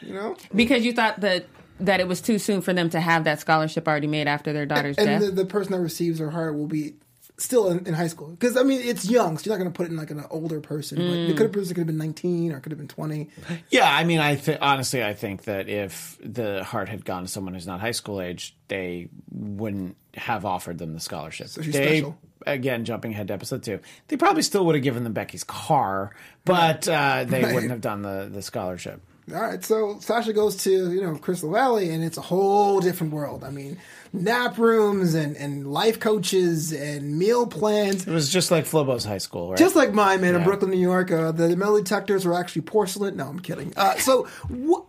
You 0.02 0.13
know, 0.13 0.36
because 0.54 0.86
you 0.86 0.93
thought 0.93 1.22
that 1.22 1.46
that 1.80 2.00
it 2.00 2.08
was 2.08 2.22
too 2.22 2.39
soon 2.39 2.62
for 2.62 2.74
them 2.74 2.89
to 2.89 3.00
have 3.00 3.24
that 3.26 3.39
scholarship 3.39 3.88
already 3.88 4.08
made 4.08 4.28
after 4.28 4.52
their 4.52 4.65
daughter's 4.65 4.98
and 4.98 5.08
death. 5.08 5.22
the, 5.22 5.32
the 5.32 5.46
person 5.46 5.74
that 5.74 5.82
receives 5.82 6.20
her 6.20 6.32
heart 6.32 6.56
will 6.56 6.67
be 6.67 6.96
still 7.39 7.69
in, 7.69 7.86
in 7.86 7.93
high 7.93 8.08
school 8.08 8.28
because 8.30 8.58
I 8.58 8.63
mean 8.63 8.82
it's 8.82 9.10
young, 9.10 9.38
so 9.38 9.45
you're 9.45 9.56
not 9.58 9.62
going 9.63 9.71
to 9.71 9.76
put 9.78 9.86
it 9.88 9.91
in 9.91 9.97
like 9.97 10.12
an 10.12 10.23
older 10.30 10.60
person. 10.60 10.97
Mm. 10.97 11.28
the 11.28 11.34
could 11.34 11.54
have 11.56 11.67
could 11.67 11.78
have 11.78 11.88
been 11.88 11.97
nineteen 11.97 12.52
or 12.52 12.60
could 12.60 12.71
have 12.71 12.80
been 12.80 12.88
twenty. 12.88 13.30
Yeah, 13.69 13.91
I 13.93 14.04
mean, 14.04 14.19
I 14.19 14.36
th- 14.36 14.58
honestly, 14.62 15.04
I 15.04 15.13
think 15.13 15.43
that 15.43 15.69
if 15.69 16.17
the 16.23 16.63
heart 16.63 16.89
had 16.89 17.06
gone 17.06 17.23
to 17.23 17.28
someone 17.28 17.54
who's 17.54 17.67
not 17.67 17.80
high 17.80 17.91
school 17.91 18.21
age, 18.21 18.56
they 18.67 19.10
wouldn't 19.32 19.95
have 20.15 20.45
offered 20.45 20.78
them 20.80 20.93
the 20.93 21.00
scholarship. 21.00 21.47
So 21.50 21.62
she's 21.62 21.73
they, 21.73 22.00
special. 22.00 22.17
Again, 22.45 22.86
jumping 22.86 23.12
ahead 23.12 23.28
to 23.28 23.34
episode 23.34 23.63
two, 23.63 23.80
they 24.08 24.15
probably 24.15 24.41
still 24.41 24.65
would 24.67 24.76
have 24.76 24.84
given 24.84 25.04
them 25.04 25.13
Becky's 25.13 25.43
car, 25.43 26.15
but 26.45 26.88
uh, 26.88 27.26
they 27.28 27.41
Right. 27.43 27.54
wouldn't 27.54 27.71
have 27.71 27.82
done 27.82 28.02
the 28.04 28.30
the 28.32 28.41
scholarship. 28.41 29.02
All 29.34 29.42
right, 29.42 29.62
so 29.63 29.98
Sasha 30.00 30.32
goes 30.32 30.56
to 30.63 30.72
you 30.92 31.02
know 31.02 31.16
Crystal 31.18 31.52
Valley, 31.52 31.90
and 31.90 32.02
it's 32.02 32.18
a 32.18 32.22
whole 32.22 32.80
different 32.80 33.12
world. 33.12 33.44
I 33.44 33.50
mean, 33.50 33.78
nap 34.13 34.58
rooms 34.58 35.16
and 35.16 35.36
and 35.36 35.68
life 35.70 36.00
coaches 36.00 36.72
and 36.72 37.18
meal 37.20 37.46
plans. 37.46 38.08
It 38.08 38.12
was 38.13 38.30
just 38.32 38.52
like 38.52 38.66
Flobo's 38.66 39.04
high 39.04 39.18
school, 39.18 39.50
right? 39.50 39.58
Just 39.60 39.76
like 39.76 39.92
mine, 39.94 40.22
man, 40.22 40.36
in 40.36 40.44
Brooklyn, 40.46 40.72
New 40.72 40.78
York. 40.80 41.12
Uh, 41.12 41.34
the 41.34 41.58
metal 41.58 41.76
detectors 41.78 42.26
were 42.26 42.34
actually 42.34 42.62
porcelain. 42.62 43.18
No, 43.18 43.28
I'm 43.28 43.40
kidding. 43.42 43.74
Uh, 43.76 43.96
so, 43.98 44.30
wh- 44.50 44.88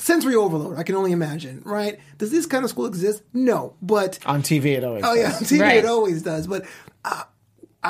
sensory 0.00 0.36
overload. 0.36 0.78
I 0.78 0.84
can 0.84 0.94
only 0.94 1.10
imagine, 1.10 1.62
right? 1.64 1.98
Does 2.18 2.30
this 2.30 2.46
kind 2.46 2.62
of 2.62 2.70
school 2.70 2.86
exist? 2.86 3.24
No, 3.32 3.74
but 3.82 4.20
on 4.26 4.42
TV, 4.42 4.76
it 4.76 4.84
always. 4.84 5.02
oh 5.04 5.14
yeah, 5.14 5.32
on 5.32 5.38
does. 5.40 5.50
TV 5.50 5.60
Right. 5.62 5.76
it 5.78 5.86
always 5.86 6.22
does. 6.22 6.46
But 6.46 6.66
uh, 7.04 7.24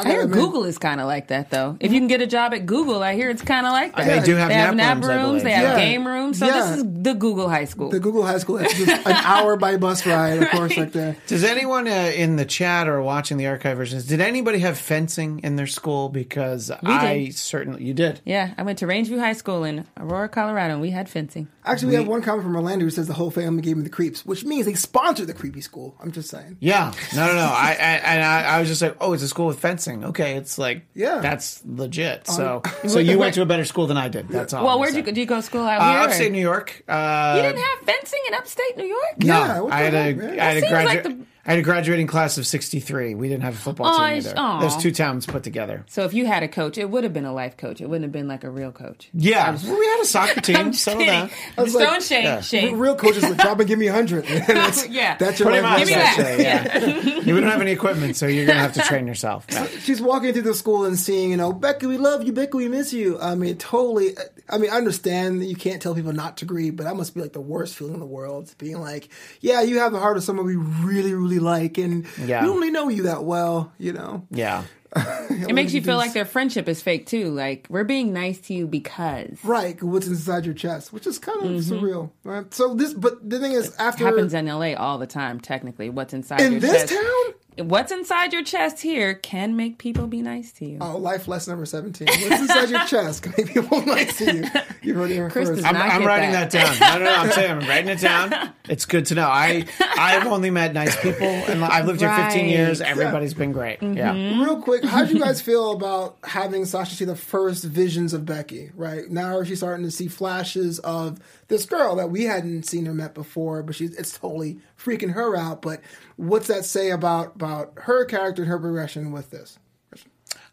I, 0.04 0.08
I 0.08 0.12
hear 0.12 0.20
admit- 0.22 0.38
Google 0.38 0.64
is 0.64 0.78
kind 0.78 1.00
of 1.00 1.06
like 1.06 1.28
that, 1.28 1.50
though. 1.50 1.76
If 1.80 1.92
you 1.92 1.98
can 2.00 2.08
get 2.08 2.20
a 2.20 2.26
job 2.26 2.52
at 2.54 2.66
Google, 2.66 3.02
I 3.02 3.14
hear 3.14 3.30
it's 3.30 3.42
kind 3.42 3.66
of 3.66 3.72
like 3.72 3.94
that. 3.96 4.06
They 4.06 4.26
do 4.26 4.34
have 4.36 4.48
they 4.48 4.54
have 4.54 4.74
nap 4.74 4.98
nap 4.98 5.04
rooms, 5.04 5.08
I 5.08 5.22
rooms, 5.22 5.42
they 5.42 5.50
have 5.52 5.78
Yeah. 5.78 5.84
game 5.84 6.06
rooms. 6.06 6.38
So 6.38 6.46
Yeah. 6.46 6.52
this 6.60 6.76
is 6.78 6.84
the 7.02 7.14
Google 7.14 7.48
High 7.48 7.64
School. 7.64 7.90
The 7.90 8.00
Google 8.00 8.24
High 8.24 8.38
School. 8.38 8.58
It's 8.58 8.74
just 8.74 8.90
an 9.06 9.12
hour 9.12 9.56
by 9.56 9.76
bus 9.76 10.06
ride, 10.06 10.42
of 10.42 10.48
course, 10.50 10.76
like 10.76 10.92
there. 10.92 11.16
Does 11.26 11.44
anyone 11.44 11.86
uh, 11.88 12.12
in 12.14 12.36
the 12.36 12.44
chat 12.44 12.88
or 12.88 13.00
watching 13.02 13.36
the 13.36 13.46
archive 13.46 13.76
versions, 13.76 14.06
did 14.06 14.20
anybody 14.20 14.58
have 14.60 14.78
fencing 14.78 15.40
in 15.42 15.56
their 15.56 15.66
school? 15.66 16.08
Because 16.08 16.70
I 16.70 17.18
did. 17.26 17.34
certainly 17.36 17.84
you 17.84 17.94
did. 17.94 18.20
yeah, 18.24 18.54
I 18.58 18.62
went 18.62 18.78
to 18.78 18.86
Rangeview 18.86 19.18
High 19.18 19.32
School 19.34 19.64
in 19.64 19.86
Aurora, 19.96 20.28
Colorado, 20.28 20.74
and 20.74 20.80
we 20.82 20.90
had 20.90 21.08
fencing. 21.08 21.48
Actually, 21.64 21.88
we, 21.88 21.94
have 21.96 22.06
one 22.06 22.22
comment 22.22 22.44
from 22.44 22.54
Orlando 22.54 22.84
who 22.84 22.90
says 22.90 23.06
the 23.08 23.12
whole 23.14 23.30
family 23.30 23.60
gave 23.62 23.76
me 23.76 23.82
the 23.82 23.90
creeps, 23.90 24.24
which 24.24 24.44
means 24.44 24.66
they 24.66 24.74
sponsored 24.74 25.26
the 25.26 25.34
creepy 25.34 25.60
school. 25.60 25.96
I'm 26.00 26.12
just 26.12 26.28
saying. 26.30 26.56
Yeah, 26.60 26.92
no, 27.14 27.26
no, 27.26 27.34
no. 27.34 27.42
I, 27.42 27.70
I 27.70 27.74
and 27.74 28.22
I, 28.24 28.42
I 28.56 28.60
was 28.60 28.68
just 28.68 28.82
like, 28.82 28.96
oh, 29.00 29.12
it's 29.12 29.22
a 29.22 29.28
school 29.28 29.46
with 29.46 29.58
fencing. 29.58 29.85
Okay, 29.88 30.34
it's 30.36 30.58
like, 30.58 30.86
Yeah. 30.94 31.20
that's 31.20 31.62
legit. 31.64 32.26
So, 32.26 32.62
so 32.86 32.98
you 32.98 33.18
went 33.18 33.34
to 33.34 33.42
a 33.42 33.46
better 33.46 33.64
school 33.64 33.86
than 33.86 33.96
I 33.96 34.08
did. 34.08 34.28
That's 34.28 34.52
all. 34.52 34.64
Well, 34.64 34.78
where'd 34.78 34.90
you 34.90 34.94
saying. 34.96 35.04
go? 35.06 35.10
Did 35.12 35.20
you 35.20 35.26
go 35.26 35.36
to 35.36 35.42
school 35.42 35.62
out 35.64 35.80
Uh, 35.80 35.90
here? 35.90 35.98
or- 36.00 36.04
upstate 36.04 36.32
New 36.32 36.40
York. 36.40 36.82
Uh, 36.88 37.34
You 37.36 37.42
didn't 37.42 37.62
have 37.62 37.78
fencing 37.86 38.20
in 38.28 38.34
upstate 38.34 38.76
New 38.76 38.86
York? 38.86 39.14
no, 39.18 39.26
Yeah, 39.26 39.60
what 39.60 39.72
I 39.72 39.78
had 39.82 39.92
the 39.92 39.98
a, 39.98 40.14
man? 40.14 40.40
I 40.40 40.44
had 40.44 40.56
a 40.56 40.60
seems 40.60 40.70
graduate. 40.72 40.94
like 40.94 41.02
the- 41.18 41.26
I 41.46 41.50
had 41.50 41.58
a 41.58 41.62
graduating 41.62 42.06
class 42.08 42.38
of 42.38 42.46
'63. 42.46 43.14
We 43.14 43.28
didn't 43.28 43.44
have 43.44 43.54
a 43.54 43.58
football 43.58 43.86
Aw, 43.86 43.98
team 44.08 44.18
it's- 44.18 44.26
either. 44.26 44.38
aw. 44.38 44.60
There's 44.60 44.76
two 44.76 44.90
towns 44.90 45.26
put 45.26 45.42
together. 45.42 45.84
So 45.88 46.04
if 46.04 46.12
you 46.12 46.26
had 46.26 46.42
a 46.42 46.48
coach, 46.48 46.76
it 46.78 46.90
would 46.90 47.04
have 47.04 47.12
been 47.12 47.24
a 47.24 47.32
life 47.32 47.56
coach. 47.56 47.80
It 47.80 47.86
wouldn't 47.88 48.02
have 48.04 48.12
been 48.12 48.26
like 48.28 48.42
a 48.44 48.50
real 48.50 48.72
coach. 48.72 49.08
Yeah, 49.14 49.56
well, 49.64 49.78
we 49.78 49.86
had 49.86 50.00
a 50.02 50.04
soccer 50.06 50.40
team. 50.42 50.56
I'm 50.56 50.72
just 50.72 50.84
so 50.84 50.92
kidding. 50.92 51.06
that. 51.06 51.30
I'm 51.56 51.64
just 51.66 51.76
like- 51.76 51.86
throwing 51.86 52.00
shade. 52.02 52.24
Yeah. 52.24 52.40
shade. 52.40 52.74
Real 52.74 52.96
coaches 52.96 53.22
like 53.22 53.36
drop 53.36 53.58
and 53.60 53.68
give 53.68 53.78
me 53.78 53.86
a 53.86 53.92
hundred. 53.92 54.24
that's, 54.46 54.88
Yeah. 54.88 55.16
that's 55.18 55.38
your 55.38 55.48
Pretty 55.48 55.62
life 55.62 55.78
much, 55.78 55.88
Give 55.88 55.96
me 55.96 56.02
lesson. 56.02 56.24
that. 56.38 56.66
actually. 56.74 57.12
Yeah. 57.12 57.20
you 57.20 57.40
don't 57.40 57.50
have 57.50 57.60
any 57.60 57.70
equipment, 57.72 58.16
so 58.16 58.26
you're 58.26 58.46
gonna 58.46 58.58
have 58.58 58.72
to 58.74 58.80
train 58.82 59.06
yourself. 59.06 59.46
Yeah. 59.50 59.66
she's 59.80 60.00
walking 60.02 60.32
through 60.32 60.42
the 60.42 60.54
school 60.54 60.84
and 60.84 60.98
seeing, 60.98 61.30
you 61.30 61.36
know, 61.36 61.52
Becca, 61.52 61.86
we 61.86 61.96
love 61.98 62.24
you, 62.24 62.32
Becca, 62.32 62.56
we 62.56 62.68
miss 62.68 62.92
you. 62.92 63.18
I 63.20 63.34
mean, 63.36 63.56
totally. 63.56 64.16
I 64.48 64.58
mean, 64.58 64.70
I 64.70 64.76
understand 64.76 65.40
that 65.40 65.46
you 65.46 65.56
can't 65.56 65.80
tell 65.82 65.94
people 65.94 66.12
not 66.12 66.36
to 66.38 66.44
grieve, 66.44 66.76
but 66.76 66.84
that 66.84 66.96
must 66.96 67.14
be 67.14 67.20
like 67.20 67.32
the 67.32 67.40
worst 67.40 67.74
feeling 67.76 67.94
in 67.94 68.00
the 68.00 68.06
world. 68.06 68.54
Being 68.58 68.80
like, 68.80 69.08
yeah, 69.40 69.62
you 69.62 69.78
have 69.80 69.92
the 69.92 69.98
heart 70.00 70.16
of 70.16 70.22
someone 70.22 70.46
we 70.46 70.56
really, 70.56 71.14
really 71.14 71.35
like, 71.40 71.78
and 71.78 72.06
Yeah. 72.24 72.42
we 72.42 72.48
don't 72.48 72.72
know 72.72 72.88
you 72.88 73.04
that 73.04 73.24
well, 73.24 73.72
you 73.78 73.92
know. 73.92 74.26
Yeah. 74.30 74.64
It 75.28 75.54
makes 75.54 75.74
you 75.74 75.82
feel 75.82 75.96
like 75.96 76.12
their 76.14 76.24
friendship 76.24 76.68
is 76.68 76.80
fake 76.82 77.06
too. 77.06 77.28
Like 77.30 77.66
we're 77.68 77.84
being 77.84 78.12
nice 78.12 78.40
to 78.42 78.54
you 78.54 78.66
because 78.66 79.38
Right, 79.44 79.80
what's 79.82 80.06
inside 80.06 80.44
your 80.46 80.54
chest, 80.54 80.92
which 80.92 81.06
is 81.06 81.18
kind 81.18 81.38
of 81.42 81.50
mm-hmm. 81.50 81.74
surreal, 81.74 82.10
right? 82.24 82.52
So 82.54 82.74
this, 82.74 82.94
but 82.94 83.28
the 83.28 83.38
thing 83.38 83.52
is, 83.52 83.74
after 83.76 84.04
happens 84.04 84.32
in 84.32 84.46
LA 84.46 84.72
all 84.74 84.98
the 84.98 85.06
time. 85.06 85.40
Technically, 85.40 85.90
what's 85.90 86.14
inside 86.14 86.40
in 86.40 86.52
your 86.52 86.60
this 86.60 86.88
chest? 86.88 86.94
town, 86.94 87.34
What's 87.58 87.90
inside 87.90 88.32
your 88.32 88.42
chest 88.42 88.80
here 88.82 89.14
can 89.14 89.56
make 89.56 89.78
people 89.78 90.06
be 90.06 90.20
nice 90.20 90.52
to 90.52 90.66
you. 90.66 90.78
oh, 90.80 90.98
life 90.98 91.26
lesson 91.26 91.52
number 91.52 91.64
seventeen: 91.66 92.08
what's 92.08 92.40
inside 92.42 92.68
your 92.68 92.84
chest 92.84 93.22
can 93.22 93.32
make 93.38 93.52
people 93.54 93.80
nice 93.86 94.18
to 94.18 94.36
you. 94.36 94.44
You 94.82 94.94
heard 94.94 95.10
it 95.10 95.14
here 95.14 95.30
Chris 95.30 95.48
first. 95.48 95.62
does 95.62 95.64
I'm, 95.64 95.74
not 95.74 95.90
I'm 95.90 96.00
get 96.02 96.06
writing 96.06 96.32
that. 96.32 96.50
that. 96.50 96.78
down. 96.78 97.00
No, 97.00 97.04
no, 97.06 97.10
no. 97.12 97.16
I'm 97.22 97.32
saying 97.32 97.50
I'm 97.50 97.68
writing 97.68 97.88
it 97.90 98.00
down. 98.00 98.52
It's 98.68 98.84
good 98.84 99.06
to 99.06 99.14
know. 99.14 99.28
I 99.28 99.64
I've 99.80 100.26
only 100.26 100.50
met 100.50 100.74
nice 100.74 101.00
people, 101.00 101.24
and 101.24 101.64
I've 101.64 101.86
lived 101.86 102.00
here 102.00 102.12
15 102.12 102.46
years. 102.48 102.80
Everybody's 102.80 103.32
been 103.32 103.52
great. 103.52 103.78
Mm-hmm. 103.78 103.96
Yeah. 103.96 104.42
Real 104.42 104.60
quick, 104.60 104.84
how 104.84 105.04
do 105.04 105.14
you 105.14 105.20
guys 105.20 105.40
feel 105.50 105.70
about 105.70 106.16
having 106.24 106.64
Sasha 106.64 106.96
see 106.96 107.04
the 107.04 107.14
first 107.14 107.62
visions 107.62 108.12
of 108.12 108.26
Becky? 108.26 108.72
Right 108.74 109.08
now, 109.08 109.44
she's 109.44 109.58
starting 109.58 109.84
to 109.84 109.92
see 109.92 110.08
flashes 110.08 110.80
of 110.80 111.20
this 111.46 111.64
girl 111.64 111.94
that 111.94 112.10
we 112.10 112.24
hadn't 112.24 112.64
seen 112.64 112.88
or 112.88 112.92
met 112.94 113.14
before, 113.14 113.62
but 113.62 113.76
she's 113.76 113.94
it's 113.94 114.18
totally 114.18 114.58
freaking 114.78 115.12
her 115.12 115.36
out. 115.36 115.62
But 115.62 115.80
what's 116.16 116.48
that 116.48 116.64
say 116.64 116.90
about 116.90 117.36
about 117.36 117.72
her 117.76 118.04
character 118.04 118.42
and 118.42 118.50
her 118.50 118.58
progression 118.58 119.12
with 119.12 119.30
this? 119.30 119.58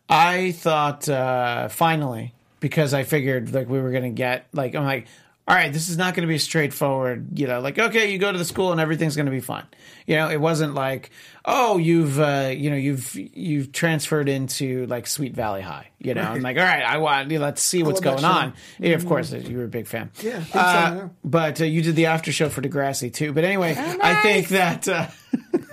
I 0.10 0.52
thought 0.52 1.08
uh, 1.10 1.70
finally 1.70 2.34
because 2.60 2.94
I 2.94 3.04
figured 3.04 3.54
like 3.54 3.70
we 3.70 3.82
were 3.82 3.92
gonna 3.92 4.10
get 4.10 4.48
like 4.54 4.76
I'm 4.76 4.84
like. 4.84 5.08
All 5.46 5.54
right, 5.56 5.74
this 5.74 5.90
is 5.90 5.98
not 5.98 6.14
going 6.16 6.26
to 6.26 6.32
be 6.32 6.38
straightforward, 6.38 7.38
you 7.38 7.48
know, 7.48 7.60
like, 7.60 7.78
okay, 7.78 8.10
you 8.12 8.18
go 8.18 8.32
to 8.32 8.38
the 8.38 8.46
school 8.46 8.72
and 8.72 8.80
everything's 8.80 9.18
going 9.18 9.26
to 9.26 9.32
be 9.32 9.42
fine. 9.42 9.66
You 10.08 10.16
know, 10.16 10.30
it 10.30 10.40
wasn't 10.40 10.74
like, 10.74 11.10
oh, 11.44 11.78
you've, 11.78 12.18
uh, 12.18 12.54
you 12.56 12.70
know, 12.70 12.78
you've, 12.78 13.14
you've 13.16 13.74
transferred 13.74 14.30
into 14.30 14.86
like 14.86 15.06
Sweet 15.06 15.34
Valley 15.36 15.62
High, 15.62 15.90
you 16.00 16.14
know, 16.14 16.22
I'm 16.22 16.42
like, 16.42 16.56
all 16.58 16.64
right, 16.64 16.84
I 16.84 16.98
want, 17.00 17.30
let's 17.30 17.62
see 17.62 17.84
what's 17.84 18.00
going 18.00 18.24
on. 18.24 18.54
Yeah, 18.80 18.94
of 18.94 19.06
course, 19.06 19.34
you 19.34 19.58
were 19.58 19.66
a 19.66 19.68
big 19.68 19.86
fan. 19.86 20.12
Yeah, 20.22 20.38
Uh, 20.54 20.64
fan, 20.64 20.98
yeah. 20.98 21.08
but 21.26 21.60
uh, 21.60 21.66
you 21.66 21.82
did 21.82 21.98
the 21.98 22.06
after 22.06 22.32
show 22.32 22.48
for 22.48 22.62
Degrassi 22.62 23.14
too. 23.14 23.34
But 23.34 23.44
anyway, 23.44 23.76
I 23.78 24.16
think 24.22 24.48
that, 24.50 24.88
uh, 24.88 25.08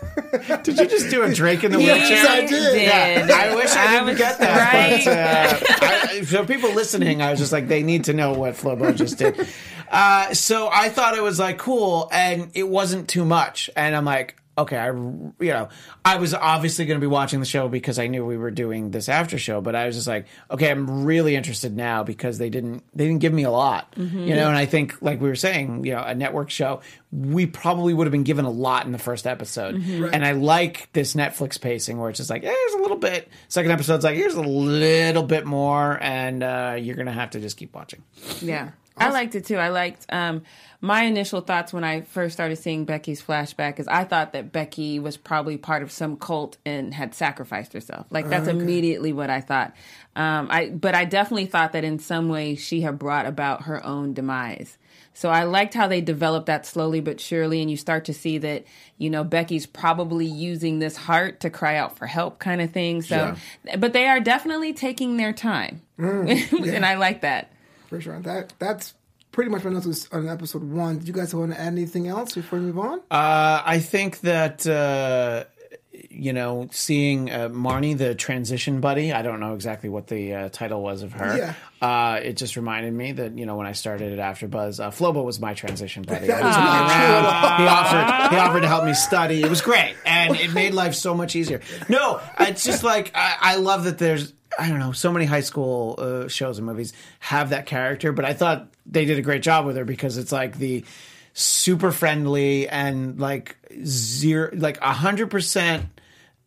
did 0.63 0.79
you 0.79 0.87
just 0.87 1.11
do 1.11 1.23
a 1.23 1.33
Drake 1.33 1.65
in 1.65 1.73
the 1.73 1.79
wheelchair? 1.79 2.09
Yes, 2.09 2.27
I 2.29 2.47
did. 2.47 2.83
Yeah, 2.83 3.29
I 3.35 3.55
wish 3.55 3.71
I 3.75 3.99
didn't 4.05 4.19
get 4.19 4.39
that. 4.39 4.73
right. 4.73 5.05
But, 5.05 5.83
uh, 5.83 5.87
I, 6.13 6.23
for 6.23 6.45
people 6.47 6.73
listening, 6.75 7.23
I 7.23 7.31
was 7.31 7.39
just 7.41 7.53
like, 7.53 7.69
they 7.69 7.83
need 7.83 8.05
to 8.05 8.13
know 8.13 8.33
what 8.33 8.55
Flobo 8.55 8.95
just 8.95 9.19
did. 9.19 9.47
Uh, 9.91 10.33
so 10.35 10.69
I 10.73 10.89
thought 10.89 11.17
it 11.17 11.23
was 11.23 11.39
like 11.39 11.59
cool, 11.59 12.09
and 12.13 12.51
it 12.55 12.69
wasn't 12.69 13.09
too 13.09 13.25
much. 13.25 13.69
And 13.75 13.97
I'm 13.97 14.05
like, 14.05 14.40
okay, 14.59 14.77
I, 14.77 14.89
you 14.89 15.35
know, 15.41 15.69
I 16.05 16.17
was 16.17 16.35
obviously 16.35 16.85
going 16.85 17.01
to 17.01 17.05
be 17.05 17.09
watching 17.11 17.41
the 17.41 17.47
show 17.47 17.69
because 17.69 17.99
I 17.99 18.07
knew 18.09 18.25
we 18.27 18.37
were 18.37 18.51
doing 18.51 18.91
this 18.91 19.09
after 19.09 19.39
show. 19.39 19.61
But 19.61 19.75
I 19.75 19.87
was 19.87 19.97
just 19.97 20.07
like, 20.07 20.27
okay, 20.51 20.71
I'm 20.71 21.05
really 21.05 21.35
interested 21.37 21.75
now 21.77 22.03
because 22.03 22.39
they 22.39 22.51
didn't 22.51 22.85
they 22.95 23.07
didn't 23.07 23.21
give 23.21 23.33
me 23.33 23.45
a 23.45 23.51
lot, 23.51 23.95
you 23.97 24.35
know. 24.35 24.49
And 24.49 24.57
I 24.57 24.67
think, 24.67 25.01
like 25.01 25.21
we 25.21 25.29
were 25.29 25.37
saying, 25.37 25.85
you 25.85 25.95
know, 25.95 26.03
a 26.03 26.15
network 26.15 26.51
show, 26.51 26.81
we 27.13 27.47
probably 27.47 27.95
would 27.95 28.07
have 28.07 28.13
been 28.13 28.25
given 28.25 28.45
a 28.45 28.51
lot 28.51 28.87
in 28.87 28.93
the 28.93 28.99
first 28.99 29.27
episode. 29.27 29.77
And 30.13 30.25
I 30.25 30.33
like 30.33 30.93
this 30.93 31.15
Netflix 31.15 31.61
pacing 31.61 31.99
where 31.99 32.11
it's 32.11 32.19
just 32.19 32.31
like, 32.31 32.45
eh, 32.45 32.53
here's 32.55 32.75
a 32.75 32.83
little 32.83 32.99
bit. 32.99 33.29
Second 33.49 33.71
episode's 33.73 34.05
like, 34.05 34.17
here's 34.17 34.35
a 34.35 34.43
little 34.43 35.23
bit 35.25 35.47
more, 35.47 35.99
and 36.03 36.43
uh, 36.43 36.77
you're 36.79 36.97
gonna 36.97 37.13
have 37.13 37.31
to 37.31 37.41
just 37.41 37.57
keep 37.57 37.75
watching. 37.75 38.03
Yeah. 38.43 38.71
I 39.01 39.11
liked 39.11 39.35
it 39.35 39.47
too. 39.47 39.57
I 39.57 39.69
liked 39.69 40.07
um, 40.11 40.43
my 40.81 41.03
initial 41.03 41.41
thoughts 41.41 41.73
when 41.73 41.85
I 41.85 42.03
first 42.03 42.33
started 42.33 42.57
seeing 42.57 42.85
Becky's 42.85 43.23
flashback 43.23 43.79
is 43.81 43.89
I 43.89 44.05
thought 44.05 44.33
that 44.33 44.53
Becky 44.53 44.99
was 44.99 45.17
probably 45.17 45.57
part 45.57 45.83
of 45.83 45.91
some 45.91 46.17
cult 46.17 46.57
and 46.65 46.95
had 46.95 47.15
sacrificed 47.15 47.73
herself. 47.73 48.07
Like 48.11 48.29
that's 48.29 48.49
immediately 48.49 49.13
what 49.13 49.31
I 49.31 49.41
thought. 49.41 49.75
Um, 50.17 50.49
I 50.51 50.71
but 50.71 50.95
I 50.95 51.05
definitely 51.05 51.47
thought 51.47 51.73
that 51.73 51.85
in 51.85 51.99
some 51.99 52.29
way 52.29 52.55
she 52.55 52.81
had 52.81 52.99
brought 52.99 53.27
about 53.27 53.63
her 53.63 53.85
own 53.85 54.15
demise. 54.15 54.79
So 55.13 55.29
I 55.29 55.45
liked 55.45 55.75
how 55.75 55.87
they 55.87 56.01
developed 56.01 56.47
that 56.47 56.65
slowly 56.65 57.01
but 57.01 57.21
surely, 57.21 57.61
and 57.61 57.71
you 57.71 57.77
start 57.77 58.07
to 58.07 58.15
see 58.15 58.39
that 58.39 58.65
you 58.97 59.11
know 59.11 59.25
Becky's 59.25 59.67
probably 59.67 60.27
using 60.27 60.79
this 60.79 60.97
heart 60.97 61.41
to 61.41 61.51
cry 61.51 61.77
out 61.77 61.99
for 61.99 62.07
help, 62.07 62.39
kind 62.39 62.61
of 62.61 62.71
thing. 62.71 63.03
So, 63.03 63.35
but 63.77 63.93
they 63.93 64.07
are 64.07 64.21
definitely 64.21 64.73
taking 64.73 65.17
their 65.17 65.33
time, 65.33 65.83
and 65.99 66.87
I 66.87 66.95
like 66.95 67.21
that. 67.23 67.53
For 67.91 68.01
sure, 68.01 68.21
that 68.21 68.53
that's 68.61 68.95
pretty 69.33 69.51
much 69.51 69.65
my 69.65 69.71
notes 69.71 70.09
on 70.13 70.29
episode 70.29 70.63
one. 70.63 70.99
Did 70.99 71.09
you 71.09 71.13
guys 71.15 71.35
want 71.35 71.53
to 71.53 71.61
add 71.61 71.67
anything 71.67 72.07
else 72.07 72.37
before 72.37 72.61
we 72.61 72.67
move 72.67 72.79
on? 72.79 73.01
Uh, 73.11 73.63
I 73.65 73.81
think 73.81 74.21
that 74.21 74.65
uh, 74.65 75.45
you 75.93 76.33
know, 76.33 76.69
seeing 76.71 77.31
uh, 77.31 77.49
Marnie, 77.49 77.97
the 77.97 78.15
transition 78.15 78.81
buddy. 78.81 79.13
I 79.13 79.23
don't 79.23 79.41
know 79.41 79.55
exactly 79.55 79.89
what 79.89 80.07
the 80.07 80.35
uh, 80.35 80.49
title 80.51 80.83
was 80.83 81.03
of 81.03 81.13
her. 81.15 81.37
Yeah. 81.37 81.55
Uh, 81.81 82.21
it 82.23 82.37
just 82.37 82.57
reminded 82.57 82.93
me 82.93 83.13
that 83.13 83.37
you 83.37 83.47
know 83.47 83.57
when 83.57 83.67
I 83.67 83.73
started 83.73 84.19
at 84.19 84.37
AfterBuzz, 84.37 84.85
uh, 84.85 84.91
Flobo 84.91 85.25
was 85.25 85.41
my 85.41 85.55
transition 85.55 86.03
buddy. 86.03 86.27
That 86.27 86.43
was 86.43 86.57
not 86.57 86.91
true 86.91 87.15
around. 87.15 87.61
He 87.61 87.67
offered 87.67 88.35
he 88.35 88.41
offered 88.41 88.61
to 88.61 88.69
help 88.69 88.85
me 88.85 88.95
study. 88.95 89.43
It 89.43 89.51
was 89.51 89.61
great, 89.61 89.97
and 90.05 90.37
it 90.37 90.53
made 90.53 90.75
life 90.75 90.95
so 90.95 91.15
much 91.15 91.35
easier. 91.35 91.61
No, 91.89 92.21
it's 92.39 92.65
just 92.65 92.85
like 92.85 93.11
I, 93.15 93.37
I 93.41 93.57
love 93.57 93.85
that 93.85 93.99
there's. 93.99 94.33
I 94.59 94.69
don't 94.69 94.79
know. 94.81 94.93
So 94.93 95.13
many 95.13 95.25
high 95.25 95.41
school 95.41 95.95
uh, 95.99 96.29
shows 96.29 96.59
and 96.59 96.67
movies 96.67 96.93
have 97.21 97.51
that 97.51 97.67
character, 97.67 98.13
but 98.13 98.25
I 98.25 98.35
thought 98.35 98.69
they 98.85 99.05
did 99.05 99.19
a 99.19 99.23
great 99.23 99.43
job 99.43 99.65
with 99.65 99.77
her 99.77 99.85
because 99.85 100.19
it's 100.19 100.33
like 100.33 100.59
the 100.59 100.85
super 101.33 101.93
friendly 101.93 102.69
and 102.69 103.19
like 103.21 103.57
zero, 103.85 104.51
like 104.55 104.81
a 104.81 104.93
hundred 104.93 105.31
percent 105.31 105.87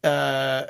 uh 0.04 0.66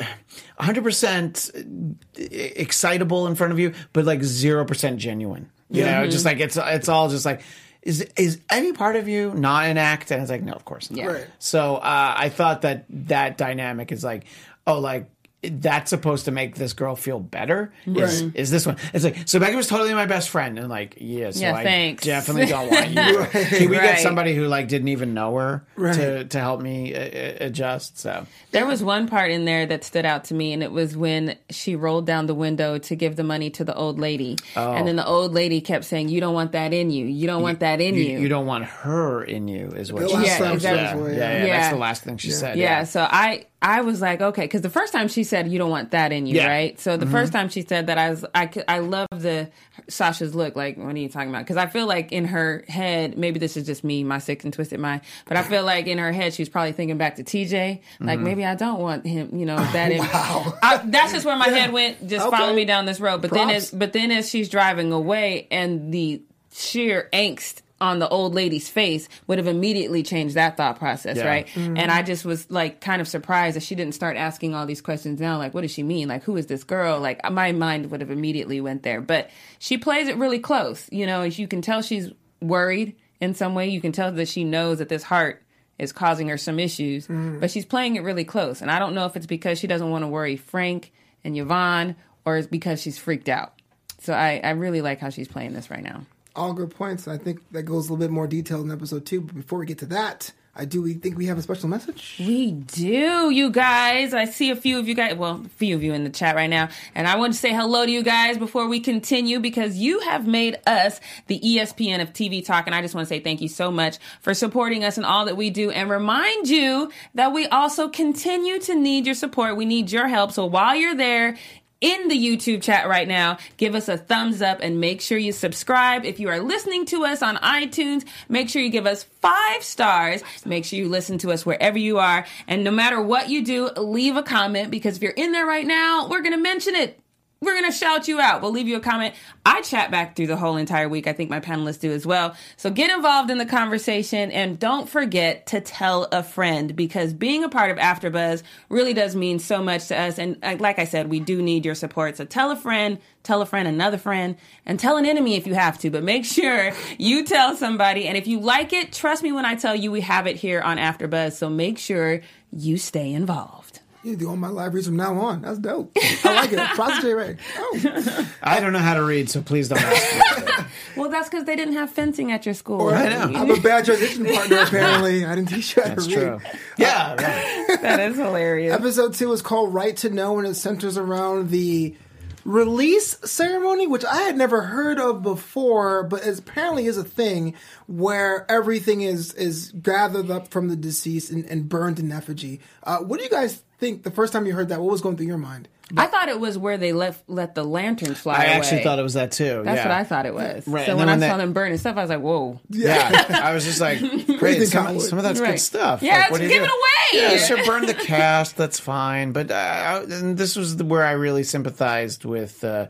100% 0.60 1.95
excitable 2.15 3.28
in 3.28 3.36
front 3.36 3.52
of 3.52 3.60
you 3.60 3.73
but 3.91 4.06
like 4.06 4.19
0% 4.19 4.97
genuine 4.97 5.49
you 5.69 5.84
know 5.84 6.08
just 6.08 6.23
like 6.26 6.39
it's 6.39 6.56
it's 6.58 6.88
all 6.88 7.10
just 7.10 7.26
like 7.26 7.41
is 7.82 8.02
is 8.15 8.39
any 8.52 8.71
part 8.73 8.95
of 8.95 9.08
you 9.08 9.34
not 9.34 9.65
an 9.65 9.78
act 9.80 10.12
and 10.12 10.21
it's 10.21 10.30
like 10.30 10.43
no 10.43 10.54
of 10.54 10.63
course 10.65 10.91
not 10.91 10.97
Yeah. 10.99 11.06
Right. 11.08 11.26
so 11.39 11.78
uh, 11.78 12.13
i 12.15 12.30
thought 12.30 12.62
that 12.62 12.86
that 12.89 13.38
dynamic 13.38 13.91
is 13.91 14.04
like 14.04 14.26
oh 14.67 14.80
like 14.80 15.08
that's 15.43 15.89
supposed 15.89 16.25
to 16.25 16.32
make 16.32 16.56
this 16.56 16.73
girl 16.73 16.95
feel 16.95 17.19
better 17.19 17.73
is, 17.86 18.23
Right. 18.23 18.32
is 18.36 18.49
this 18.51 18.65
one 18.65 18.77
it's 18.93 19.03
like 19.03 19.17
so 19.27 19.39
becky 19.39 19.56
was 19.56 19.67
totally 19.67 19.93
my 19.93 20.06
best 20.06 20.29
friend 20.29 20.58
and 20.58 20.69
like 20.69 20.95
yeah 20.99 21.32
so 21.32 21.41
Yeah, 21.41 21.56
i 21.56 21.63
thanks. 21.63 22.03
definitely 22.06 22.45
don't 22.47 22.69
want 22.69 22.89
you 22.91 23.25
can 23.58 23.69
we 23.69 23.75
get 23.75 23.99
somebody 23.99 24.34
who 24.36 24.47
like 24.47 24.67
didn't 24.67 24.88
even 24.89 25.13
know 25.13 25.36
her 25.38 25.65
Right. 25.75 25.95
to 25.95 26.23
to 26.25 26.39
help 26.39 26.62
me 26.62 26.95
uh, 26.95 26.99
uh, 26.99 27.34
adjust 27.41 27.97
so 27.99 28.25
There 28.51 28.65
was 28.65 28.84
one 28.84 29.08
part 29.08 29.32
in 29.32 29.45
there 29.45 29.65
that 29.65 29.84
stood 29.84 30.06
out 30.06 30.25
to 30.25 30.34
me, 30.34 30.53
and 30.53 30.62
it 30.62 30.71
was 30.71 30.95
when 30.95 31.36
she 31.49 31.75
rolled 31.75 32.06
down 32.06 32.27
the 32.27 32.36
window 32.36 32.77
to 32.77 32.95
give 32.95 33.15
the 33.15 33.23
money 33.23 33.49
to 33.51 33.63
the 33.63 33.73
old 33.75 33.99
lady. 33.99 34.38
And 34.56 34.88
then 34.88 34.95
the 34.95 35.06
old 35.06 35.34
lady 35.34 35.60
kept 35.60 35.86
saying, 35.86 36.10
You 36.10 36.19
don't 36.21 36.36
want 36.36 36.51
that 36.51 36.71
in 36.73 36.91
you. 36.91 37.06
You 37.06 37.25
don't 37.27 37.41
want 37.41 37.60
that 37.62 37.82
in 37.82 37.95
you, 37.95 38.03
you. 38.03 38.19
you 38.19 38.29
don't 38.29 38.45
want 38.45 38.65
her 38.65 39.23
in 39.23 39.47
you 39.47 39.69
is 39.69 39.91
what 39.91 40.03
The 40.03 40.10
she 40.10 40.27
said. 40.27 40.38
time 40.38 40.47
she 40.51 40.53
was 40.53 40.63
yeah, 40.63 40.93
away, 40.93 41.12
yeah, 41.12 41.17
yeah. 41.17 41.38
yeah, 41.39 41.45
Yeah. 41.45 41.58
that's 41.58 41.73
the 41.73 41.79
last 41.79 42.03
thing 42.03 42.17
she 42.17 42.29
said. 42.32 42.58
yeah, 42.58 42.79
Yeah. 42.79 42.84
so 42.84 43.01
I 43.10 43.45
I 43.63 43.80
was 43.80 44.02
like, 44.02 44.19
okay, 44.19 44.41
because 44.41 44.62
the 44.62 44.69
first 44.69 44.91
time 44.91 45.08
she 45.08 45.23
said 45.23 45.47
you 45.47 45.58
don't 45.58 45.69
want 45.69 45.91
that 45.91 46.12
in 46.12 46.28
you, 46.28 46.36
Yeah. 46.36 46.47
right? 46.47 46.78
So 46.78 46.97
the 46.97 47.06
mm-hmm. 47.06 47.13
first 47.13 47.32
time 47.32 47.47
she 47.47 47.62
said 47.62 47.88
that, 47.88 47.97
I 47.97 48.10
was 48.10 48.26
I 48.36 48.49
I 48.67 48.80
love 48.80 49.08
the 49.10 49.49
Sasha's 49.88 50.36
look. 50.36 50.58
Like, 50.58 50.78
what 50.78 50.93
are 50.93 50.97
you 50.97 51.08
talking 51.08 51.30
about? 51.30 51.43
Because 51.43 51.56
I 51.56 51.67
feel 51.67 51.88
like 51.88 52.12
in 52.12 52.26
her 52.26 52.65
head, 52.67 53.17
maybe 53.17 53.39
this 53.39 53.56
is 53.56 53.65
just 53.65 53.86
me, 53.86 54.04
my 54.04 54.19
sick 54.19 54.43
and 54.43 54.54
twisted 54.54 54.82
mind, 54.82 55.02
but 55.26 55.38
I 55.38 55.43
feel 55.52 55.63
like 55.63 55.88
in 55.88 55.97
her 55.97 56.12
head 56.12 56.34
she's 56.34 56.49
probably 56.49 56.73
thinking 56.73 56.97
back 56.97 57.15
to 57.15 57.23
TJ. 57.23 57.80
Like 58.02 58.17
mm-hmm. 58.17 58.23
maybe 58.26 58.45
I 58.45 58.56
don't 58.56 58.82
want 58.82 59.08
him, 59.08 59.30
you 59.34 59.45
know, 59.45 59.56
that. 59.56 59.91
in 59.93 60.02
I, 60.02 60.82
that's 60.84 61.13
just 61.13 61.26
where 61.26 61.38
my 61.38 61.47
head 61.47 61.71
went. 61.71 62.06
Just 62.06 62.28
Okay. 62.28 62.38
follow 62.38 62.54
me 62.54 62.65
down 62.65 62.86
this 62.86 62.99
road. 62.99 63.21
But 63.21 63.32
then 63.32 63.49
as 63.49 63.71
but 63.71 63.93
then 63.93 64.12
as 64.12 64.30
she's 64.30 64.49
driving 64.49 64.91
away, 64.91 65.47
and 65.49 65.93
the 65.93 66.21
sheer 66.52 67.10
angst 67.13 67.62
on 67.84 68.00
the 68.00 68.08
old 68.08 68.34
lady's 68.34 68.69
face 68.69 69.10
would 69.28 69.38
have 69.38 69.48
immediately 69.48 70.02
changed 70.04 70.36
that 70.36 70.56
thought 70.56 70.80
process, 70.80 71.17
Yeah. 71.17 71.28
right? 71.28 71.48
Mm-hmm. 71.48 71.76
And 71.78 71.91
I 71.91 72.02
just 72.02 72.24
was 72.24 72.50
like 72.50 72.80
kind 72.80 73.02
of 73.02 73.08
surprised 73.10 73.58
that 73.58 73.63
she 73.63 73.76
didn't 73.76 73.93
start 73.93 74.15
asking 74.15 74.56
all 74.56 74.65
these 74.65 74.80
questions 74.82 75.19
now. 75.19 75.38
Like, 75.38 75.54
what 75.54 75.62
does 75.62 75.72
she 75.72 75.84
mean? 75.84 76.08
Like, 76.08 76.24
who 76.24 76.38
is 76.38 76.48
this 76.48 76.63
girl? 76.63 77.00
Like, 77.00 77.30
my 77.30 77.52
mind 77.52 77.91
would 77.91 78.00
have 78.00 78.10
immediately 78.10 78.62
went 78.62 78.84
there. 78.84 79.02
But 79.02 79.30
she 79.60 79.78
plays 79.78 80.08
it 80.08 80.15
really 80.15 80.39
close. 80.39 80.88
You 80.91 81.06
know, 81.06 81.22
as 81.22 81.38
you 81.38 81.48
can 81.48 81.62
tell, 81.62 81.82
she's 81.82 82.10
worried 82.41 82.96
in 83.19 83.36
some 83.36 83.54
way. 83.54 83.67
You 83.67 83.82
can 83.82 83.91
tell 83.91 84.12
that 84.12 84.28
she 84.30 84.46
knows 84.46 84.80
that 84.80 84.88
this 84.88 85.04
heart 85.04 85.43
is 85.78 85.91
causing 85.91 86.30
her 86.30 86.38
some 86.38 86.60
issues, 86.60 87.08
but 87.10 87.52
she's 87.52 87.65
playing 87.65 87.98
it 87.98 88.04
really 88.04 88.24
close. 88.24 88.62
And 88.62 88.72
I 88.72 88.80
don't 88.80 88.93
know 88.93 89.06
if 89.06 89.15
it's 89.17 89.26
because 89.26 89.60
she 89.60 89.67
doesn't 89.67 89.89
want 89.89 90.04
to 90.04 90.08
worry 90.08 90.38
Frank 90.38 90.93
and 91.24 91.38
Yvonne 91.38 91.96
or 92.26 92.38
it's 92.38 92.48
because 92.48 92.82
she's 92.82 92.98
freaked 92.98 93.28
out. 93.28 93.54
So 94.00 94.13
I, 94.13 94.39
I 94.43 94.52
really 94.52 94.82
like 94.82 95.00
how 95.00 95.10
she's 95.10 95.28
playing 95.28 95.54
this 95.54 95.69
right 95.69 95.84
now. 95.84 96.06
All 96.36 96.54
good 96.54 96.76
points. 96.76 97.08
I 97.08 97.17
think 97.17 97.41
that 97.52 97.63
goes 97.63 97.89
a 97.89 97.93
little 97.93 97.98
bit 97.98 98.12
more 98.12 98.28
detail 98.28 98.62
in 98.62 98.72
episode 98.72 99.06
two. 99.06 99.22
But 99.22 99.36
before 99.36 99.60
we 99.60 99.65
get 99.65 99.78
to 99.80 99.86
that, 99.88 100.32
I 100.56 100.65
do 100.65 100.84
we 100.84 100.93
think 100.93 101.17
we 101.17 101.26
have 101.26 101.39
a 101.39 101.41
special 101.41 101.67
message. 101.67 102.17
We 102.19 102.52
do, 102.52 103.32
you 103.32 103.50
guys. 103.50 104.13
I 104.13 104.26
see 104.26 104.52
a 104.52 104.56
few 104.56 104.78
of 104.78 104.88
you 104.88 104.93
guys, 104.93 105.15
well, 105.15 105.41
a 105.43 105.50
few 105.50 105.76
of 105.76 105.82
you 105.82 105.93
in 105.93 106.04
the 106.04 106.12
chat 106.12 106.36
right 106.36 106.50
now. 106.50 106.69
And 106.93 107.08
I 107.08 107.17
want 107.17 107.34
to 107.34 107.39
say 107.39 107.52
hello 107.52 107.88
to 107.88 107.91
you 107.91 108.04
guys 108.04 108.38
before 108.38 108.67
we 108.67 108.80
continue 108.80 109.39
because 109.39 109.78
you 109.78 110.02
have 110.02 110.28
made 110.28 110.60
us 110.67 111.00
the 111.26 111.39
ESPN 111.39 112.04
of 112.04 112.13
TV 112.13 112.46
Talk. 112.46 112.67
And 112.67 112.76
I 112.76 112.84
just 112.84 112.93
want 112.93 113.08
to 113.08 113.10
say 113.10 113.19
thank 113.19 113.41
you 113.41 113.48
so 113.48 113.72
much 113.72 113.98
for 114.22 114.36
supporting 114.36 114.84
us 114.84 115.00
in 115.00 115.06
all 115.06 115.26
that 115.26 115.38
we 115.38 115.50
do 115.50 115.72
and 115.72 115.89
remind 115.89 116.48
you 116.48 116.91
that 117.15 117.34
we 117.34 117.48
also 117.48 117.89
continue 117.89 118.60
to 118.60 118.76
need 118.76 119.08
your 119.08 119.15
support. 119.15 119.58
We 119.58 119.65
need 119.65 119.91
your 119.91 120.08
help. 120.08 120.32
So 120.32 120.46
while 120.46 120.76
you're 120.76 120.96
there, 120.96 121.36
in 121.84 122.08
the 122.08 122.17
YouTube 122.17 122.63
chat 122.63 122.88
right 122.88 123.08
now. 123.08 123.38
Give 123.58 123.76
us 123.76 123.89
a 123.89 123.98
thumbs 123.98 124.41
up 124.41 124.60
and 124.62 124.80
make 124.80 125.02
sure 125.02 125.17
you 125.17 125.34
subscribe. 125.34 126.06
If 126.06 126.19
you 126.19 126.30
are 126.30 126.39
listening 126.39 126.86
to 126.88 127.04
us 127.04 127.22
on 127.22 127.36
iTunes, 127.38 128.06
make 128.30 128.50
sure 128.50 128.62
you 128.62 128.69
give 128.69 128.88
us 128.88 129.04
five 129.04 129.62
stars. 129.62 130.24
Make 130.46 130.63
sure 130.63 130.80
you 130.80 130.88
listen 130.88 131.17
to 131.19 131.32
us 131.32 131.46
wherever 131.46 131.78
you 131.78 132.00
are. 132.00 132.26
And 132.48 132.63
no 132.63 132.72
matter 132.72 133.02
what 133.02 133.30
you 133.30 133.43
do, 133.43 133.69
leave 133.76 134.15
a 134.15 134.24
comment 134.24 134.72
because 134.72 134.96
if 134.96 135.04
you're 135.04 135.12
in 135.12 135.34
there 135.34 135.46
right 135.46 135.67
now, 135.67 136.08
we're 136.08 136.22
going 136.22 136.34
to 136.34 136.41
mention 136.41 136.74
it. 136.74 137.03
We're 137.43 137.60
going 137.60 137.69
to 137.69 137.77
shout 137.77 138.08
you 138.08 138.21
out. 138.21 138.41
We'll 138.41 138.51
leave 138.51 138.69
you 138.69 138.77
a 138.77 138.79
comment. 138.79 139.15
I 139.45 139.62
chat 139.62 139.91
back 139.91 140.15
through 140.15 140.27
the 140.27 140.38
whole 140.38 140.56
entire 140.56 140.88
week. 140.88 141.08
I 141.08 141.13
think 141.13 141.29
my 141.29 141.41
panelists 141.41 141.82
do 141.82 141.91
as 141.91 142.06
well. 142.06 142.36
So 142.56 142.69
get 142.69 142.89
involved 142.89 143.29
in 143.29 143.38
the 143.38 143.45
conversation 143.45 144.32
and 144.32 144.58
don't 144.58 144.88
forget 144.88 145.47
to 145.47 145.60
tell 145.60 146.08
a 146.13 146.23
friend 146.23 146.73
because 146.73 147.13
being 147.13 147.43
a 147.43 147.49
part 147.49 147.69
of 147.69 147.77
AfterBuzz 147.77 148.43
really 148.69 148.93
does 148.93 149.13
mean 149.13 149.39
so 149.39 149.62
much 149.62 149.88
to 149.88 149.99
us. 149.99 150.17
And 150.17 150.38
uh, 150.41 150.56
like 150.60 150.79
I 150.79 150.86
said, 150.86 151.10
we 151.10 151.19
do 151.19 151.41
need 151.41 151.65
your 151.65 151.75
support. 151.75 152.15
So 152.15 152.23
tell 152.23 152.49
a 152.51 152.56
friend, 152.56 152.99
tell 153.23 153.41
a 153.41 153.45
friend, 153.45 153.67
another 153.67 153.97
friend, 153.97 154.38
and 154.65 154.79
tell 154.79 154.95
an 154.95 155.06
enemy 155.06 155.36
if 155.36 155.45
you 155.45 155.53
have 155.53 155.77
to. 155.79 155.89
But 155.89 156.03
make 156.03 156.23
sure 156.38 156.71
you 156.97 157.25
tell 157.25 157.58
somebody. 157.58 158.08
And 158.08 158.15
if 158.15 158.25
you 158.25 158.39
like 158.39 158.71
it, 158.71 158.93
trust 158.93 159.21
me 159.21 159.34
when 159.34 159.45
I 159.45 159.56
tell 159.56 159.75
you 159.75 159.91
we 159.91 160.01
have 160.01 160.27
it 160.27 160.38
here 160.38 160.62
on 160.62 160.77
AfterBuzz. 160.77 161.34
So 161.34 161.49
make 161.49 161.77
sure 161.77 162.21
you 162.53 162.77
stay 162.77 163.12
involved. 163.12 163.62
You 164.04 164.18
do 164.18 164.28
all 164.30 164.36
my 164.36 164.50
live 164.50 164.74
reads 164.74 164.86
from 164.88 164.98
now 164.98 165.18
on. 165.18 165.44
That's 165.44 165.58
dope. 165.60 165.92
I 165.96 166.36
like 166.36 166.52
it. 166.52 166.60
Prostitute 166.76 167.16
Ray. 167.16 167.38
Oh. 167.58 168.30
I 168.44 168.60
don't 168.60 168.74
know 168.74 168.80
how 168.80 168.96
to 168.96 169.04
read, 169.04 169.30
so 169.30 169.42
please 169.42 169.70
don't 169.70 169.82
ask 169.82 170.38
me. 170.48 170.66
Well, 170.96 171.10
that's 171.10 171.28
because 171.28 171.46
they 171.46 171.56
didn't 171.56 171.74
have 171.74 171.89
fencing 171.89 172.32
at 172.32 172.46
your 172.46 172.54
school. 172.54 172.82
Or 172.82 172.94
I 172.94 173.10
know. 173.10 173.39
I'm 173.39 173.50
a 173.50 173.60
bad 173.60 173.84
transition 173.86 174.26
partner, 174.26 174.58
apparently. 174.60 175.26
I 175.26 175.34
didn't 175.34 175.50
teach 175.50 175.76
you 175.76 175.82
how 175.82 175.89
That's 175.89 176.06
to 176.06 176.16
read. 176.16 176.22
true. 176.22 176.36
Uh, 176.36 176.58
yeah, 176.78 177.10
right. 177.68 177.82
that 177.82 178.00
is 178.12 178.16
hilarious. 178.16 178.74
Episode 178.76 179.16
two 179.16 179.32
is 179.34 179.42
called 179.42 179.74
Right 179.74 179.98
to 179.98 180.12
Know, 180.12 180.38
and 180.38 180.48
it 180.48 180.54
centers 180.54 180.96
around 180.96 181.50
the 181.50 181.96
release 182.45 183.17
ceremony, 183.23 183.88
which 183.88 184.06
I 184.06 184.23
had 184.23 184.38
never 184.38 184.63
heard 184.63 184.99
of 184.99 185.21
before, 185.21 186.03
but 186.03 186.25
apparently 186.25 186.86
is 186.86 186.97
a 186.97 187.03
thing 187.03 187.53
where 187.88 188.49
everything 188.49 189.01
is 189.01 189.34
is 189.34 189.71
gathered 189.71 190.29
up 190.29 190.49
from 190.49 190.67
the 190.67 190.75
deceased 190.75 191.32
and, 191.32 191.45
and 191.45 191.69
burned 191.69 191.99
in 191.99 192.12
effigy. 192.12 192.60
Uh, 192.84 192.99
what 192.99 193.17
do 193.17 193.23
you 193.23 193.29
guys 193.29 193.63
think? 193.79 194.03
The 194.03 194.12
first 194.12 194.34
time 194.34 194.45
you 194.45 194.53
heard 194.53 194.69
that, 194.69 194.82
what 194.82 194.91
was 194.91 195.01
going 195.01 195.17
through 195.17 195.27
your 195.27 195.38
mind? 195.38 195.67
I 195.95 196.08
thought 196.08 196.29
it 196.29 196.39
was 196.39 196.58
where 196.58 196.77
they 196.77 196.91
left 196.93 197.23
let 197.29 197.56
the 197.56 197.63
lanterns 197.63 198.19
fly 198.19 198.34
I 198.36 198.43
away. 198.45 198.53
actually 198.53 198.84
thought 198.84 198.99
it 198.99 199.03
was 199.03 199.13
that 199.13 199.32
too. 199.32 199.62
That's 199.63 199.77
yeah. 199.77 199.88
what 199.88 199.91
I 199.91 200.03
thought 200.03 200.25
it 200.25 200.34
was. 200.34 200.67
Right, 200.67 200.86
So 200.86 200.95
when 200.97 201.08
then 201.08 201.17
I 201.17 201.19
when 201.21 201.29
saw 201.29 201.38
them 201.38 201.53
burning 201.53 201.77
stuff, 201.77 201.97
I 201.97 202.01
was 202.01 202.10
like, 202.10 202.19
"Whoa!" 202.21 202.60
Yeah, 202.69 203.25
I 203.43 203.53
was 203.53 203.63
just 203.63 203.79
like, 203.82 203.99
great. 204.39 204.65
Some, 204.67 204.99
some 204.99 205.17
of 205.19 205.23
that's 205.23 205.39
Right. 205.39 205.51
good 205.51 205.60
stuff. 205.60 206.01
Yeah, 206.01 206.17
Like, 206.19 206.32
what 206.32 206.38
do 206.39 206.43
you 206.45 206.49
give 206.49 206.63
do? 206.63 206.69
it 206.69 206.71
away. 206.71 207.34
Yeah, 207.34 207.38
sure. 207.38 207.63
Burn 207.65 207.86
the 207.86 207.93
cast. 207.93 208.58
That's 208.58 208.79
fine. 208.79 209.32
But 209.34 209.51
uh, 209.51 209.53
I- 209.56 210.03
and 210.10 210.38
this 210.38 210.56
was 210.56 210.77
the, 210.77 210.86
where 210.86 211.03
I 211.06 211.12
really 211.12 211.43
sympathized 211.43 212.25
with. 212.25 212.63
Uh, 212.63 212.88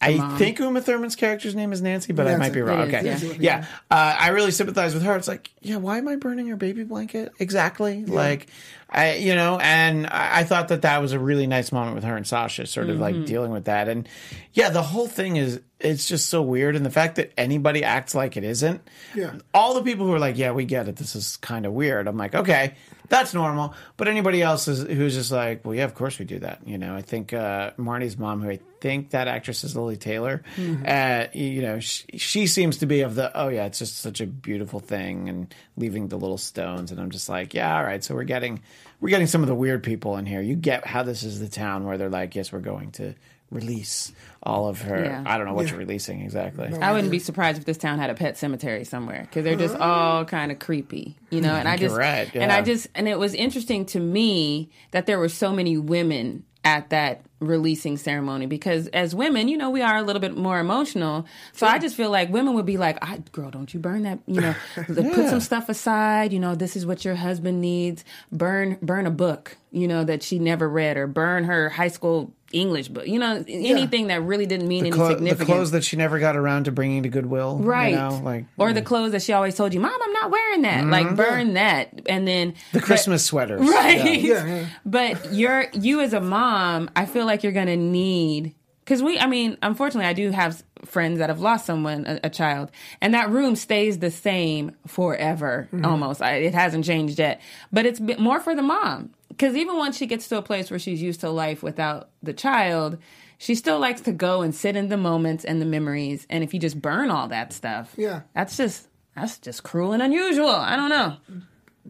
I 0.00 0.36
think 0.38 0.58
Uma 0.60 0.80
Thurman's 0.80 1.16
character's 1.16 1.54
name 1.54 1.72
is 1.72 1.82
Nancy, 1.82 2.12
but 2.12 2.28
I 2.28 2.36
might 2.36 2.52
be 2.52 2.60
wrong. 2.60 2.88
It 2.90 3.04
is, 3.04 3.24
okay, 3.24 3.36
yeah. 3.40 3.58
yeah, 3.60 3.66
Uh, 3.90 4.16
I 4.18 4.28
really 4.28 4.50
sympathize 4.52 4.94
with 4.94 5.02
her. 5.02 5.16
It's 5.16 5.26
like, 5.28 5.50
yeah, 5.60 5.76
why 5.76 5.98
am 5.98 6.06
I 6.08 6.16
burning 6.16 6.46
your 6.46 6.56
baby 6.56 6.84
blanket 6.84 7.32
exactly? 7.40 8.04
Like, 8.04 8.46
I, 8.88 9.14
you 9.16 9.34
know, 9.34 9.58
and 9.60 10.06
I, 10.06 10.40
I 10.40 10.44
thought 10.44 10.68
that 10.68 10.82
that 10.82 11.02
was 11.02 11.12
a 11.12 11.18
really 11.18 11.46
nice 11.46 11.72
moment 11.72 11.94
with 11.96 12.04
her 12.04 12.16
and 12.16 12.26
Sasha, 12.26 12.66
sort 12.66 12.88
of 12.90 12.94
Mm-hmm. 12.94 13.02
like 13.02 13.26
dealing 13.26 13.50
with 13.50 13.64
that. 13.64 13.88
And 13.88 14.08
yeah, 14.52 14.70
the 14.70 14.82
whole 14.82 15.08
thing 15.08 15.36
is 15.36 15.60
it's 15.80 16.08
just 16.08 16.28
so 16.28 16.42
weird, 16.42 16.74
and 16.74 16.84
the 16.84 16.90
fact 16.90 17.16
that 17.16 17.32
anybody 17.36 17.84
acts 17.84 18.14
like 18.14 18.36
it 18.36 18.44
isn't. 18.44 18.80
Yeah. 19.14 19.34
All 19.54 19.74
the 19.74 19.82
people 19.82 20.06
who 20.06 20.12
are 20.12 20.18
like, 20.18 20.36
yeah, 20.36 20.50
we 20.50 20.64
get 20.64 20.88
it. 20.88 20.96
This 20.96 21.14
is 21.14 21.36
kind 21.36 21.66
of 21.66 21.72
weird. 21.72 22.08
I'm 22.08 22.16
like, 22.16 22.34
okay, 22.34 22.74
that's 23.08 23.32
normal. 23.32 23.74
But 23.96 24.08
anybody 24.08 24.42
else 24.42 24.66
is 24.66 24.82
who's 24.82 25.14
just 25.14 25.30
like, 25.30 25.64
well, 25.64 25.74
yeah, 25.74 25.84
of 25.84 25.94
course 25.94 26.18
we 26.18 26.24
do 26.24 26.40
that. 26.40 26.66
You 26.66 26.78
know, 26.78 26.96
I 26.96 27.02
think 27.02 27.32
uh, 27.32 27.70
Marnie's 27.78 28.18
mom, 28.18 28.42
who 28.42 28.50
I 28.50 28.58
think 28.80 29.10
that 29.10 29.28
actress 29.28 29.62
is 29.62 29.76
Lili 29.76 29.96
Taylor, 29.96 30.42
uh, 30.84 31.26
you 31.32 31.62
know, 31.62 31.78
she, 31.78 32.04
she 32.18 32.46
seems 32.48 32.78
to 32.78 32.86
be 32.86 33.02
of 33.02 33.14
the, 33.14 33.30
oh 33.38 33.48
yeah, 33.48 33.66
it's 33.66 33.78
just 33.78 33.98
such 33.98 34.20
a 34.20 34.26
beautiful 34.26 34.80
thing, 34.80 35.28
and 35.28 35.54
leaving 35.76 36.08
the 36.08 36.18
little 36.18 36.38
stones. 36.38 36.90
And 36.90 37.00
I'm 37.00 37.10
just 37.10 37.28
like, 37.28 37.54
yeah, 37.54 37.76
all 37.76 37.84
right. 37.84 38.02
So 38.02 38.16
we're 38.16 38.24
getting 38.24 38.62
we're 39.00 39.10
getting 39.10 39.28
some 39.28 39.42
of 39.42 39.48
the 39.48 39.54
weird 39.54 39.84
people 39.84 40.16
in 40.16 40.26
here. 40.26 40.42
You 40.42 40.56
get 40.56 40.84
how 40.84 41.04
this 41.04 41.22
is 41.22 41.38
the 41.38 41.48
town 41.48 41.84
where 41.84 41.98
they're 41.98 42.08
like, 42.08 42.34
yes, 42.34 42.50
we're 42.50 42.58
going 42.58 42.90
to 42.92 43.14
release 43.50 44.12
all 44.42 44.68
of 44.68 44.82
her. 44.82 45.04
Yeah. 45.04 45.22
I 45.26 45.38
don't 45.38 45.46
know 45.46 45.54
what 45.54 45.68
you're 45.70 45.78
releasing 45.78 46.20
exactly. 46.20 46.72
I 46.80 46.92
wouldn't 46.92 47.10
be 47.10 47.18
surprised 47.18 47.58
if 47.58 47.64
this 47.64 47.78
town 47.78 47.98
had 47.98 48.10
a 48.10 48.14
pet 48.14 48.36
cemetery 48.36 48.84
somewhere 48.84 49.22
because 49.22 49.44
they're 49.44 49.56
just 49.56 49.74
uh-huh. 49.74 49.84
all 49.84 50.24
kind 50.24 50.52
of 50.52 50.58
creepy, 50.58 51.16
you 51.30 51.40
know. 51.40 51.54
And 51.54 51.68
I 51.68 51.72
you're 51.72 51.88
just, 51.88 51.98
right, 51.98 52.30
and 52.34 52.52
I 52.52 52.62
just, 52.62 52.88
and 52.94 53.08
it 53.08 53.18
was 53.18 53.34
interesting 53.34 53.86
to 53.86 54.00
me 54.00 54.70
that 54.90 55.06
there 55.06 55.18
were 55.18 55.28
so 55.28 55.52
many 55.52 55.76
women 55.76 56.44
at 56.64 56.90
that 56.90 57.22
releasing 57.40 57.96
ceremony 57.96 58.46
because 58.46 58.88
as 58.88 59.14
women, 59.14 59.48
you 59.48 59.56
know, 59.56 59.70
we 59.70 59.80
are 59.80 59.96
a 59.96 60.02
little 60.02 60.20
bit 60.20 60.36
more 60.36 60.58
emotional. 60.58 61.24
So 61.52 61.66
I 61.66 61.78
just 61.78 61.96
feel 61.96 62.10
like 62.10 62.30
women 62.30 62.54
would 62.54 62.66
be 62.66 62.76
like, 62.76 62.98
I, 63.00 63.18
"Girl, 63.32 63.50
don't 63.50 63.72
you 63.72 63.80
burn 63.80 64.02
that? 64.02 64.18
You 64.26 64.40
know, 64.40 64.54
put 64.74 64.96
some 65.30 65.40
stuff 65.40 65.68
aside. 65.68 66.32
You 66.32 66.40
know, 66.40 66.54
this 66.54 66.76
is 66.76 66.84
what 66.84 67.04
your 67.04 67.14
husband 67.14 67.60
needs. 67.60 68.04
Burn, 68.32 68.76
burn 68.82 69.06
a 69.06 69.10
book. 69.10 69.56
You 69.70 69.88
know 69.88 70.04
that 70.04 70.22
she 70.22 70.38
never 70.38 70.68
read, 70.68 70.96
or 70.96 71.06
burn 71.06 71.44
her 71.44 71.68
high 71.68 71.88
school." 71.88 72.32
English 72.52 72.88
book, 72.88 73.06
you 73.06 73.18
know, 73.18 73.44
anything 73.46 74.06
that 74.06 74.22
really 74.22 74.46
didn't 74.46 74.68
mean 74.68 74.86
any 74.86 74.90
Clo- 74.90 75.08
the 75.08 75.14
significance. 75.14 75.46
clothes 75.46 75.70
that 75.72 75.84
she 75.84 75.96
never 75.96 76.18
got 76.18 76.34
around 76.34 76.64
to 76.64 76.72
bringing 76.72 77.02
to 77.02 77.08
Goodwill, 77.08 77.58
you 77.60 77.66
Right. 77.66 77.94
know, 77.94 78.20
like 78.24 78.46
or 78.56 78.72
the 78.72 78.80
clothes 78.80 79.12
that 79.12 79.22
she 79.22 79.32
always 79.32 79.54
told 79.54 79.74
you, 79.74 79.80
Mom, 79.80 79.92
I'm 80.02 80.12
not 80.12 80.30
wearing 80.30 80.62
that. 80.62 80.86
Like 80.86 81.06
mm-hmm. 81.06 81.16
burn 81.16 81.54
that. 81.54 82.00
And 82.06 82.26
then 82.26 82.54
the 82.72 82.80
Christmas 82.80 83.24
sweaters, 83.24 83.60
Right. 83.68 84.20
Yeah, 84.20 84.46
yeah. 84.46 84.66
But 84.86 85.32
you're 85.32 85.66
you 85.74 86.00
as 86.00 86.14
a 86.14 86.20
mom, 86.20 86.90
I 86.96 87.04
feel 87.04 87.26
like 87.26 87.42
you're 87.42 87.52
gonna 87.52 87.76
need 87.76 88.54
because 88.84 89.02
we 89.02 89.18
I 89.18 89.26
mean, 89.26 89.58
unfortunately 89.62 90.08
I 90.08 90.14
do 90.14 90.30
have 90.30 90.62
friends 90.86 91.18
that 91.18 91.28
have 91.28 91.40
lost 91.40 91.66
someone, 91.66 92.06
a, 92.06 92.20
a 92.24 92.30
child, 92.30 92.70
and 93.02 93.12
that 93.12 93.28
room 93.28 93.56
stays 93.56 93.98
the 93.98 94.10
same 94.10 94.72
forever 94.86 95.68
mm-hmm. 95.72 95.84
almost. 95.84 96.22
I, 96.22 96.36
it 96.36 96.54
hasn't 96.54 96.86
changed 96.86 97.18
yet. 97.18 97.42
But 97.72 97.84
it's 97.84 98.00
been 98.00 98.22
more 98.22 98.40
for 98.40 98.54
the 98.54 98.62
mom. 98.62 99.10
Because 99.28 99.54
even 99.56 99.76
once 99.76 99.96
she 99.96 100.06
gets 100.06 100.28
to 100.28 100.38
a 100.38 100.42
place 100.42 100.70
where 100.70 100.78
she's 100.78 101.00
used 101.02 101.20
to 101.20 101.30
life 101.30 101.62
without 101.62 102.10
the 102.22 102.32
child, 102.32 102.98
she 103.38 103.54
still 103.54 103.78
likes 103.78 104.00
to 104.02 104.12
go 104.12 104.42
and 104.42 104.54
sit 104.54 104.74
in 104.74 104.88
the 104.88 104.96
moments 104.96 105.44
and 105.44 105.60
the 105.60 105.66
memories. 105.66 106.26
And 106.30 106.42
if 106.42 106.52
you 106.54 106.58
just 106.60 106.80
burn 106.80 107.10
all 107.10 107.28
that 107.28 107.52
stuff, 107.52 107.92
Yeah. 107.96 108.22
that's 108.34 108.56
just 108.56 108.88
that's 109.14 109.38
just 109.38 109.62
cruel 109.64 109.92
and 109.92 110.02
unusual. 110.02 110.48
I 110.50 110.76
don't 110.76 110.90
know. 110.90 111.16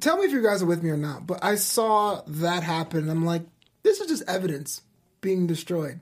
Tell 0.00 0.16
me 0.16 0.24
if 0.24 0.32
you 0.32 0.42
guys 0.42 0.62
are 0.62 0.66
with 0.66 0.82
me 0.82 0.90
or 0.90 0.96
not, 0.96 1.26
but 1.26 1.42
I 1.44 1.56
saw 1.56 2.22
that 2.26 2.62
happen. 2.62 3.08
I'm 3.10 3.24
like, 3.24 3.42
this 3.82 4.00
is 4.00 4.08
just 4.08 4.22
evidence 4.28 4.82
being 5.20 5.46
destroyed. 5.46 6.00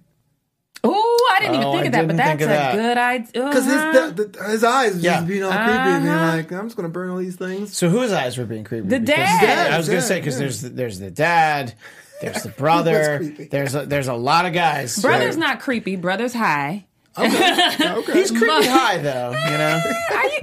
Oh, 0.88 1.33
I 1.35 1.40
didn't 1.40 1.55
even 1.57 1.66
Oh, 1.66 1.72
think 1.72 1.85
I 1.85 1.87
of 1.87 1.92
that, 1.92 2.07
but 2.07 2.16
that's 2.16 2.42
a 2.42 2.46
that. 2.46 2.75
good 2.75 2.99
idea. 2.99 3.44
Because 3.49 3.64
his, 3.64 3.75
the, 3.75 4.29
the, 4.38 4.44
his 4.51 4.64
eyes 4.64 4.94
was 4.94 5.03
Yeah. 5.03 5.14
just 5.16 5.27
being 5.27 5.42
all 5.42 5.51
creepy, 5.53 5.70
and 5.70 6.03
being 6.05 6.14
Uh-huh. 6.14 6.37
like, 6.37 6.53
I'm 6.53 6.66
just 6.66 6.77
going 6.77 6.88
to 6.88 6.92
burn 6.92 7.11
all 7.11 7.18
these 7.18 7.37
things. 7.37 7.77
So 7.77 7.88
whose 7.88 8.12
eyes 8.12 8.38
were 8.38 8.44
being 8.44 8.64
creepy? 8.64 8.88
The 8.88 9.01
Because- 9.01 9.16
dad. 9.16 9.72
I 9.72 9.77
was 9.79 9.88
going 9.88 10.01
to 10.01 10.07
say 10.07 10.20
because 10.20 10.35
yeah. 10.35 10.40
there's 10.40 10.61
there's 10.62 10.99
the 10.99 11.11
dad, 11.11 11.75
there's 12.22 12.42
the 12.42 12.51
brother, 12.51 13.18
there's 13.51 13.75
a, 13.75 13.87
there's 13.87 14.09
a 14.09 14.14
lot 14.14 14.46
of 14.46 14.53
guys. 14.53 14.99
Brother's 15.01 15.37
Right. 15.37 15.40
not 15.40 15.61
creepy. 15.61 15.96
Brother's 15.96 16.33
high. 16.35 16.87
Okay. 17.18 17.70
okay. 17.81 18.12
He's 18.12 18.31
creepy 18.31 18.66
high 18.66 18.99
though, 18.99 19.31
you 19.33 19.57
know. 19.57 19.81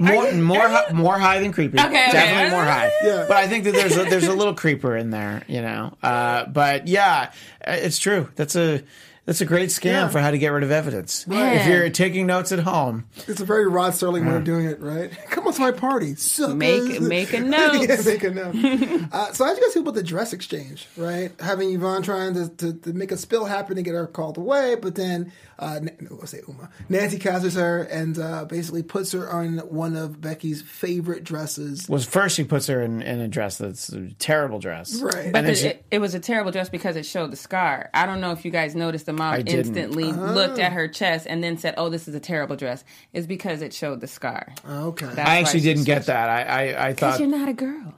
more 0.00 0.32
more 0.32 0.68
hi- 0.68 0.92
more 0.92 1.16
high 1.16 1.38
than 1.38 1.52
creepy. 1.52 1.78
Okay, 1.78 1.86
okay. 1.86 2.10
definitely 2.10 2.50
more 2.50 2.64
high. 2.64 2.90
Yeah. 3.04 3.26
But 3.28 3.36
I 3.36 3.46
think 3.46 3.62
that 3.64 3.74
there's 3.74 3.96
a, 3.96 4.02
there's 4.04 4.26
a 4.26 4.32
little 4.34 4.54
creeper 4.54 4.96
in 4.96 5.10
there, 5.10 5.42
you 5.46 5.62
know. 5.62 5.96
Uh, 6.02 6.46
but 6.46 6.88
yeah, 6.88 7.30
uh, 7.64 7.76
it's 7.78 7.98
true. 8.00 8.28
That's 8.34 8.56
a 8.56 8.82
That's 9.26 9.40
a 9.40 9.46
great 9.46 9.70
scam 9.70 9.84
Yeah. 9.84 10.08
for 10.08 10.20
how 10.20 10.30
to 10.30 10.36
get 10.38 10.48
rid 10.48 10.62
of 10.64 10.70
evidence. 10.70 11.26
Man. 11.26 11.56
If 11.56 11.66
you're 11.66 11.88
taking 11.88 12.26
notes 12.26 12.52
at 12.52 12.58
home, 12.58 13.06
It's 13.26 13.40
a 13.40 13.44
very 13.46 13.66
Rod 13.66 13.94
Sterling 13.94 14.26
way 14.26 14.36
of 14.36 14.44
doing 14.44 14.66
it, 14.66 14.80
right? 14.80 15.10
Come 15.30 15.46
on 15.46 15.54
to 15.54 15.60
my 15.62 15.70
party. 15.72 16.14
Suckers. 16.14 16.54
Make- 16.54 17.00
make 17.00 17.32
a 17.32 17.36
yeah, 17.38 17.42
note. 17.42 18.04
make 18.04 18.22
a 18.22 18.30
note. 18.30 18.54
uh, 19.12 19.32
so 19.32 19.44
how'd 19.46 19.56
you 19.56 19.62
guys 19.62 19.72
feel 19.72 19.82
about 19.82 19.94
the 19.94 20.02
dress 20.02 20.32
exchange, 20.34 20.86
right? 20.98 21.32
Having 21.40 21.70
Yvonne 21.72 22.02
trying 22.02 22.34
to, 22.34 22.48
to, 22.56 22.72
to 22.74 22.92
make 22.92 23.12
a 23.12 23.16
spill 23.16 23.46
happen 23.46 23.76
to 23.76 23.82
get 23.82 23.94
her 23.94 24.06
called 24.06 24.36
away, 24.36 24.74
but 24.74 24.94
then, 24.94 25.32
uh, 25.58 25.78
Na- 25.80 25.92
no, 26.00 26.18
I'll 26.20 26.26
say 26.26 26.40
Uma. 26.46 26.68
Nancy 26.90 27.18
catches 27.18 27.54
her 27.54 27.80
and 27.84 28.18
uh, 28.18 28.44
basically 28.44 28.82
puts 28.82 29.12
her 29.12 29.30
on 29.30 29.56
one 29.58 29.96
of 29.96 30.20
Becky's 30.20 30.60
favorite 30.60 31.24
dresses. 31.24 31.88
was 31.88 32.04
first 32.04 32.36
she 32.36 32.44
puts 32.44 32.66
her 32.66 32.82
in, 32.82 33.00
in 33.00 33.20
a 33.20 33.28
dress 33.28 33.56
that's 33.56 33.88
a 33.90 34.10
terrible 34.18 34.58
dress. 34.58 35.00
Right. 35.00 35.32
But 35.32 35.46
the, 35.46 35.54
she- 35.54 35.68
it, 35.68 35.86
it 35.92 35.98
was 36.00 36.14
a 36.14 36.20
terrible 36.20 36.50
dress 36.52 36.68
because 36.68 36.96
it 36.96 37.06
showed 37.06 37.30
the 37.32 37.36
scar. 37.36 37.88
I 37.94 38.04
don't 38.04 38.20
know 38.20 38.32
if 38.32 38.44
you 38.44 38.50
guys 38.50 38.74
noticed 38.74 39.06
the 39.06 39.13
mom 39.14 39.34
I 39.34 39.42
didn't. 39.42 39.76
instantly 39.76 40.12
looked 40.12 40.58
at 40.58 40.72
her 40.72 40.88
chest 40.88 41.26
and 41.28 41.42
then 41.42 41.56
said, 41.58 41.74
"Oh, 41.76 41.88
this 41.88 42.08
is 42.08 42.14
a 42.14 42.20
terrible 42.20 42.56
dress." 42.56 42.84
It's 43.12 43.26
because 43.26 43.62
it 43.62 43.72
showed 43.72 44.00
the 44.00 44.06
scar. 44.06 44.52
Okay. 44.68 45.06
That's 45.06 45.18
I 45.18 45.38
actually 45.38 45.60
didn't 45.60 45.84
get 45.84 46.06
that. 46.06 46.28
I, 46.28 46.42
I, 46.72 46.88
I 46.88 46.94
thought, 46.94 47.18
you're 47.18 47.28
not 47.28 47.48
a 47.48 47.52
girl. 47.52 47.94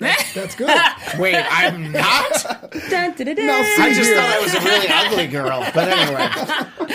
That's 0.00 0.54
good. 0.54 0.68
wait, 1.18 1.34
I'm 1.34 1.90
not? 1.90 2.32
Dun, 2.88 3.14
dun, 3.14 3.26
dun, 3.26 3.34
dun. 3.34 3.46
Now, 3.46 3.58
I 3.78 3.92
just 3.92 4.12
thought 4.12 4.30
I 4.30 4.40
was 4.40 4.54
a 4.54 4.60
really 4.60 4.86
ugly 4.88 5.26
girl. 5.26 5.66
But 5.74 5.88
anyway, 5.88 6.28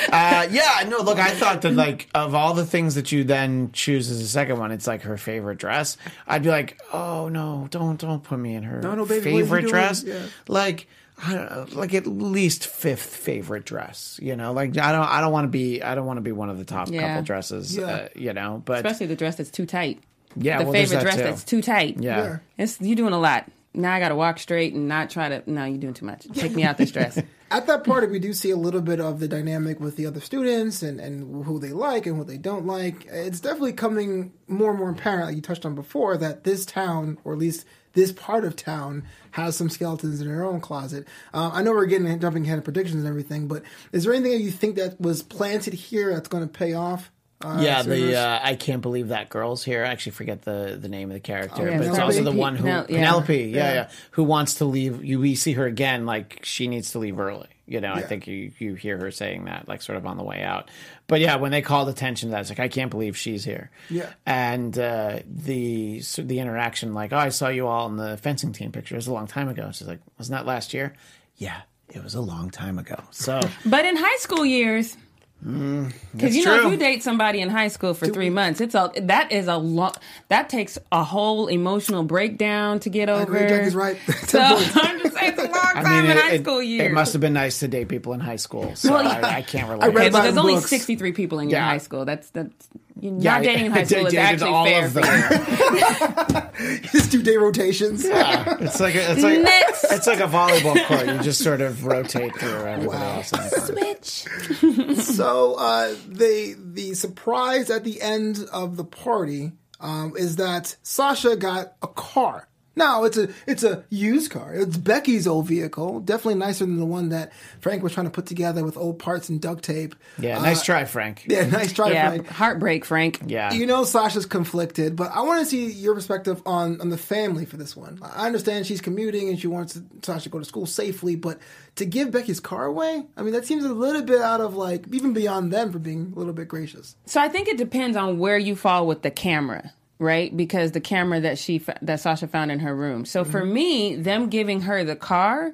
uh, 0.11 0.47
yeah, 0.49 0.87
no. 0.87 0.99
Look, 0.99 1.19
I 1.19 1.31
thought 1.31 1.63
that 1.63 1.73
like 1.73 2.07
of 2.15 2.33
all 2.33 2.53
the 2.53 2.65
things 2.65 2.95
that 2.95 3.11
you 3.11 3.23
then 3.25 3.71
choose 3.73 4.09
as 4.09 4.21
a 4.21 4.27
second 4.27 4.57
one, 4.59 4.71
it's 4.71 4.87
like 4.87 5.01
her 5.01 5.17
favorite 5.17 5.57
dress. 5.57 5.97
I'd 6.27 6.43
be 6.43 6.49
like, 6.49 6.79
oh 6.93 7.27
no, 7.27 7.67
don't 7.71 7.99
don't 7.99 8.23
put 8.23 8.39
me 8.39 8.55
in 8.55 8.63
her 8.63 8.81
No, 8.81 8.95
no, 8.95 9.05
baby, 9.05 9.19
what 9.19 9.25
are 9.25 9.39
you 9.39 9.43
favorite 9.43 9.67
dress. 9.67 10.03
Yeah. 10.03 10.25
Like. 10.47 10.87
I 11.21 11.33
don't 11.35 11.51
know, 11.73 11.79
like 11.79 11.93
at 11.93 12.07
least 12.07 12.65
fifth 12.67 13.15
favorite 13.15 13.65
dress, 13.65 14.19
you 14.21 14.35
know. 14.35 14.51
Like 14.53 14.77
I 14.77 14.91
don't, 14.91 15.07
I 15.07 15.21
don't 15.21 15.31
want 15.31 15.45
to 15.45 15.49
be, 15.49 15.81
I 15.81 15.95
don't 15.95 16.05
want 16.05 16.17
to 16.17 16.21
be 16.21 16.31
one 16.31 16.49
of 16.49 16.57
the 16.57 16.65
top 16.65 16.89
Yeah. 16.89 17.07
couple 17.07 17.23
dresses, 17.23 17.75
Yeah. 17.77 17.83
uh, 17.85 18.07
you 18.15 18.33
know. 18.33 18.61
But 18.65 18.85
Especially 18.85 19.07
the 19.07 19.15
dress 19.15 19.35
that's 19.35 19.51
too 19.51 19.65
tight. 19.65 19.99
yeah, 20.35 20.57
the 20.59 20.63
well, 20.65 20.73
favorite 20.73 20.95
that 20.97 21.03
dress 21.03 21.15
too. 21.17 21.23
that's 21.23 21.43
too 21.43 21.61
tight. 21.61 21.97
Yeah. 21.99 22.17
Yeah. 22.23 22.37
It's 22.57 22.81
you 22.81 22.95
doing 22.95 23.13
a 23.13 23.19
lot. 23.19 23.49
Now 23.73 23.93
I 23.93 23.99
got 23.99 24.09
to 24.09 24.15
walk 24.15 24.39
straight 24.39 24.73
and 24.73 24.87
not 24.87 25.09
try 25.09 25.29
to. 25.29 25.43
No, 25.49 25.65
you're 25.65 25.79
doing 25.79 25.93
too 25.93 26.05
much. 26.05 26.27
Take 26.33 26.53
me 26.53 26.63
out 26.63 26.77
this 26.77 26.91
dress. 26.91 27.19
At 27.51 27.67
that 27.67 27.83
party, 27.83 28.07
we 28.07 28.17
do 28.17 28.33
see 28.33 28.49
a 28.49 28.55
little 28.55 28.81
bit 28.81 28.99
of 28.99 29.19
the 29.19 29.27
dynamic 29.27 29.79
with 29.79 29.95
the 29.95 30.07
other 30.07 30.19
students 30.19 30.81
and, 30.81 30.99
and 30.99 31.45
who 31.45 31.59
they 31.59 31.69
like 31.69 32.07
and 32.07 32.17
who 32.17 32.23
they 32.23 32.37
don't 32.37 32.65
like. 32.65 33.05
It's 33.05 33.39
definitely 33.39 33.73
coming 33.73 34.33
more 34.47 34.71
and 34.71 34.79
more 34.79 34.89
apparent, 34.89 35.27
like 35.27 35.35
you 35.35 35.41
touched 35.41 35.65
on 35.65 35.75
before, 35.75 36.17
that 36.17 36.45
this 36.45 36.65
town, 36.65 37.19
or 37.23 37.33
at 37.33 37.39
least 37.39 37.65
this 37.93 38.11
part 38.11 38.43
of 38.43 38.55
town, 38.55 39.03
has 39.31 39.55
some 39.55 39.69
skeletons 39.69 40.19
in 40.19 40.27
their 40.27 40.43
own 40.43 40.61
closet. 40.61 41.07
Uh, 41.31 41.51
I 41.53 41.61
know 41.61 41.73
we're 41.73 41.85
getting 41.85 42.19
jumping 42.19 42.43
ahead 42.43 42.57
of 42.57 42.63
predictions 42.63 43.03
and 43.03 43.07
everything, 43.07 43.47
but 43.47 43.61
is 43.91 44.03
there 44.03 44.13
anything 44.13 44.31
that 44.31 44.43
you 44.43 44.51
think 44.51 44.75
that 44.77 44.99
was 44.99 45.21
planted 45.21 45.75
here 45.75 46.11
that's 46.11 46.29
going 46.29 46.47
to 46.47 46.51
pay 46.51 46.73
off? 46.73 47.11
Uh, 47.43 47.59
Yeah, 47.61 47.81
the 47.83 48.15
uh, 48.17 48.39
I 48.41 48.55
can't 48.55 48.81
believe 48.81 49.09
that 49.09 49.29
girl's 49.29 49.63
here. 49.63 49.83
I 49.83 49.89
actually 49.89 50.13
forget 50.13 50.41
the 50.43 50.77
the 50.81 50.89
name 50.89 51.09
of 51.09 51.13
the 51.15 51.19
character, 51.19 51.69
yeah, 51.69 51.77
but 51.77 51.87
it's 51.87 51.99
also 51.99 52.23
the 52.23 52.31
one 52.31 52.55
who 52.55 52.65
Penel- 52.67 52.89
yeah. 52.89 52.97
Penelope, 52.97 53.35
yeah, 53.37 53.57
Yeah. 53.57 53.73
yeah, 53.73 53.89
who 54.11 54.23
wants 54.23 54.55
to 54.55 54.65
leave. 54.65 55.03
You 55.03 55.19
we 55.19 55.35
see 55.35 55.53
her 55.53 55.65
again, 55.65 56.05
like 56.05 56.39
she 56.43 56.67
needs 56.67 56.91
to 56.91 56.99
leave 56.99 57.19
early. 57.19 57.47
You 57.65 57.79
know, 57.79 57.93
I 57.93 58.01
think 58.01 58.27
you 58.27 58.51
you 58.59 58.75
hear 58.75 58.97
her 58.97 59.09
saying 59.09 59.45
that, 59.45 59.67
like 59.69 59.81
sort 59.81 59.97
of 59.97 60.05
on 60.05 60.17
the 60.17 60.23
way 60.23 60.43
out. 60.43 60.69
But 61.07 61.21
yeah, 61.21 61.37
when 61.37 61.51
they 61.51 61.61
called 61.61 61.87
attention 61.87 62.29
to 62.29 62.31
that, 62.33 62.41
it's 62.41 62.49
like 62.49 62.59
I 62.59 62.67
can't 62.67 62.91
believe 62.91 63.15
she's 63.17 63.45
here. 63.45 63.71
Yeah. 63.89 64.09
and 64.25 64.77
uh, 64.77 65.19
the 65.25 66.01
so 66.01 66.21
the 66.23 66.39
interaction, 66.39 66.93
like, 66.93 67.13
oh, 67.13 67.17
I 67.17 67.29
saw 67.29 67.47
you 67.47 67.67
all 67.67 67.87
in 67.87 67.95
the 67.95 68.17
fencing 68.17 68.51
team 68.51 68.71
picture. 68.73 68.95
It 68.95 68.97
was 68.97 69.07
a 69.07 69.13
long 69.13 69.27
time 69.27 69.47
ago. 69.47 69.69
She's 69.71 69.87
like, 69.87 69.99
wasn't 70.19 70.37
that 70.39 70.45
last 70.45 70.73
year? 70.73 70.93
Yeah, 71.37 71.61
it 71.89 72.03
was 72.03 72.15
a 72.15 72.21
long 72.21 72.49
time 72.49 72.77
ago. 72.79 73.01
So 73.11 73.39
But 73.65 73.85
in 73.85 73.95
high 73.95 74.17
school 74.17 74.45
years, 74.45 74.97
Mm, 75.45 75.91
because 76.15 76.35
you 76.35 76.45
know, 76.45 76.55
true. 76.57 76.67
if 76.67 76.71
you 76.71 76.77
date 76.77 77.03
somebody 77.03 77.41
in 77.41 77.49
high 77.49 77.67
school 77.67 77.93
for 77.93 78.07
three 78.07 78.29
months, 78.29 78.61
it's 78.61 78.75
a 78.75 78.91
that 79.01 79.31
is 79.33 79.47
a 79.47 79.57
long 79.57 79.91
that 80.29 80.47
takes 80.47 80.77
a 80.91 81.03
whole 81.03 81.47
emotional 81.47 82.03
breakdown 82.03 82.79
to 82.79 82.89
get 82.89 83.09
over. 83.09 83.23
agree, 83.23 83.49
Jackie's 83.49 83.75
right. 83.75 83.97
So. 84.27 84.39
I'm 84.41 84.99
just 85.01 85.15
saying, 85.17 85.33
it's 85.33 85.39
a 85.39 85.43
long 85.43 85.51
time 85.51 85.85
I 85.85 86.01
mean, 86.01 86.05
in 86.11 86.17
it, 86.17 86.23
high 86.23 86.37
school 86.39 86.61
years. 86.63 86.85
it 86.89 86.93
must 86.93 87.11
have 87.11 87.21
been 87.21 87.33
nice 87.33 87.59
to 87.59 87.67
date 87.67 87.89
people 87.89 88.13
in 88.13 88.21
high 88.21 88.37
school. 88.37 88.73
So 88.75 88.93
Well, 88.93 89.05
I, 89.05 89.37
I 89.37 89.41
can't 89.41 89.67
relate. 89.69 89.83
I 89.83 89.87
Okay, 89.89 90.09
but 90.09 90.21
there's 90.21 90.33
in 90.35 90.39
only 90.39 90.53
books. 90.55 90.69
63 90.69 91.11
people 91.11 91.39
in 91.39 91.49
your 91.49 91.59
Yeah. 91.59 91.65
high 91.65 91.77
school. 91.79 92.05
That's 92.05 92.29
that's 92.29 92.69
you're 93.03 93.19
Yeah, 93.19 93.33
not 93.35 93.43
dating 93.43 93.65
in 93.67 93.71
high 93.73 93.79
I 93.81 93.83
school 93.83 94.05
is 94.07 94.13
dated 94.13 94.41
actually 94.43 94.51
all 94.51 94.65
fair. 94.65 94.85
of 94.85 94.93
for 94.93 95.01
them. 95.01 96.43
you. 96.55 96.79
Just 96.91 97.11
two 97.11 97.21
day 97.23 97.35
rotations. 97.37 98.05
Yeah, 98.05 98.57
it's 98.61 98.79
like 98.79 98.95
a, 98.95 99.11
it's 99.11 99.21
like 99.23 99.41
Next. 99.41 99.83
it's 99.85 100.07
like 100.07 100.19
a 100.19 100.27
volleyball 100.27 100.85
court. 100.85 101.07
You 101.07 101.17
just 101.19 101.43
sort 101.43 101.61
of 101.61 101.83
rotate 101.85 102.35
through 102.37 102.49
everybody 102.51 103.03
else. 103.03 103.31
In 103.33 103.39
the 103.39 103.49
court. 103.49 104.05
Switch. 104.05 105.03
So 105.03 105.55
uh, 105.55 105.95
the 106.07 106.55
the 106.57 106.93
surprise 106.93 107.69
at 107.69 107.83
the 107.83 108.01
end 108.01 108.45
of 108.53 108.77
the 108.77 108.83
party 108.83 109.51
um, 109.79 110.13
is 110.17 110.35
that 110.37 110.75
Sasha 110.83 111.35
got 111.35 111.73
a 111.81 111.87
car. 111.87 112.47
Now 112.75 113.03
it's 113.03 113.17
a 113.17 113.29
it's 113.45 113.63
a 113.63 113.83
used 113.89 114.31
car. 114.31 114.53
It's 114.53 114.77
Becky's 114.77 115.27
old 115.27 115.47
vehicle, 115.47 115.99
definitely 115.99 116.35
nicer 116.39 116.65
than 116.65 116.77
the 116.79 116.85
one 116.85 117.09
that 117.09 117.31
Frank 117.59 117.83
was 117.83 117.93
trying 117.93 118.07
to 118.07 118.11
put 118.11 118.25
together 118.25 118.63
with 118.63 118.77
old 118.77 118.97
parts 118.99 119.29
and 119.29 119.39
duct 119.39 119.63
tape. 119.63 119.95
Yeah, 120.17 120.39
uh, 120.39 120.41
nice 120.41 120.63
try, 120.63 120.85
Frank. 120.85 121.25
Yeah, 121.29 121.45
nice 121.45 121.71
try, 121.71 121.91
Yeah, 121.91 122.09
Frank. 122.09 122.27
heartbreak, 122.27 122.85
Frank. 122.85 123.21
Yeah, 123.27 123.53
You 123.53 123.65
know 123.67 123.83
Sasha's 123.83 124.25
conflicted, 124.25 124.95
but 124.95 125.11
I 125.13 125.21
want 125.21 125.41
to 125.41 125.45
see 125.45 125.71
your 125.71 125.93
perspective 125.93 126.41
on 126.45 126.81
on 126.81 126.89
the 126.89 126.97
family 126.97 127.45
for 127.45 127.57
this 127.57 127.75
one. 127.75 127.99
I 128.01 128.25
understand 128.25 128.65
she's 128.65 128.81
commuting 128.81 129.29
and 129.29 129.39
she 129.39 129.47
wants 129.47 129.79
Sasha 130.01 130.23
to 130.23 130.29
go 130.29 130.39
to 130.39 130.45
school 130.45 130.65
safely, 130.65 131.15
but 131.15 131.37
to 131.75 131.85
give 131.85 132.11
Becky's 132.11 132.39
car 132.39 132.65
away, 132.65 133.05
I 133.15 133.21
mean 133.21 133.33
that 133.33 133.45
seems 133.45 133.63
a 133.65 133.73
little 133.73 134.01
bit 134.01 134.19
out 134.21 134.41
of 134.41 134.55
like 134.55 134.85
even 134.91 135.13
beyond 135.13 135.53
them 135.53 135.71
for 135.71 135.79
being 135.79 136.11
a 136.15 136.17
little 136.17 136.33
bit 136.33 136.47
gracious. 136.47 136.95
So 137.05 137.21
I 137.21 137.29
think 137.29 137.47
it 137.47 137.57
depends 137.57 137.95
on 137.97 138.17
where 138.19 138.37
you 138.37 138.55
fall 138.55 138.87
with 138.87 139.01
the 139.03 139.11
camera, 139.11 139.73
right? 140.03 140.35
Because 140.35 140.71
the 140.73 140.81
camera 140.81 141.19
that 141.21 141.37
she 141.37 141.59
that 141.81 141.99
Sasha 141.99 142.27
found 142.27 142.51
in 142.51 142.59
her 142.59 142.75
room. 142.75 143.05
So 143.05 143.23
for 143.23 143.43
me, 143.45 143.95
them 143.95 144.29
giving 144.29 144.61
her 144.61 144.83
the 144.83 144.95
car 144.95 145.53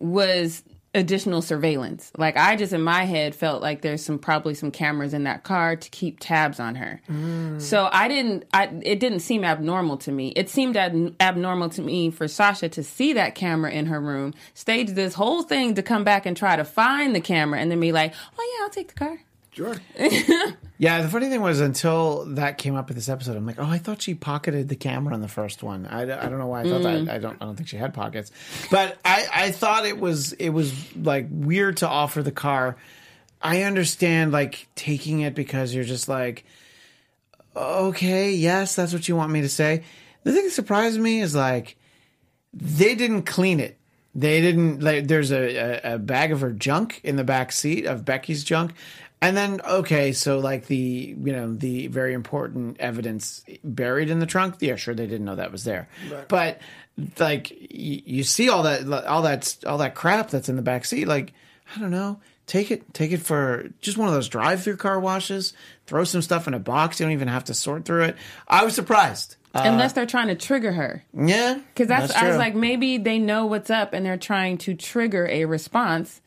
was 0.00 0.64
additional 0.94 1.40
surveillance. 1.40 2.12
Like 2.18 2.36
I 2.36 2.54
just 2.56 2.72
in 2.72 2.82
my 2.82 3.04
head 3.04 3.34
felt 3.34 3.62
like 3.62 3.80
there's 3.80 4.04
some 4.04 4.18
probably 4.18 4.52
some 4.54 4.70
cameras 4.70 5.14
in 5.14 5.24
that 5.24 5.42
car 5.42 5.74
to 5.74 5.90
keep 5.90 6.20
tabs 6.20 6.60
on 6.60 6.74
her. 6.74 7.00
So 7.58 7.88
I 7.90 8.08
didn't 8.08 8.44
I 8.52 8.64
it 8.82 9.00
didn't 9.00 9.20
seem 9.20 9.44
abnormal 9.44 9.96
to 9.98 10.12
me. 10.12 10.28
It 10.36 10.50
seemed 10.50 10.76
ab- 10.76 11.14
abnormal 11.20 11.70
to 11.70 11.82
me 11.82 12.10
for 12.10 12.28
Sasha 12.28 12.68
to 12.70 12.82
see 12.82 13.12
that 13.14 13.34
camera 13.34 13.70
in 13.70 13.86
her 13.86 14.00
room, 14.00 14.34
stage 14.54 14.90
this 14.90 15.14
whole 15.14 15.42
thing 15.42 15.74
to 15.76 15.82
come 15.82 16.04
back 16.04 16.26
and 16.26 16.36
try 16.36 16.56
to 16.56 16.64
find 16.64 17.14
the 17.14 17.20
camera 17.20 17.58
and 17.58 17.70
then 17.70 17.80
be 17.80 17.92
like, 17.92 18.12
"Oh 18.38 18.56
yeah, 18.58 18.64
I'll 18.64 18.70
take 18.70 18.88
the 18.88 18.94
car." 18.94 19.20
Sure. 19.52 19.76
yeah. 20.78 21.02
The 21.02 21.08
funny 21.10 21.28
thing 21.28 21.42
was 21.42 21.60
until 21.60 22.24
that 22.34 22.56
came 22.56 22.74
up 22.74 22.88
in 22.90 22.96
this 22.96 23.10
episode, 23.10 23.36
I'm 23.36 23.46
like, 23.46 23.58
oh, 23.58 23.66
I 23.66 23.76
thought 23.76 24.00
she 24.00 24.14
pocketed 24.14 24.70
the 24.70 24.76
camera 24.76 25.14
in 25.14 25.20
the 25.20 25.28
first 25.28 25.62
one. 25.62 25.86
I, 25.86 26.02
I 26.02 26.28
don't 26.28 26.38
know 26.38 26.46
why 26.46 26.62
I 26.62 26.64
thought 26.64 26.82
that. 26.82 27.00
Mm. 27.02 27.10
I 27.10 27.18
don't 27.18 27.36
I 27.40 27.44
don't 27.44 27.56
think 27.56 27.68
she 27.68 27.76
had 27.76 27.92
pockets, 27.92 28.32
but 28.70 28.98
I 29.04 29.26
I 29.32 29.50
thought 29.50 29.84
it 29.84 29.98
was 29.98 30.32
it 30.32 30.48
was 30.48 30.96
like 30.96 31.26
weird 31.30 31.78
to 31.78 31.88
offer 31.88 32.22
the 32.22 32.32
car. 32.32 32.76
I 33.42 33.62
understand 33.62 34.32
like 34.32 34.68
taking 34.74 35.20
it 35.20 35.34
because 35.34 35.74
you're 35.74 35.84
just 35.84 36.08
like, 36.08 36.46
okay, 37.54 38.32
yes, 38.32 38.74
that's 38.74 38.94
what 38.94 39.06
you 39.08 39.16
want 39.16 39.32
me 39.32 39.42
to 39.42 39.50
say. 39.50 39.84
The 40.24 40.32
thing 40.32 40.44
that 40.44 40.52
surprised 40.52 40.98
me 40.98 41.20
is 41.20 41.34
like 41.34 41.76
they 42.54 42.94
didn't 42.94 43.24
clean 43.24 43.60
it. 43.60 43.78
They 44.14 44.40
didn't. 44.40 44.82
Like, 44.82 45.06
there's 45.08 45.30
a, 45.32 45.56
a, 45.84 45.94
a 45.94 45.98
bag 45.98 46.32
of 46.32 46.40
her 46.42 46.52
junk 46.52 47.00
in 47.02 47.16
the 47.16 47.24
back 47.24 47.50
seat 47.52 47.86
of 47.86 48.04
Becky's 48.04 48.44
junk, 48.44 48.72
and 49.22 49.36
then 49.36 49.60
okay, 49.62 50.12
so 50.12 50.38
like 50.38 50.66
the 50.66 50.76
you 51.18 51.32
know 51.32 51.54
the 51.54 51.86
very 51.86 52.12
important 52.12 52.78
evidence 52.78 53.42
buried 53.64 54.10
in 54.10 54.18
the 54.18 54.26
trunk. 54.26 54.56
Yeah, 54.60 54.76
sure, 54.76 54.94
they 54.94 55.06
didn't 55.06 55.24
know 55.24 55.36
that 55.36 55.50
was 55.52 55.64
there, 55.64 55.88
but 56.28 56.60
like 57.18 57.50
y- 57.50 58.02
you 58.04 58.22
see 58.22 58.50
all 58.50 58.64
that 58.64 58.86
all 59.06 59.22
that 59.22 59.56
all 59.66 59.78
that 59.78 59.94
crap 59.94 60.28
that's 60.28 60.48
in 60.50 60.56
the 60.56 60.62
back 60.62 60.84
seat. 60.84 61.06
Like 61.08 61.32
I 61.74 61.80
don't 61.80 61.90
know. 61.90 62.20
Take 62.44 62.72
it, 62.72 62.92
take 62.92 63.12
it 63.12 63.22
for 63.22 63.70
just 63.80 63.96
one 63.96 64.08
of 64.08 64.14
those 64.14 64.28
drive-through 64.28 64.76
car 64.76 64.98
washes. 64.98 65.54
Throw 65.86 66.02
some 66.02 66.20
stuff 66.20 66.48
in 66.48 66.54
a 66.54 66.58
box. 66.58 66.98
You 66.98 67.06
don't 67.06 67.12
even 67.12 67.28
have 67.28 67.44
to 67.44 67.54
sort 67.54 67.84
through 67.84 68.02
it. 68.02 68.16
I 68.48 68.64
was 68.64 68.74
surprised. 68.74 69.36
Uh, 69.54 69.62
Unless 69.66 69.92
they're 69.92 70.06
trying 70.06 70.28
to 70.28 70.34
trigger 70.34 70.72
her. 70.72 71.04
yeah, 71.14 71.58
Because 71.74 71.88
that's, 71.88 72.12
I 72.14 72.20
true. 72.20 72.28
was 72.28 72.38
like, 72.38 72.54
maybe 72.54 72.96
they 72.98 73.18
know 73.18 73.46
what's 73.46 73.68
up 73.70 73.92
and 73.92 74.04
they're 74.06 74.16
trying 74.16 74.56
to 74.58 74.74
trigger 74.74 75.26
a 75.28 75.44
response 75.44 76.20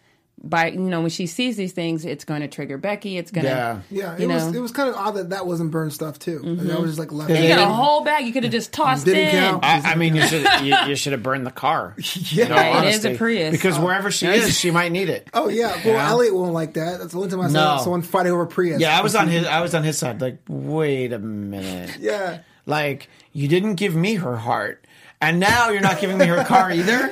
by, 0.43 0.67
you 0.67 0.77
know, 0.79 1.01
when 1.01 1.09
she 1.09 1.25
sees 1.25 1.57
these 1.57 1.71
things, 1.71 2.05
it's 2.05 2.23
going 2.23 2.41
to 2.41 2.47
trigger 2.47 2.77
Becky. 2.77 3.17
It's 3.17 3.31
going 3.31 3.45
to, 3.45 3.49
Yeah. 3.49 3.79
Yeah, 3.89 4.13
it 4.13 4.19
you 4.19 4.27
was 4.27 4.43
know. 4.43 4.49
Mm-hmm. 4.49 4.57
it 4.57 4.59
was 4.59 4.71
kind 4.71 4.89
of 4.89 4.95
odd 4.95 5.15
that 5.15 5.29
that 5.31 5.47
wasn't 5.47 5.71
burned 5.71 5.91
stuff 5.91 6.19
too. 6.19 6.39
And 6.43 6.59
that 6.69 6.79
was 6.79 6.91
just 6.91 6.99
like 6.99 7.11
left. 7.11 7.31
You 7.31 7.37
they 7.37 7.47
got 7.47 7.67
a 7.67 7.73
whole 7.73 8.03
bag 8.03 8.27
you 8.27 8.33
could 8.33 8.43
have 8.43 8.51
just 8.51 8.71
tossed 8.71 9.05
Didn't 9.05 9.25
in. 9.27 9.31
count. 9.31 9.63
I, 9.65 9.93
I 9.93 9.95
mean, 9.95 10.15
you 10.15 10.21
should 10.27 10.45
you, 10.61 10.75
you 10.87 10.95
should 10.95 11.13
have 11.13 11.23
burned 11.23 11.47
the 11.47 11.51
car. 11.51 11.95
yeah. 12.29 12.45
in 12.45 12.51
all 12.51 12.83
it 12.83 12.93
is 12.93 13.05
a. 13.05 13.15
Prius. 13.15 13.49
because 13.53 13.79
wherever 13.79 14.11
she 14.11 14.27
is, 14.27 14.55
she 14.55 14.69
might 14.69 14.91
need 14.91 15.09
it. 15.09 15.27
Oh 15.33 15.47
yeah. 15.49 15.69
Well, 15.83 15.95
Yeah. 15.95 16.09
Elliot 16.11 16.35
won't 16.35 16.53
like 16.53 16.73
that. 16.75 16.99
That's 16.99 17.13
the 17.13 17.17
only 17.17 17.31
time 17.31 17.41
I 17.41 17.47
saw 17.47 17.77
No. 17.77 17.81
someone 17.83 18.03
fighting 18.03 18.31
over 18.31 18.45
Prius. 18.45 18.79
Yeah, 18.79 18.99
I 18.99 19.01
was 19.01 19.15
on 19.15 19.27
his. 19.29 19.47
I 19.47 19.61
was 19.61 19.73
on 19.73 19.81
his 19.83 19.97
side. 19.97 20.21
Like, 20.21 20.37
wait 20.47 21.11
a 21.11 21.17
minute. 21.17 21.97
Yeah. 21.99 22.39
Like, 22.65 23.09
you 23.31 23.47
didn't 23.47 23.75
give 23.75 23.95
me 23.95 24.15
her 24.15 24.37
heart, 24.37 24.85
and 25.21 25.39
now 25.39 25.69
you're 25.69 25.81
not 25.81 25.99
giving 25.99 26.17
me 26.17 26.25
her 26.25 26.43
car 26.43 26.71
either. 26.71 27.09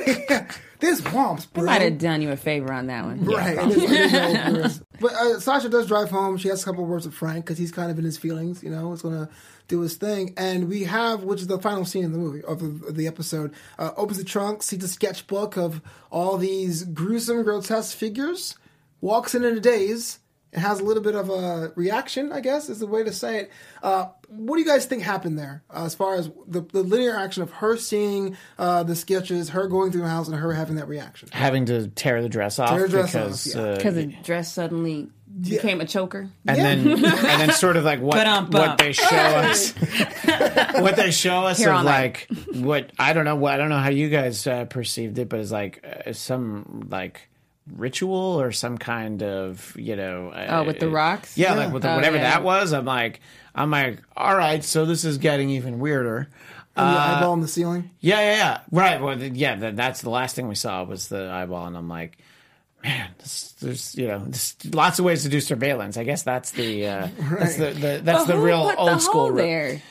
This 0.79 0.99
womps, 1.01 1.51
bro. 1.51 1.63
Might 1.63 1.81
have 1.81 1.97
done 1.97 2.21
you 2.21 2.31
a 2.31 2.35
favor 2.35 2.73
on 2.73 2.87
that 2.87 3.05
one. 3.05 3.23
Right. 3.23 3.57
it 3.57 3.71
is- 3.71 4.13
it 4.13 4.65
is 4.65 4.81
but 4.99 5.13
uh, 5.13 5.39
Sasha 5.39 5.69
does 5.69 5.87
drive 5.87 6.09
home. 6.09 6.37
She 6.37 6.49
has 6.49 6.61
a 6.61 6.65
couple 6.65 6.85
words 6.85 7.05
with 7.05 7.15
Frank 7.15 7.45
because 7.45 7.57
he's 7.57 7.71
kind 7.71 7.89
of 7.91 7.97
in 7.97 8.03
his 8.05 8.17
feelings. 8.17 8.61
You 8.63 8.69
know, 8.69 8.91
he's 8.91 9.01
going 9.01 9.15
to 9.25 9.29
do 9.69 9.79
his 9.81 9.95
thing. 9.95 10.33
And 10.37 10.67
we 10.69 10.83
have, 10.83 11.23
which 11.23 11.39
is 11.41 11.47
the 11.47 11.57
final 11.59 11.85
scene 11.85 12.03
in 12.03 12.11
the 12.11 12.17
movie 12.17 12.41
of 12.43 12.59
the, 12.59 12.87
of 12.87 12.95
the 12.95 13.07
episode, 13.07 13.53
uh, 13.79 13.91
opens 13.97 14.17
the 14.17 14.23
trunk, 14.25 14.61
sees 14.63 14.83
a 14.83 14.87
sketchbook 14.87 15.57
of 15.57 15.81
all 16.11 16.37
these 16.37 16.83
gruesome, 16.83 17.43
grotesque 17.43 17.95
figures, 17.97 18.55
walks 19.01 19.33
in 19.35 19.43
in 19.45 19.57
a 19.57 19.59
daze. 19.61 20.19
And 20.53 20.61
has 20.61 20.79
a 20.79 20.83
little 20.83 21.03
bit 21.03 21.15
of 21.15 21.29
a 21.29 21.71
reaction, 21.75 22.31
I 22.31 22.39
guess 22.39 22.69
is 22.69 22.79
the 22.79 22.87
way 22.87 23.03
to 23.03 23.11
say 23.11 23.39
it. 23.39 23.51
Uh, 23.81 24.07
what 24.29 24.55
do 24.55 24.61
you 24.61 24.67
guys 24.67 24.85
think 24.85 25.03
happened 25.03 25.37
there, 25.37 25.63
uh, 25.69 25.85
as 25.85 25.95
far 25.95 26.15
as 26.15 26.29
the, 26.47 26.61
the 26.61 26.83
linear 26.83 27.15
action 27.15 27.43
of 27.43 27.51
her 27.51 27.75
seeing 27.77 28.37
uh, 28.57 28.83
the 28.83 28.95
sketches, 28.95 29.49
her 29.49 29.67
going 29.67 29.91
through 29.91 30.01
the 30.01 30.07
house, 30.09 30.27
and 30.27 30.37
her 30.37 30.53
having 30.53 30.75
that 30.77 30.87
reaction? 30.87 31.29
Having 31.31 31.65
to 31.65 31.87
tear 31.89 32.21
the 32.21 32.29
dress 32.29 32.59
off 32.59 32.69
Tear 32.69 32.83
the 32.83 32.89
dress 32.89 33.11
because 33.11 33.47
off, 33.47 33.55
yeah. 33.55 33.61
uh, 33.71 33.75
Because 33.75 33.95
the 33.95 34.05
dress 34.23 34.51
suddenly 34.51 35.09
became 35.41 35.81
a 35.81 35.85
choker. 35.85 36.29
and 36.47 36.57
then 36.57 36.87
and 37.03 37.03
then 37.41 37.51
sort 37.51 37.75
of 37.75 37.83
like 37.83 37.99
what 37.99 38.17
Ba-dum-bum. 38.17 38.61
what 38.69 38.77
they 38.77 38.91
show 38.93 39.05
us 39.07 39.71
what 40.79 40.95
they 40.95 41.09
show 41.09 41.45
us 41.47 41.57
Here 41.57 41.69
of 41.71 41.77
all 41.77 41.83
like 41.83 42.27
what 42.53 42.91
I 42.99 43.13
don't 43.13 43.25
know 43.25 43.35
what 43.35 43.53
I 43.55 43.57
don't 43.57 43.69
know 43.69 43.79
how 43.79 43.89
you 43.89 44.09
guys 44.09 44.45
uh, 44.45 44.65
perceived 44.65 45.17
it 45.17 45.29
but 45.29 45.39
it's 45.39 45.49
like 45.51 45.83
uh, 46.05 46.13
some 46.13 46.87
like 46.91 47.29
ritual 47.71 48.41
or 48.41 48.51
some 48.51 48.77
kind 48.77 49.23
of 49.23 49.73
you 49.77 49.95
know 49.95 50.29
uh, 50.29 50.47
Oh, 50.49 50.63
with 50.63 50.79
the 50.79 50.89
rocks? 50.89 51.37
yeah, 51.37 51.53
like 51.53 51.71
with 51.71 51.83
the, 51.83 51.91
Oh, 51.91 51.95
whatever 51.95 52.17
yeah. 52.17 52.23
that 52.23 52.43
was 52.43 52.73
I'm 52.73 52.85
like 52.85 53.21
I'm 53.55 53.71
like 53.71 53.99
all 54.17 54.35
right 54.35 54.63
so 54.63 54.85
this 54.85 55.05
is 55.05 55.17
getting 55.17 55.49
even 55.51 55.79
weirder 55.79 56.27
And 56.75 56.87
the 56.89 56.99
Uh, 56.99 57.15
eyeball 57.17 57.33
in 57.35 57.41
the 57.41 57.47
ceiling. 57.47 57.89
yeah, 57.99 58.19
yeah, 58.19 58.35
yeah. 58.35 58.59
Right. 58.71 59.01
Well, 59.01 59.15
th- 59.17 59.33
yeah. 59.33 59.55
That, 59.55 59.75
that's 59.75 60.01
the 60.01 60.09
last 60.09 60.35
thing 60.35 60.47
we 60.47 60.55
saw 60.55 60.83
was 60.83 61.07
the 61.07 61.29
eyeball, 61.29 61.67
and 61.67 61.77
I'm 61.77 61.87
like, 61.87 62.17
man, 62.83 63.11
this, 63.19 63.51
there's 63.61 63.95
you 63.95 64.07
know, 64.07 64.19
there's 64.25 64.55
lots 64.73 64.97
of 64.99 65.05
ways 65.05 65.21
to 65.23 65.29
do 65.29 65.39
surveillance. 65.39 65.97
I 65.97 66.03
guess 66.03 66.23
that's 66.23 66.49
the 66.51 66.87
uh, 66.87 67.07
that's 67.39 67.55
the, 67.57 67.69
the 67.71 68.01
that's 68.03 68.25
the 68.25 68.35
Who 68.35 68.43
real 68.45 68.63
put 68.71 68.79
old 68.79 68.89
the 68.89 68.99
school. 68.99 69.21
hole 69.27 69.33
there. 69.33 69.81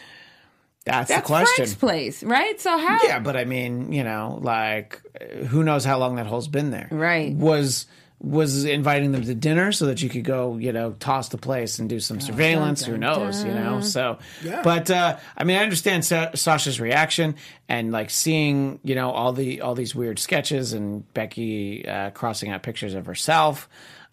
That's, 0.85 1.09
That's 1.09 1.23
the 1.23 1.27
question. 1.27 1.55
Frank's 1.67 1.75
place, 1.75 2.23
right? 2.25 2.61
So 2.61 2.77
how? 2.77 2.99
Yeah, 3.05 3.19
but 3.21 3.37
I 3.37 3.45
mean, 3.45 3.93
you 3.93 4.03
know, 4.05 4.39
like 4.43 5.01
who 5.49 5.63
knows 5.63 5.85
how 5.85 5.99
long 5.99 6.17
that 6.17 6.27
hole's 6.27 6.49
been 6.49 6.71
there? 6.71 6.89
Right. 6.91 7.35
Was 7.35 7.87
was 8.25 8.65
inviting 8.65 9.11
them 9.11 9.23
to 9.23 9.35
dinner 9.35 9.73
so 9.73 9.87
that 9.87 10.01
you 10.01 10.09
could 10.09 10.23
go, 10.23 10.57
you 10.57 10.73
know, 10.73 10.93
toss 11.01 11.29
the 11.31 11.39
place 11.39 11.81
and 11.81 11.89
do 11.89 11.99
some 11.99 12.21
surveillance. 12.21 12.85
who 12.85 12.97
knows, 12.97 13.43
you 13.43 13.53
know? 13.53 13.81
So, 13.81 14.19
Yeah. 14.45 14.63
but 14.63 14.89
uh, 14.93 15.17
I 15.37 15.43
mean, 15.43 15.57
I 15.57 15.63
understand 15.65 16.05
Sa- 16.05 16.31
Sasha's 16.37 16.81
reaction 16.81 17.35
and 17.69 17.91
like 17.91 18.11
seeing, 18.11 18.79
you 18.85 18.95
know, 18.95 19.11
all 19.11 19.33
the 19.33 19.61
all 19.63 19.75
these 19.75 19.95
weird 19.97 20.21
sketches 20.21 20.73
and 20.73 21.13
Becky 21.15 21.85
uh, 21.87 22.11
crossing 22.11 22.51
out 22.53 22.63
pictures 22.63 22.95
of 22.95 23.07
herself, 23.07 23.69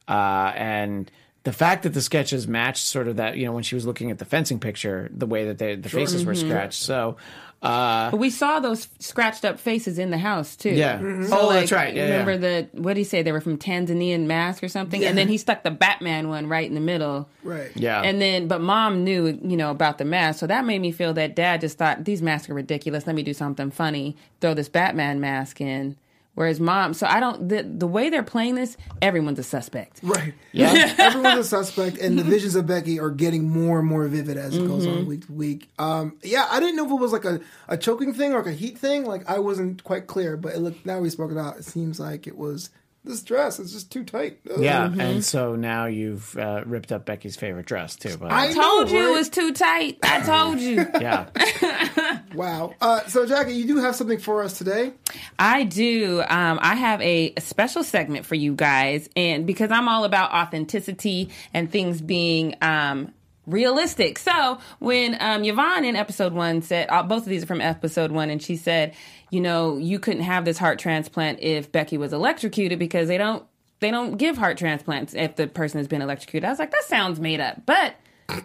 uh, 0.08 0.54
and 0.56 1.12
the 1.50 1.58
fact 1.58 1.82
that 1.82 1.96
the 1.96 2.02
sketches 2.02 2.48
matched 2.48 2.86
sort 2.86 3.08
of 3.08 3.16
that, 3.16 3.36
you 3.36 3.44
know, 3.44 3.54
when 3.54 3.64
she 3.64 3.74
was 3.74 3.84
looking 3.84 4.12
at 4.12 4.20
the 4.20 4.26
fencing 4.26 4.60
picture, 4.60 5.10
the 5.12 5.26
way 5.26 5.46
that 5.46 5.58
they, 5.58 5.74
the 5.74 5.90
faces 5.90 6.24
were 6.24 6.36
scratched. 6.36 6.80
So. 6.80 7.18
Uh, 7.64 8.12
But 8.12 8.18
we 8.18 8.30
saw 8.30 8.60
those 8.60 8.88
scratched 9.00 9.44
up 9.44 9.60
faces 9.60 9.98
in 9.98 10.12
the 10.12 10.20
house 10.20 10.56
too. 10.56 10.70
Yeah. 10.70 11.00
Mm-hmm. 11.00 11.34
Oh, 11.34 11.52
that's 11.52 11.72
right. 11.72 11.96
Yeah, 11.96 12.04
remember 12.04 12.34
yeah. 12.34 12.38
the 12.38 12.70
what 12.74 12.94
did 12.94 13.00
he 13.00 13.04
say? 13.04 13.24
They 13.24 13.32
were 13.32 13.42
from 13.42 13.58
Tanzanian 13.58 14.28
mask 14.28 14.64
or 14.64 14.70
something, 14.70 15.04
and 15.04 15.18
then 15.18 15.28
he 15.28 15.40
stuck 15.40 15.64
the 15.64 15.72
Batman 15.72 16.30
one 16.30 16.48
right 16.48 16.68
in 16.70 16.76
the 16.76 16.82
middle. 16.82 17.28
Right. 17.44 17.72
yeah. 17.76 18.02
And 18.04 18.22
then, 18.22 18.48
but 18.48 18.62
mom 18.62 19.04
knew, 19.04 19.40
you 19.44 19.58
know, 19.58 19.72
about 19.72 19.98
the 19.98 20.06
mask. 20.06 20.40
So 20.40 20.46
that 20.48 20.66
made 20.66 20.80
me 20.80 20.92
feel 20.92 21.14
that 21.16 21.36
dad 21.36 21.62
just 21.62 21.80
thought 21.80 22.06
these 22.06 22.22
masks 22.22 22.48
are 22.50 22.54
ridiculous. 22.54 23.08
Let 23.08 23.16
me 23.16 23.24
do 23.24 23.34
something 23.34 23.72
funny. 23.72 24.16
Throw 24.40 24.54
this 24.54 24.70
Batman 24.70 25.20
mask 25.20 25.60
in. 25.60 25.98
Whereas 26.40 26.62
mom, 26.62 26.94
so 26.94 27.06
I 27.06 27.20
don't, 27.20 27.50
the, 27.50 27.64
the 27.64 27.86
way 27.86 28.10
they're 28.10 28.24
playing 28.24 28.56
this, 28.56 28.78
everyone's 29.02 29.40
a 29.40 29.44
suspect. 29.44 30.00
Right. 30.02 30.34
Yeah. 30.54 30.96
Everyone's 30.98 31.40
a 31.40 31.44
suspect, 31.44 31.98
and 31.98 32.18
the 32.18 32.24
visions 32.24 32.56
of 32.56 32.66
Becky 32.66 32.98
are 32.98 33.10
getting 33.10 33.50
more 33.50 33.80
and 33.80 33.88
more 33.90 34.08
vivid 34.08 34.38
as 34.38 34.56
it 34.56 34.66
goes 34.66 34.88
on 34.88 35.06
week 35.06 35.28
to 35.28 35.34
week. 35.34 35.68
Um, 35.78 36.18
yeah, 36.24 36.48
I 36.50 36.62
didn't 36.62 36.78
know 36.78 36.86
if 36.86 36.92
it 36.92 36.96
was 36.96 37.12
like 37.12 37.26
a, 37.26 37.42
a 37.68 37.76
choking 37.76 38.14
thing 38.14 38.32
or 38.32 38.38
like 38.38 38.48
a 38.48 38.54
heat 38.54 38.78
thing. 38.78 39.04
Like 39.04 39.30
I 39.30 39.40
wasn't 39.40 39.84
quite 39.84 40.08
clear, 40.08 40.38
but 40.38 40.54
it 40.54 40.60
looked, 40.60 40.86
now 40.86 41.00
we 41.02 41.10
spoke 41.10 41.30
it 41.30 41.38
out. 41.38 41.58
It 41.58 41.66
seems 41.66 42.00
like 42.00 42.26
it 42.26 42.38
was 42.38 42.70
this 43.10 43.22
dress 43.24 43.60
is 43.60 43.74
just 43.74 43.92
too 43.92 44.04
tight. 44.04 44.40
Ugh. 44.50 44.62
Yeah, 44.62 44.86
and 44.98 45.26
so 45.26 45.56
now 45.56 45.88
you've 45.88 46.38
uh, 46.38 46.64
ripped 46.66 46.92
up 46.92 47.06
Becky's 47.06 47.36
favorite 47.36 47.66
dress 47.66 47.96
too. 47.96 48.16
But 48.18 48.32
I 48.32 48.54
Told 48.54 48.92
know, 48.92 48.94
you 48.94 49.10
it 49.10 49.12
was 49.18 49.30
too 49.30 49.52
tight. 49.52 49.98
I 50.04 50.22
told 50.22 50.60
you. 50.60 50.86
yeah, 51.02 52.22
Wow. 52.36 52.74
Uh, 52.80 53.02
so 53.08 53.26
Jackie, 53.26 53.54
you 53.54 53.66
do 53.66 53.78
have 53.78 53.96
something 53.96 54.20
for 54.20 54.44
us 54.44 54.58
today. 54.58 54.94
I 55.38 55.64
do. 55.64 56.22
Um, 56.22 56.60
I 56.62 56.76
have 56.76 57.02
a, 57.02 57.34
a 57.36 57.42
special 57.42 57.84
segment 57.84 58.26
for 58.26 58.36
you 58.36 58.54
guys, 58.54 59.10
and 59.16 59.46
because 59.48 59.72
I'm 59.72 59.88
all 59.88 60.04
about 60.04 60.32
authenticity 60.32 61.30
and 61.54 61.72
things 61.72 62.02
being 62.02 62.56
um, 62.62 63.12
realistic. 63.52 64.20
So 64.20 64.60
when 64.80 65.18
um, 65.20 65.44
Yvonne 65.44 65.86
in 65.86 65.96
episode 65.96 66.34
one 66.34 66.62
said, 66.62 66.88
uh, 66.90 67.04
both 67.04 67.24
of 67.24 67.30
these 67.30 67.44
are 67.44 67.48
from 67.48 67.62
episode 67.62 68.12
one, 68.12 68.30
and 68.30 68.42
she 68.42 68.56
said, 68.56 68.96
you 69.30 69.42
know, 69.42 69.78
you 69.78 70.00
couldn't 70.00 70.24
have 70.24 70.46
this 70.46 70.58
heart 70.58 70.80
transplant 70.80 71.40
if 71.42 71.72
Becky 71.72 71.98
was 71.98 72.14
electrocuted 72.14 72.80
because 72.80 73.08
they 73.08 73.18
don't 73.18 73.46
they 73.80 73.92
don't 73.92 74.18
give 74.18 74.38
heart 74.38 74.58
transplants 74.58 75.14
if 75.14 75.36
the 75.38 75.48
person 75.48 75.78
has 75.78 75.88
been 75.88 76.02
electrocuted. 76.02 76.46
I 76.46 76.50
was 76.50 76.60
like, 76.60 76.72
that 76.72 76.84
sounds 76.84 77.20
made 77.20 77.40
up, 77.40 77.66
but 77.66 77.96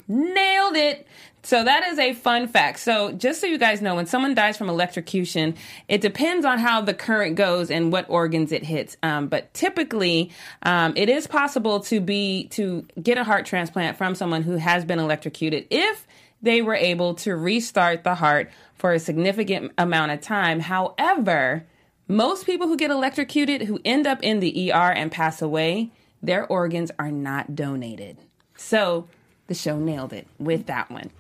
Nailed 0.09 0.77
it. 0.77 1.07
So 1.45 1.63
that 1.63 1.85
is 1.85 1.99
a 1.99 2.15
fun 2.15 2.49
fact. 2.49 2.81
So 2.81 3.13
just 3.13 3.39
so 3.39 3.47
you 3.47 3.59
guys 3.59 3.83
know, 3.83 3.95
when 3.95 4.07
someone 4.07 4.35
dies 4.35 4.57
from 4.57 4.71
electrocution, 4.71 5.55
it 5.89 6.01
depends 6.01 6.47
on 6.47 6.59
how 6.59 6.81
the 6.81 6.95
current 6.95 7.37
goes 7.37 7.71
and 7.71 7.93
what 7.93 8.07
organs 8.09 8.51
it 8.51 8.65
hits. 8.65 8.97
Um, 9.03 9.29
but 9.29 9.53
typically, 9.53 10.31
um, 10.63 10.95
it 10.97 11.11
is 11.11 11.27
possible 11.27 11.81
to 11.81 12.01
be 12.01 12.49
to 12.53 12.87
get 13.03 13.19
a 13.19 13.25
heart 13.25 13.45
transplant 13.45 13.99
from 13.99 14.15
someone 14.15 14.43
who 14.43 14.57
has 14.57 14.87
been 14.87 14.99
electrocuted 14.99 15.67
if 15.69 16.07
they 16.41 16.63
were 16.63 16.75
able 16.75 17.15
to 17.17 17.37
restart 17.37 18.05
the 18.05 18.15
heart 18.15 18.51
for 18.75 18.95
a 18.95 18.99
significant 18.99 19.73
amount 19.77 20.13
of 20.13 20.23
time. 20.23 20.61
However, 20.61 21.67
most 22.09 22.47
people 22.47 22.69
who 22.69 22.77
get 22.79 22.91
electrocuted 22.91 23.63
who 23.63 23.81
end 23.85 24.07
up 24.07 24.23
in 24.23 24.41
the 24.41 24.73
ER 24.73 24.93
and 24.93 25.13
pass 25.13 25.43
away, 25.43 25.91
their 26.23 26.47
organs 26.47 26.91
are 26.99 27.11
not 27.11 27.55
donated. 27.55 28.17
So 28.57 29.09
the 29.47 29.55
show 29.55 29.79
nailed 29.79 30.13
it 30.13 30.27
with 30.39 30.67
that 30.67 30.91
one. 30.91 31.11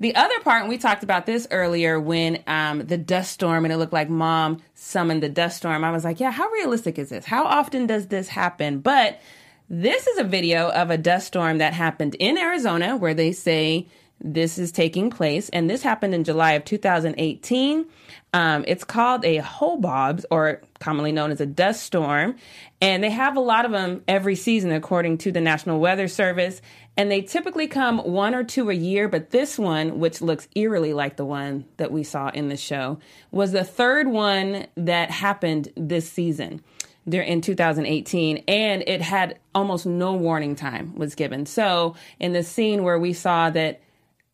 The 0.00 0.14
other 0.14 0.40
part, 0.40 0.66
we 0.66 0.78
talked 0.78 1.02
about 1.02 1.26
this 1.26 1.46
earlier 1.50 2.00
when 2.00 2.42
um, 2.46 2.86
the 2.86 2.96
dust 2.96 3.32
storm 3.32 3.66
and 3.66 3.72
it 3.72 3.76
looked 3.76 3.92
like 3.92 4.08
mom 4.08 4.62
summoned 4.74 5.22
the 5.22 5.28
dust 5.28 5.58
storm. 5.58 5.84
I 5.84 5.90
was 5.90 6.04
like, 6.04 6.20
yeah, 6.20 6.30
how 6.30 6.48
realistic 6.48 6.98
is 6.98 7.10
this? 7.10 7.26
How 7.26 7.44
often 7.44 7.86
does 7.86 8.06
this 8.06 8.28
happen? 8.28 8.80
But 8.80 9.20
this 9.68 10.06
is 10.06 10.18
a 10.18 10.24
video 10.24 10.70
of 10.70 10.90
a 10.90 10.96
dust 10.96 11.26
storm 11.26 11.58
that 11.58 11.74
happened 11.74 12.14
in 12.14 12.38
Arizona 12.38 12.96
where 12.96 13.12
they 13.12 13.32
say 13.32 13.86
this 14.22 14.58
is 14.58 14.72
taking 14.72 15.10
place. 15.10 15.48
And 15.50 15.68
this 15.68 15.82
happened 15.82 16.14
in 16.14 16.24
July 16.24 16.52
of 16.52 16.64
2018. 16.64 17.86
Um, 18.32 18.64
it's 18.68 18.84
called 18.84 19.24
a 19.24 19.38
Haboobs, 19.38 20.24
or 20.30 20.60
commonly 20.78 21.12
known 21.12 21.30
as 21.30 21.40
a 21.40 21.46
dust 21.46 21.82
storm. 21.82 22.36
And 22.80 23.02
they 23.02 23.10
have 23.10 23.36
a 23.36 23.40
lot 23.40 23.64
of 23.64 23.72
them 23.72 24.02
every 24.06 24.36
season, 24.36 24.72
according 24.72 25.18
to 25.18 25.32
the 25.32 25.40
National 25.40 25.80
Weather 25.80 26.08
Service. 26.08 26.60
And 26.96 27.10
they 27.10 27.22
typically 27.22 27.66
come 27.66 27.98
one 27.98 28.34
or 28.34 28.44
two 28.44 28.68
a 28.68 28.74
year, 28.74 29.08
but 29.08 29.30
this 29.30 29.58
one, 29.58 30.00
which 30.00 30.20
looks 30.20 30.48
eerily 30.54 30.92
like 30.92 31.16
the 31.16 31.24
one 31.24 31.64
that 31.76 31.92
we 31.92 32.02
saw 32.02 32.28
in 32.28 32.48
the 32.48 32.56
show, 32.56 32.98
was 33.30 33.52
the 33.52 33.64
third 33.64 34.08
one 34.08 34.66
that 34.76 35.10
happened 35.10 35.72
this 35.76 36.10
season. 36.10 36.62
There 37.06 37.22
in 37.22 37.40
2018 37.40 38.44
and 38.46 38.84
it 38.86 39.00
had 39.00 39.38
almost 39.54 39.86
no 39.86 40.12
warning 40.12 40.54
time 40.54 40.94
was 40.94 41.14
given. 41.14 41.46
So 41.46 41.96
in 42.18 42.34
the 42.34 42.42
scene 42.42 42.84
where 42.84 42.98
we 42.98 43.14
saw 43.14 43.48
that 43.50 43.80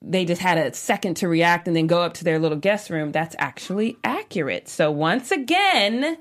they 0.03 0.25
just 0.25 0.43
had 0.43 0.59
a 0.59 0.75
second 0.75 1.15
to 1.19 1.29
react 1.29 1.69
and 1.69 1.77
then 1.77 1.87
go 1.87 2.03
up 2.03 2.15
to 2.15 2.25
their 2.25 2.39
little 2.39 2.59
guest 2.59 2.91
room 2.91 3.13
that's 3.13 3.37
actually 3.39 3.97
accurate. 4.03 4.69
So 4.69 4.91
once 4.91 5.31
again 5.31 6.19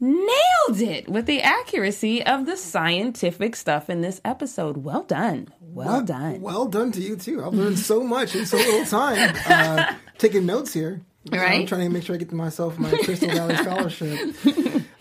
nailed 0.00 0.80
it 0.80 1.08
with 1.08 1.26
the 1.26 1.42
accuracy 1.42 2.24
of 2.24 2.46
the 2.46 2.56
scientific 2.56 3.54
stuff 3.54 3.90
in 3.90 4.00
this 4.00 4.20
episode. 4.24 4.78
Well 4.78 5.02
done 5.02 5.48
well 5.72 6.02
done 6.02 6.40
Well 6.40 6.66
done 6.66 6.92
to 6.92 7.00
you 7.00 7.16
too. 7.16 7.44
I've 7.44 7.54
learned 7.54 7.78
so 7.78 8.02
much 8.02 8.34
in 8.34 8.46
so 8.46 8.56
little 8.56 8.84
time. 8.86 9.34
Uh, 9.48 9.94
taking 10.18 10.46
notes 10.46 10.72
here. 10.72 11.00
You 11.24 11.32
know, 11.32 11.38
I'm 11.44 11.50
Right. 11.50 11.68
trying 11.68 11.82
to 11.82 11.90
make 11.90 12.02
sure 12.04 12.14
I 12.14 12.18
get 12.18 12.30
to 12.30 12.34
myself 12.34 12.78
my 12.78 12.90
Crystal 12.90 13.28
Valley 13.28 13.54
scholarship. 13.62 14.34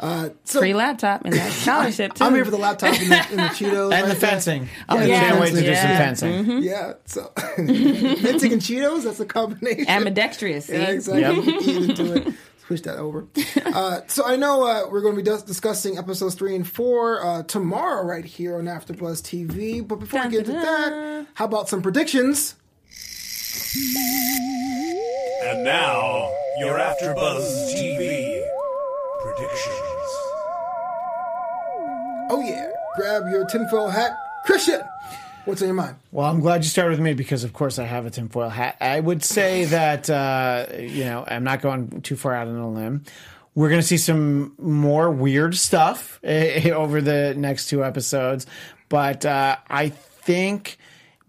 Uh, 0.01 0.29
so 0.43 0.59
free 0.59 0.73
laptop 0.73 1.23
and 1.25 1.33
that 1.33 1.51
scholarship 1.53 2.13
too 2.13 2.23
I'm 2.25 2.35
here 2.35 2.43
for 2.45 2.51
the 2.51 2.57
laptop 2.57 2.93
and 2.93 3.09
the, 3.11 3.15
and 3.15 3.39
the 3.39 3.43
Cheetos 3.55 3.83
and 3.83 3.91
the 3.91 3.95
right 3.95 4.05
there. 4.07 4.15
fencing. 4.15 4.69
Oh, 4.89 4.97
I 4.97 5.05
yeah. 5.05 5.19
can't 5.21 5.39
wait 5.41 5.53
to 5.53 5.61
do 5.61 5.65
some 5.65 5.89
Yeah. 5.89 5.97
fencing. 5.97 6.63
Yeah, 6.63 6.93
so 7.05 7.23
fencing 7.55 8.53
and 8.53 8.61
Cheetos. 8.61 9.03
That's 9.05 9.19
a 9.21 9.25
combination. 9.25 9.87
ambidextrous 9.87 10.65
see? 10.65 10.73
Yeah, 10.73 10.89
exactly. 10.89 11.21
Yep. 11.53 11.61
Eat 11.61 11.89
into 11.89 12.13
it. 12.15 12.33
Push 12.69 12.81
that 12.81 12.97
over. 12.97 13.25
Uh, 13.65 14.01
so 14.07 14.25
I 14.25 14.35
know 14.35 14.63
uh, 14.63 14.89
we're 14.89 15.01
going 15.01 15.15
to 15.15 15.21
be 15.21 15.29
dis- 15.29 15.43
discussing 15.43 15.97
episodes 15.97 16.35
three 16.35 16.55
and 16.55 16.67
four 16.67 17.23
uh, 17.23 17.43
tomorrow, 17.43 18.03
right 18.05 18.25
here 18.25 18.57
on 18.57 18.65
AfterBuzz 18.65 19.21
TV. 19.21 19.87
But 19.87 19.99
before 19.99 20.23
we 20.23 20.29
get 20.29 20.45
to 20.45 20.51
that, 20.51 21.27
how 21.35 21.45
about 21.45 21.69
some 21.69 21.81
predictions? 21.81 22.55
And 25.45 25.63
now, 25.63 26.31
your 26.59 26.77
AfterBuzz 26.77 27.73
TV 27.73 28.43
predictions. 29.21 30.11
Oh 32.31 32.43
yeah, 32.43 32.69
grab 32.97 33.23
your 33.29 33.45
tinfoil 33.45 33.89
hat, 33.89 34.17
Christian. 34.45 34.81
What's 35.49 35.63
on 35.63 35.67
your 35.67 35.75
mind? 35.75 35.95
Well, 36.11 36.27
I'm 36.27 36.41
glad 36.41 36.63
you 36.63 36.69
started 36.69 36.91
with 36.91 36.99
me 36.99 37.15
because, 37.15 37.43
of 37.43 37.53
course, 37.53 37.79
I 37.79 37.85
have 37.85 38.05
a 38.05 38.11
tinfoil 38.11 38.49
hat. 38.49 38.77
I 38.79 38.99
would 38.99 39.23
say 39.23 39.65
that, 39.65 40.07
uh, 40.07 40.67
you 40.77 41.05
know, 41.05 41.25
I'm 41.27 41.43
not 41.43 41.63
going 41.63 42.01
too 42.01 42.15
far 42.15 42.35
out 42.35 42.47
on 42.47 42.55
a 42.55 42.69
limb. 42.69 43.03
We're 43.55 43.69
going 43.69 43.81
to 43.81 43.87
see 43.87 43.97
some 43.97 44.53
more 44.59 45.09
weird 45.09 45.55
stuff 45.55 46.19
eh, 46.23 46.69
over 46.69 47.01
the 47.01 47.33
next 47.35 47.65
two 47.67 47.83
episodes. 47.83 48.45
But 48.89 49.25
uh, 49.25 49.57
I 49.67 49.89
think 49.89 50.77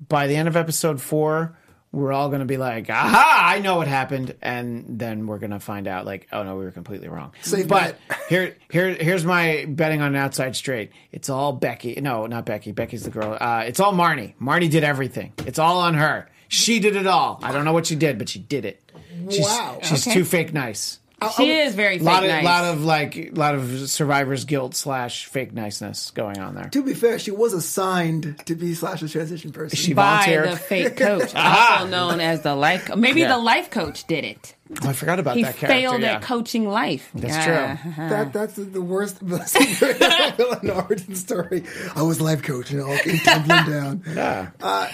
by 0.06 0.26
the 0.26 0.36
end 0.36 0.48
of 0.48 0.54
episode 0.54 1.00
four, 1.00 1.56
we're 1.92 2.12
all 2.12 2.28
going 2.28 2.40
to 2.40 2.46
be 2.46 2.56
like, 2.56 2.88
aha, 2.88 3.42
I 3.46 3.58
know 3.58 3.76
what 3.76 3.88
happened. 3.88 4.34
And 4.42 4.84
then 5.00 5.26
we're 5.26 5.38
going 5.38 5.50
to 5.50 5.58
find 5.60 5.88
out, 5.88 6.06
like, 6.06 6.28
oh 6.32 6.42
no, 6.44 6.56
we 6.56 6.64
were 6.64 6.70
completely 6.70 7.08
wrong. 7.08 7.32
Safe 7.42 7.66
but 7.66 7.96
here, 8.28 8.56
here, 8.70 8.90
here's 8.94 9.24
my 9.24 9.64
betting 9.68 10.00
on 10.00 10.08
an 10.14 10.16
outside 10.16 10.54
straight. 10.54 10.92
It's 11.10 11.28
all 11.28 11.52
Becky. 11.52 12.00
No, 12.00 12.26
not 12.26 12.46
Becky. 12.46 12.72
Becky's 12.72 13.02
the 13.02 13.10
girl. 13.10 13.36
Uh, 13.40 13.64
it's 13.66 13.80
all 13.80 13.92
Marnie. 13.92 14.34
Marnie 14.40 14.70
did 14.70 14.84
everything. 14.84 15.32
It's 15.46 15.58
all 15.58 15.78
on 15.80 15.94
her. 15.94 16.28
She 16.48 16.80
did 16.80 16.96
it 16.96 17.06
all. 17.06 17.38
I 17.42 17.52
don't 17.52 17.64
know 17.64 17.72
what 17.72 17.86
she 17.86 17.94
did, 17.96 18.18
but 18.18 18.28
she 18.28 18.38
did 18.38 18.64
it. 18.64 18.82
She's, 19.28 19.44
Wow. 19.44 19.78
She's 19.82 20.06
Okay. 20.06 20.14
too 20.18 20.24
fake 20.24 20.52
nice. 20.52 20.98
She 21.36 21.50
is 21.50 21.74
very 21.74 21.98
fake 21.98 22.06
lot 22.06 22.22
of, 22.24 22.30
nice. 22.30 22.44
lot 22.44 22.64
of 22.64 22.84
like, 22.84 23.30
lot 23.36 23.54
of 23.54 23.88
survivor's 23.90 24.44
guilt 24.46 24.74
slash 24.74 25.26
fake 25.26 25.52
niceness 25.52 26.10
going 26.12 26.38
on 26.38 26.54
there. 26.54 26.68
To 26.70 26.82
be 26.82 26.94
fair, 26.94 27.18
she 27.18 27.30
was 27.30 27.52
assigned 27.52 28.42
to 28.46 28.54
be 28.54 28.74
Slash's 28.74 29.12
transition 29.12 29.52
person. 29.52 29.76
She 29.76 29.92
by 29.92 30.24
volunteered. 30.24 30.50
the 30.52 30.56
fake 30.56 30.96
coach, 30.98 31.32
ah. 31.34 31.80
also 31.80 31.90
known 31.90 32.20
as 32.20 32.42
the 32.42 32.54
life. 32.54 32.94
Maybe 32.96 33.20
Yeah. 33.20 33.28
the 33.28 33.38
life 33.38 33.70
coach 33.70 34.06
did 34.06 34.24
it. 34.24 34.54
Oh, 34.82 34.88
I 34.88 34.92
forgot 34.92 35.18
about 35.18 35.36
He 35.36 35.42
that 35.42 35.56
character. 35.56 35.80
failed 35.80 36.00
yeah. 36.00 36.14
at 36.16 36.22
coaching 36.22 36.66
life. 36.68 37.10
That's 37.14 37.34
Yeah. 37.46 37.76
Uh-huh. 37.84 38.08
that 38.08 38.32
that's 38.32 38.54
the- 38.54 38.64
the 38.64 38.80
worst 38.80 39.18
villain 39.20 40.70
origin 40.70 41.14
story. 41.14 41.64
I 41.94 42.02
was 42.02 42.20
life 42.20 42.42
coach 42.42 42.70
and 42.70 42.80
it 42.80 42.82
all 42.82 42.96
came 42.98 43.18
tumbling 43.18 43.64
down. 43.70 44.02
Yeah. 44.14 44.50
Uh, 44.60 44.88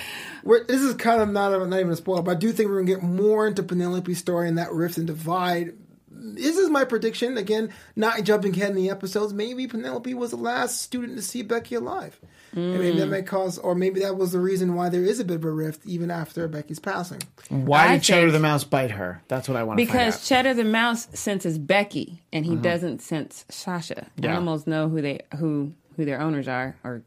we're, 0.45 0.64
this 0.64 0.81
is 0.81 0.95
kind 0.95 1.20
of 1.20 1.29
not, 1.31 1.53
a, 1.53 1.66
not 1.66 1.81
even 1.81 1.91
a 1.93 1.97
spoiler, 1.97 2.22
but 2.22 2.33
I 2.37 2.39
do 2.39 2.53
think 2.53 2.70
we're 2.70 2.83
gonna 2.83 2.95
get 2.95 3.03
more 3.03 3.47
into 3.49 3.62
Penelope's 3.62 4.18
story 4.18 4.49
and 4.49 4.59
that 4.59 4.72
rift 4.72 4.97
and 4.97 5.07
divide. 5.07 5.74
This 6.19 6.57
is 6.57 6.71
my 6.71 6.85
prediction. 6.85 7.37
Again, 7.37 7.73
not 7.95 8.25
jumping 8.25 8.55
ahead 8.55 8.71
in 8.71 8.77
the 8.77 8.91
episodes. 8.91 9.33
Maybe 9.33 9.67
Penelope 9.67 10.12
was 10.14 10.31
the 10.31 10.37
last 10.37 10.81
student 10.81 11.17
to 11.17 11.23
see 11.23 11.43
Becky 11.43 11.75
alive. 11.75 12.19
And 12.53 12.79
maybe 12.79 12.99
that 12.99 13.05
hmm. 13.05 13.11
may 13.11 13.23
cause, 13.23 13.59
or 13.59 13.75
maybe 13.75 14.01
that 14.01 14.17
was 14.17 14.33
the 14.33 14.41
reason 14.41 14.75
why 14.75 14.89
there 14.89 15.03
is 15.03 15.21
a 15.21 15.25
bit 15.25 15.37
of 15.37 15.45
a 15.45 15.51
rift 15.51 15.85
even 15.85 16.11
after 16.11 16.49
Becky's 16.49 16.79
passing. 16.79 17.21
Why 17.51 17.89
I 17.89 17.93
did 17.95 18.05
Cheddar 18.05 18.31
the 18.31 18.41
Mouse 18.41 18.64
bite 18.64 18.93
her? 18.93 19.23
That's 19.29 19.47
what 19.49 19.57
I 19.57 19.62
want 19.62 19.79
to 19.79 19.85
find 19.85 19.93
Because 19.93 20.17
out. 20.17 20.23
Cheddar 20.23 20.55
the 20.55 20.64
mouse 20.64 21.09
senses 21.12 21.59
Becky, 21.59 22.23
and 22.33 22.47
he 22.47 22.53
uh-huh. 22.53 22.62
doesn't 22.62 23.03
sense 23.03 23.45
Sasha. 23.51 24.07
Yeah. 24.17 24.33
Animals 24.33 24.67
know 24.67 24.89
who 24.89 25.03
they 25.03 25.21
who 25.37 25.75
who 25.97 26.05
their 26.05 26.21
owners 26.21 26.49
are 26.49 26.77
or 26.83 27.03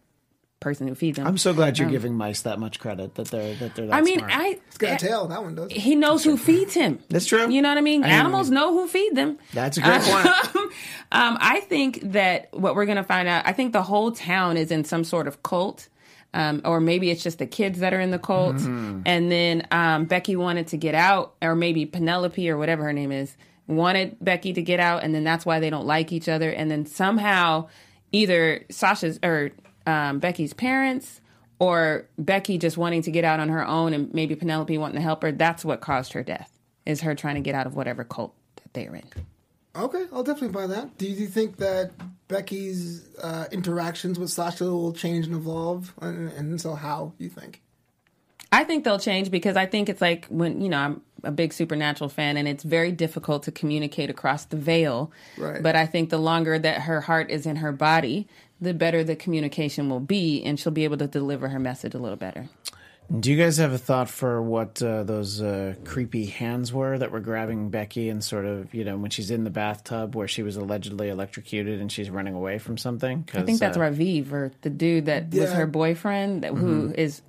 person 0.60 0.88
who 0.88 0.96
feeds 0.96 1.18
them. 1.18 1.26
I'm 1.28 1.38
so 1.38 1.54
glad 1.54 1.78
you're 1.78 1.90
giving 1.90 2.16
mice 2.16 2.42
that 2.42 2.60
much 2.60 2.80
credit 2.80 3.16
that 3.16 3.28
they're 3.30 3.56
that 3.56 3.76
they're 3.76 3.88
that 3.88 3.94
I 3.96 4.02
mean, 4.02 4.20
smart. 4.20 4.32
I 4.36 4.60
It's 4.68 4.78
got 4.78 5.02
a 5.02 5.06
tail. 5.06 5.28
That 5.28 5.42
one 5.44 5.56
does. 5.56 5.72
he 5.72 5.96
knows 5.96 6.24
who 6.24 6.38
feeds 6.38 6.74
him. 6.74 7.00
That's 7.10 7.26
true. 7.26 7.50
You 7.50 7.62
know 7.62 7.70
what 7.70 7.78
I 7.78 7.82
mean? 7.82 8.04
I 8.04 8.10
Animals 8.10 8.48
even- 8.48 8.56
know 8.56 8.74
who 8.74 8.88
feed 8.88 9.16
them. 9.16 9.38
That's 9.54 9.78
a 9.78 9.82
great 9.82 10.02
point. 10.02 10.28
Um, 11.12 11.40
I 11.42 11.62
think 11.62 12.12
that 12.12 12.50
what 12.54 12.76
we're 12.76 12.86
going 12.86 12.98
to 12.98 13.04
find 13.04 13.28
out, 13.28 13.48
I 13.48 13.52
think 13.52 13.74
the 13.74 13.82
whole 13.82 14.12
town 14.12 14.58
is 14.58 14.70
in 14.70 14.84
some 14.84 15.04
sort 15.04 15.28
of 15.28 15.42
cult. 15.42 15.88
Um, 16.36 16.62
or 16.64 16.80
maybe 16.80 17.10
it's 17.10 17.24
just 17.24 17.40
the 17.40 17.48
kids 17.48 17.80
that 17.80 17.92
are 17.96 18.00
in 18.00 18.12
the 18.12 18.20
cult. 18.20 18.58
Mm-hmm. 18.58 19.02
And 19.08 19.32
then 19.32 19.68
um, 19.72 20.06
Becky 20.06 20.36
wanted 20.36 20.68
to 20.68 20.78
get 20.78 20.94
out, 20.94 21.34
or 21.42 21.56
maybe 21.56 21.88
Penelope 21.88 22.48
or 22.48 22.56
whatever 22.60 22.84
her 22.84 22.94
name 22.94 23.12
is, 23.12 23.36
wanted 23.66 24.18
Becky 24.22 24.54
to 24.54 24.62
get 24.62 24.80
out. 24.80 25.04
And 25.04 25.16
then 25.16 25.24
that's 25.24 25.48
why 25.48 25.60
they 25.60 25.72
don't 25.72 25.88
like 25.88 26.12
each 26.12 26.30
other. 26.30 26.52
And 26.52 26.70
then 26.70 26.86
somehow 26.86 27.70
either 28.12 28.64
Sasha's 28.70 29.20
or 29.24 29.50
um, 29.90 30.20
Becky's 30.20 30.54
parents 30.54 31.22
or 31.60 32.08
Becky 32.18 32.58
just 32.58 32.78
wanting 32.78 33.02
to 33.04 33.12
get 33.12 33.26
out 33.26 33.40
on 33.40 33.50
her 33.50 33.66
own 33.66 33.94
and 33.94 34.14
maybe 34.14 34.36
Penelope 34.36 34.78
wanting 34.78 34.96
to 34.96 35.02
help 35.02 35.22
her, 35.24 35.32
that's 35.32 35.66
what 35.66 35.82
caused 35.82 36.14
her 36.14 36.24
death, 36.24 36.58
is 36.86 37.02
her 37.02 37.16
trying 37.16 37.36
to 37.36 37.42
get 37.42 37.56
out 37.56 37.68
of 37.68 37.76
whatever 37.76 38.04
cult 38.04 38.34
that 38.56 38.74
they're 38.74 38.96
in. 38.96 39.04
Okay, 39.76 40.06
I'll 40.12 40.24
definitely 40.24 40.50
buy 40.50 40.68
that. 40.68 40.98
Do 40.98 41.08
you 41.08 41.28
think 41.28 41.58
that 41.58 41.92
Becky's 42.28 43.08
uh, 43.22 43.46
interactions 43.52 44.18
with 44.18 44.30
Sasha 44.30 44.66
will 44.66 44.94
change 44.94 45.28
and 45.28 45.36
evolve? 45.36 45.94
And, 46.02 46.32
and 46.32 46.60
so, 46.60 46.74
how 46.76 47.14
do 47.18 47.24
you 47.24 47.30
think? 47.30 47.62
I 48.52 48.64
think 48.64 48.84
they'll 48.84 49.00
change 49.00 49.30
because 49.30 49.56
I 49.56 49.68
think 49.68 49.90
it's 49.90 50.02
like 50.02 50.26
when, 50.26 50.60
you 50.60 50.70
know, 50.70 50.80
I'm 50.80 51.02
a 51.24 51.32
big 51.32 51.54
supernatural 51.54 52.10
fan 52.10 52.36
and 52.36 52.48
it's 52.48 52.64
very 52.64 52.92
difficult 52.92 53.44
to 53.44 53.52
communicate 53.52 54.10
across 54.10 54.46
the 54.46 54.58
veil. 54.58 55.12
Right. 55.38 55.62
But 55.62 55.76
I 55.76 55.86
think 55.86 56.10
the 56.10 56.18
longer 56.18 56.58
that 56.58 56.82
her 56.82 57.02
heart 57.02 57.30
is 57.30 57.46
in 57.46 57.58
her 57.58 57.72
body, 57.72 58.28
the 58.62 58.74
better 58.74 59.04
the 59.04 59.16
communication 59.16 59.90
will 59.90 60.00
be 60.00 60.44
and 60.44 60.60
she'll 60.60 60.72
be 60.72 60.84
able 60.84 60.98
to 60.98 61.08
deliver 61.08 61.50
her 61.50 61.60
message 61.60 61.94
a 61.94 61.98
little 61.98 62.18
better. 62.18 62.50
Do 63.18 63.32
you 63.32 63.38
guys 63.38 63.58
have 63.58 63.74
a 63.74 63.80
thought 63.80 64.08
for 64.08 64.40
what 64.40 64.84
uh, 64.84 65.02
those 65.02 65.42
uh, 65.42 65.74
creepy 65.84 66.28
hands 66.28 66.72
were 66.72 66.96
that 66.96 67.12
were 67.12 67.20
grabbing 67.20 67.70
Becky 67.72 68.08
and 68.10 68.24
sort 68.24 68.46
of, 68.46 68.72
you 68.72 68.84
know, 68.84 68.98
when 68.98 69.10
she's 69.10 69.32
in 69.32 69.44
the 69.44 69.50
bathtub 69.50 70.16
where 70.16 70.28
she 70.28 70.44
was 70.44 70.58
allegedly 70.58 71.10
electrocuted 71.10 71.82
and 71.82 71.92
she's 71.92 72.12
running 72.12 72.36
away 72.36 72.60
from 72.60 72.78
something? 72.78 73.28
I 73.34 73.42
think 73.42 73.60
that's 73.60 73.78
uh, 73.78 73.82
Raviv 73.82 74.32
or 74.32 74.52
the 74.62 74.70
dude 74.70 75.08
that 75.08 75.34
was 75.34 75.52
her 75.52 75.66
boyfriend 75.66 76.44
that, 76.44 76.54
who 76.54 76.94
is 76.96 77.24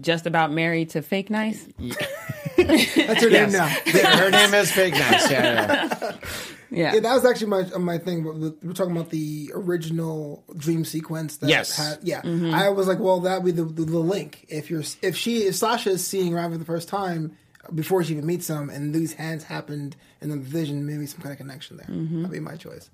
just 0.00 0.26
about 0.26 0.52
married 0.52 0.90
to 0.90 1.02
fake 1.02 1.30
nice. 1.30 1.66
That's 2.56 3.22
her 3.22 3.30
name 3.30 3.52
now. 3.52 3.74
Yeah, 3.86 4.16
her 4.16 4.30
name 4.30 4.54
is 4.54 4.72
Fake 4.72 4.94
Nice. 4.94 5.30
Yeah, 5.30 5.88
yeah. 6.00 6.12
Yeah. 6.68 6.94
Yeah, 6.94 7.00
that 7.00 7.14
was 7.14 7.24
actually 7.24 7.46
my 7.46 7.62
my 7.78 7.96
thing. 7.96 8.24
We're 8.24 8.72
talking 8.72 8.90
about 8.96 9.10
the 9.10 9.52
original 9.54 10.42
dream 10.56 10.84
sequence. 10.84 11.36
That 11.36 11.48
Yes. 11.48 11.76
Had, 11.76 12.00
yeah, 12.02 12.22
Mm-hmm. 12.22 12.52
I 12.52 12.70
was 12.70 12.88
like, 12.88 12.98
well, 12.98 13.20
that 13.20 13.42
would 13.42 13.54
be 13.54 13.62
the, 13.62 13.68
the 13.68 13.84
the 13.84 13.98
link. 14.00 14.46
If 14.48 14.68
you're 14.68 14.82
if 15.00 15.16
she 15.16 15.44
if 15.44 15.54
Sasha 15.54 15.90
is 15.90 16.04
seeing 16.04 16.34
Ryan 16.34 16.50
for 16.52 16.58
the 16.58 16.64
first 16.64 16.88
time 16.88 17.36
before 17.72 18.02
she 18.02 18.14
even 18.14 18.26
meets 18.26 18.48
him, 18.48 18.68
and 18.68 18.92
these 18.92 19.12
hands 19.12 19.44
happened 19.44 19.94
in 20.20 20.28
the 20.30 20.36
vision, 20.36 20.84
maybe 20.84 21.06
some 21.06 21.20
kind 21.20 21.30
of 21.32 21.38
connection 21.38 21.76
there. 21.76 21.86
That'd 21.88 22.32
be 22.32 22.40
my 22.40 22.56
choice. 22.56 22.90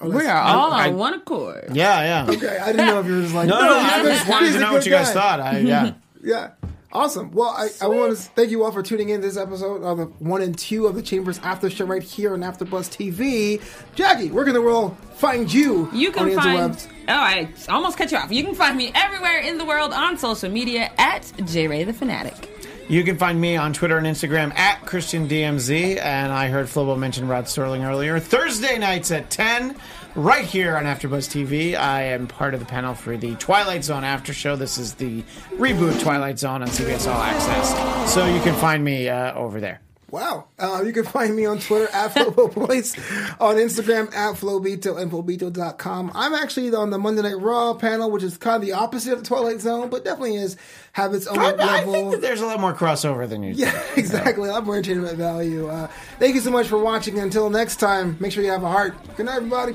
Oh, 0.00 0.06
or 0.08 0.10
we 0.10 0.26
are 0.26 0.36
all 0.42 0.72
I- 0.72 0.88
on 0.88 0.96
one 0.96 1.14
accord. 1.14 1.70
Yeah, 1.72 2.24
yeah. 2.26 2.32
Okay, 2.34 2.58
I 2.58 2.66
didn't 2.72 2.86
know 2.86 3.00
if 3.00 3.06
you 3.06 3.16
were 3.16 3.22
just 3.22 3.34
like 3.34 3.48
No, 3.50 3.58
no, 3.60 3.76
I 3.78 4.00
he's 4.02 4.18
just 4.18 4.28
wanted 4.28 4.52
to 4.52 4.60
know 4.60 4.72
what 4.72 4.84
you 4.86 4.92
guys 4.92 5.08
guy. 5.08 5.14
thought. 5.14 5.40
I, 5.40 5.58
yeah. 5.58 5.92
Yeah. 6.22 6.50
Awesome. 6.92 7.30
Well, 7.32 7.50
I, 7.50 7.68
I 7.82 7.88
want 7.88 8.16
to 8.16 8.22
thank 8.22 8.50
you 8.50 8.64
all 8.64 8.72
for 8.72 8.82
tuning 8.82 9.10
in 9.10 9.20
to 9.20 9.26
this 9.26 9.36
episode 9.36 9.82
of 9.82 9.98
the 9.98 10.04
one 10.06 10.40
and 10.42 10.56
two 10.58 10.86
of 10.86 10.94
the 10.94 11.02
Chambers 11.02 11.38
After 11.42 11.68
Show 11.68 11.84
right 11.84 12.02
here 12.02 12.32
on 12.32 12.40
AfterBuzz 12.40 12.88
TV. 12.90 13.62
Jackie, 13.94 14.30
where 14.30 14.44
can 14.44 14.54
the 14.54 14.62
world 14.62 14.96
find 15.14 15.52
you? 15.52 15.90
You 15.92 16.08
on 16.08 16.14
can 16.14 16.28
the 16.30 16.34
find. 16.36 16.72
interwebs? 16.74 16.88
Oh, 17.08 17.12
I 17.12 17.48
almost 17.68 17.98
cut 17.98 18.10
you 18.10 18.16
off. 18.18 18.32
You 18.32 18.42
can 18.44 18.54
find 18.54 18.76
me 18.78 18.92
everywhere 18.94 19.40
in 19.40 19.58
the 19.58 19.64
world 19.64 19.92
on 19.92 20.16
social 20.16 20.50
media 20.50 20.90
at 20.96 21.22
JRay 21.38 21.84
the 21.86 21.92
Fanatic. 21.92 22.48
You 22.88 23.02
can 23.02 23.18
find 23.18 23.40
me 23.40 23.56
on 23.56 23.72
Twitter 23.72 23.98
and 23.98 24.06
Instagram 24.06 24.54
at 24.54 24.80
ChristianDMZ. 24.82 26.00
And 26.00 26.32
I 26.32 26.48
heard 26.48 26.66
Flobo 26.66 26.96
mention 26.96 27.26
Rod 27.26 27.48
Sterling 27.48 27.84
earlier. 27.84 28.20
Thursday 28.20 28.78
nights 28.78 29.10
at 29.10 29.28
10, 29.28 29.74
right 30.14 30.44
here 30.44 30.76
on 30.76 30.84
AfterBuzz 30.84 31.28
TV. 31.28 31.76
I 31.76 32.02
am 32.02 32.28
part 32.28 32.54
of 32.54 32.60
the 32.60 32.66
panel 32.66 32.94
for 32.94 33.16
the 33.16 33.34
Twilight 33.36 33.82
Zone 33.82 34.04
After 34.04 34.32
Show. 34.32 34.54
This 34.54 34.78
is 34.78 34.94
the 34.94 35.22
reboot 35.54 36.00
Twilight 36.00 36.38
Zone 36.38 36.62
on 36.62 36.68
CBS 36.68 37.12
All 37.12 37.20
Access. 37.20 38.14
So 38.14 38.24
you 38.26 38.40
can 38.42 38.54
find 38.54 38.84
me 38.84 39.08
uh, 39.08 39.34
over 39.34 39.60
there. 39.60 39.80
Wow. 40.10 40.46
Uh, 40.58 40.82
you 40.86 40.92
can 40.92 41.04
find 41.04 41.34
me 41.34 41.46
on 41.46 41.58
Twitter 41.58 41.88
at 41.92 42.10
FloboBoys, 42.14 42.96
on 43.40 43.56
Instagram 43.56 44.06
at 44.14 44.36
FloBito 44.36 44.98
and 45.00 45.10
FloBito.com. 45.10 46.12
I'm 46.14 46.32
actually 46.32 46.72
on 46.74 46.90
the 46.90 46.98
Monday 46.98 47.22
Night 47.22 47.40
Raw 47.40 47.74
panel, 47.74 48.10
which 48.10 48.22
is 48.22 48.38
kind 48.38 48.56
of 48.56 48.62
the 48.62 48.72
opposite 48.72 49.12
of 49.12 49.18
the 49.20 49.24
Twilight 49.26 49.60
Zone, 49.60 49.88
but 49.90 50.04
definitely 50.04 50.36
is 50.36 50.56
have 50.92 51.12
its 51.12 51.26
own 51.26 51.38
I, 51.40 51.50
I 51.50 51.54
level. 51.54 51.92
think 51.92 52.10
that 52.12 52.20
there's 52.20 52.40
a 52.40 52.46
lot 52.46 52.60
more 52.60 52.72
crossover 52.72 53.28
than 53.28 53.42
you 53.42 53.54
Yeah, 53.54 53.70
think. 53.72 53.98
exactly. 53.98 54.48
A 54.48 54.52
lot 54.52 54.64
more 54.64 54.76
entertainment 54.76 55.18
value. 55.18 55.68
Uh, 55.68 55.88
thank 56.18 56.34
you 56.36 56.40
so 56.40 56.50
much 56.52 56.68
for 56.68 56.78
watching. 56.78 57.18
Until 57.18 57.50
next 57.50 57.76
time, 57.76 58.16
make 58.20 58.30
sure 58.32 58.44
you 58.44 58.50
have 58.52 58.62
a 58.62 58.70
heart. 58.70 58.94
Good 59.16 59.26
night, 59.26 59.36
everybody. 59.38 59.74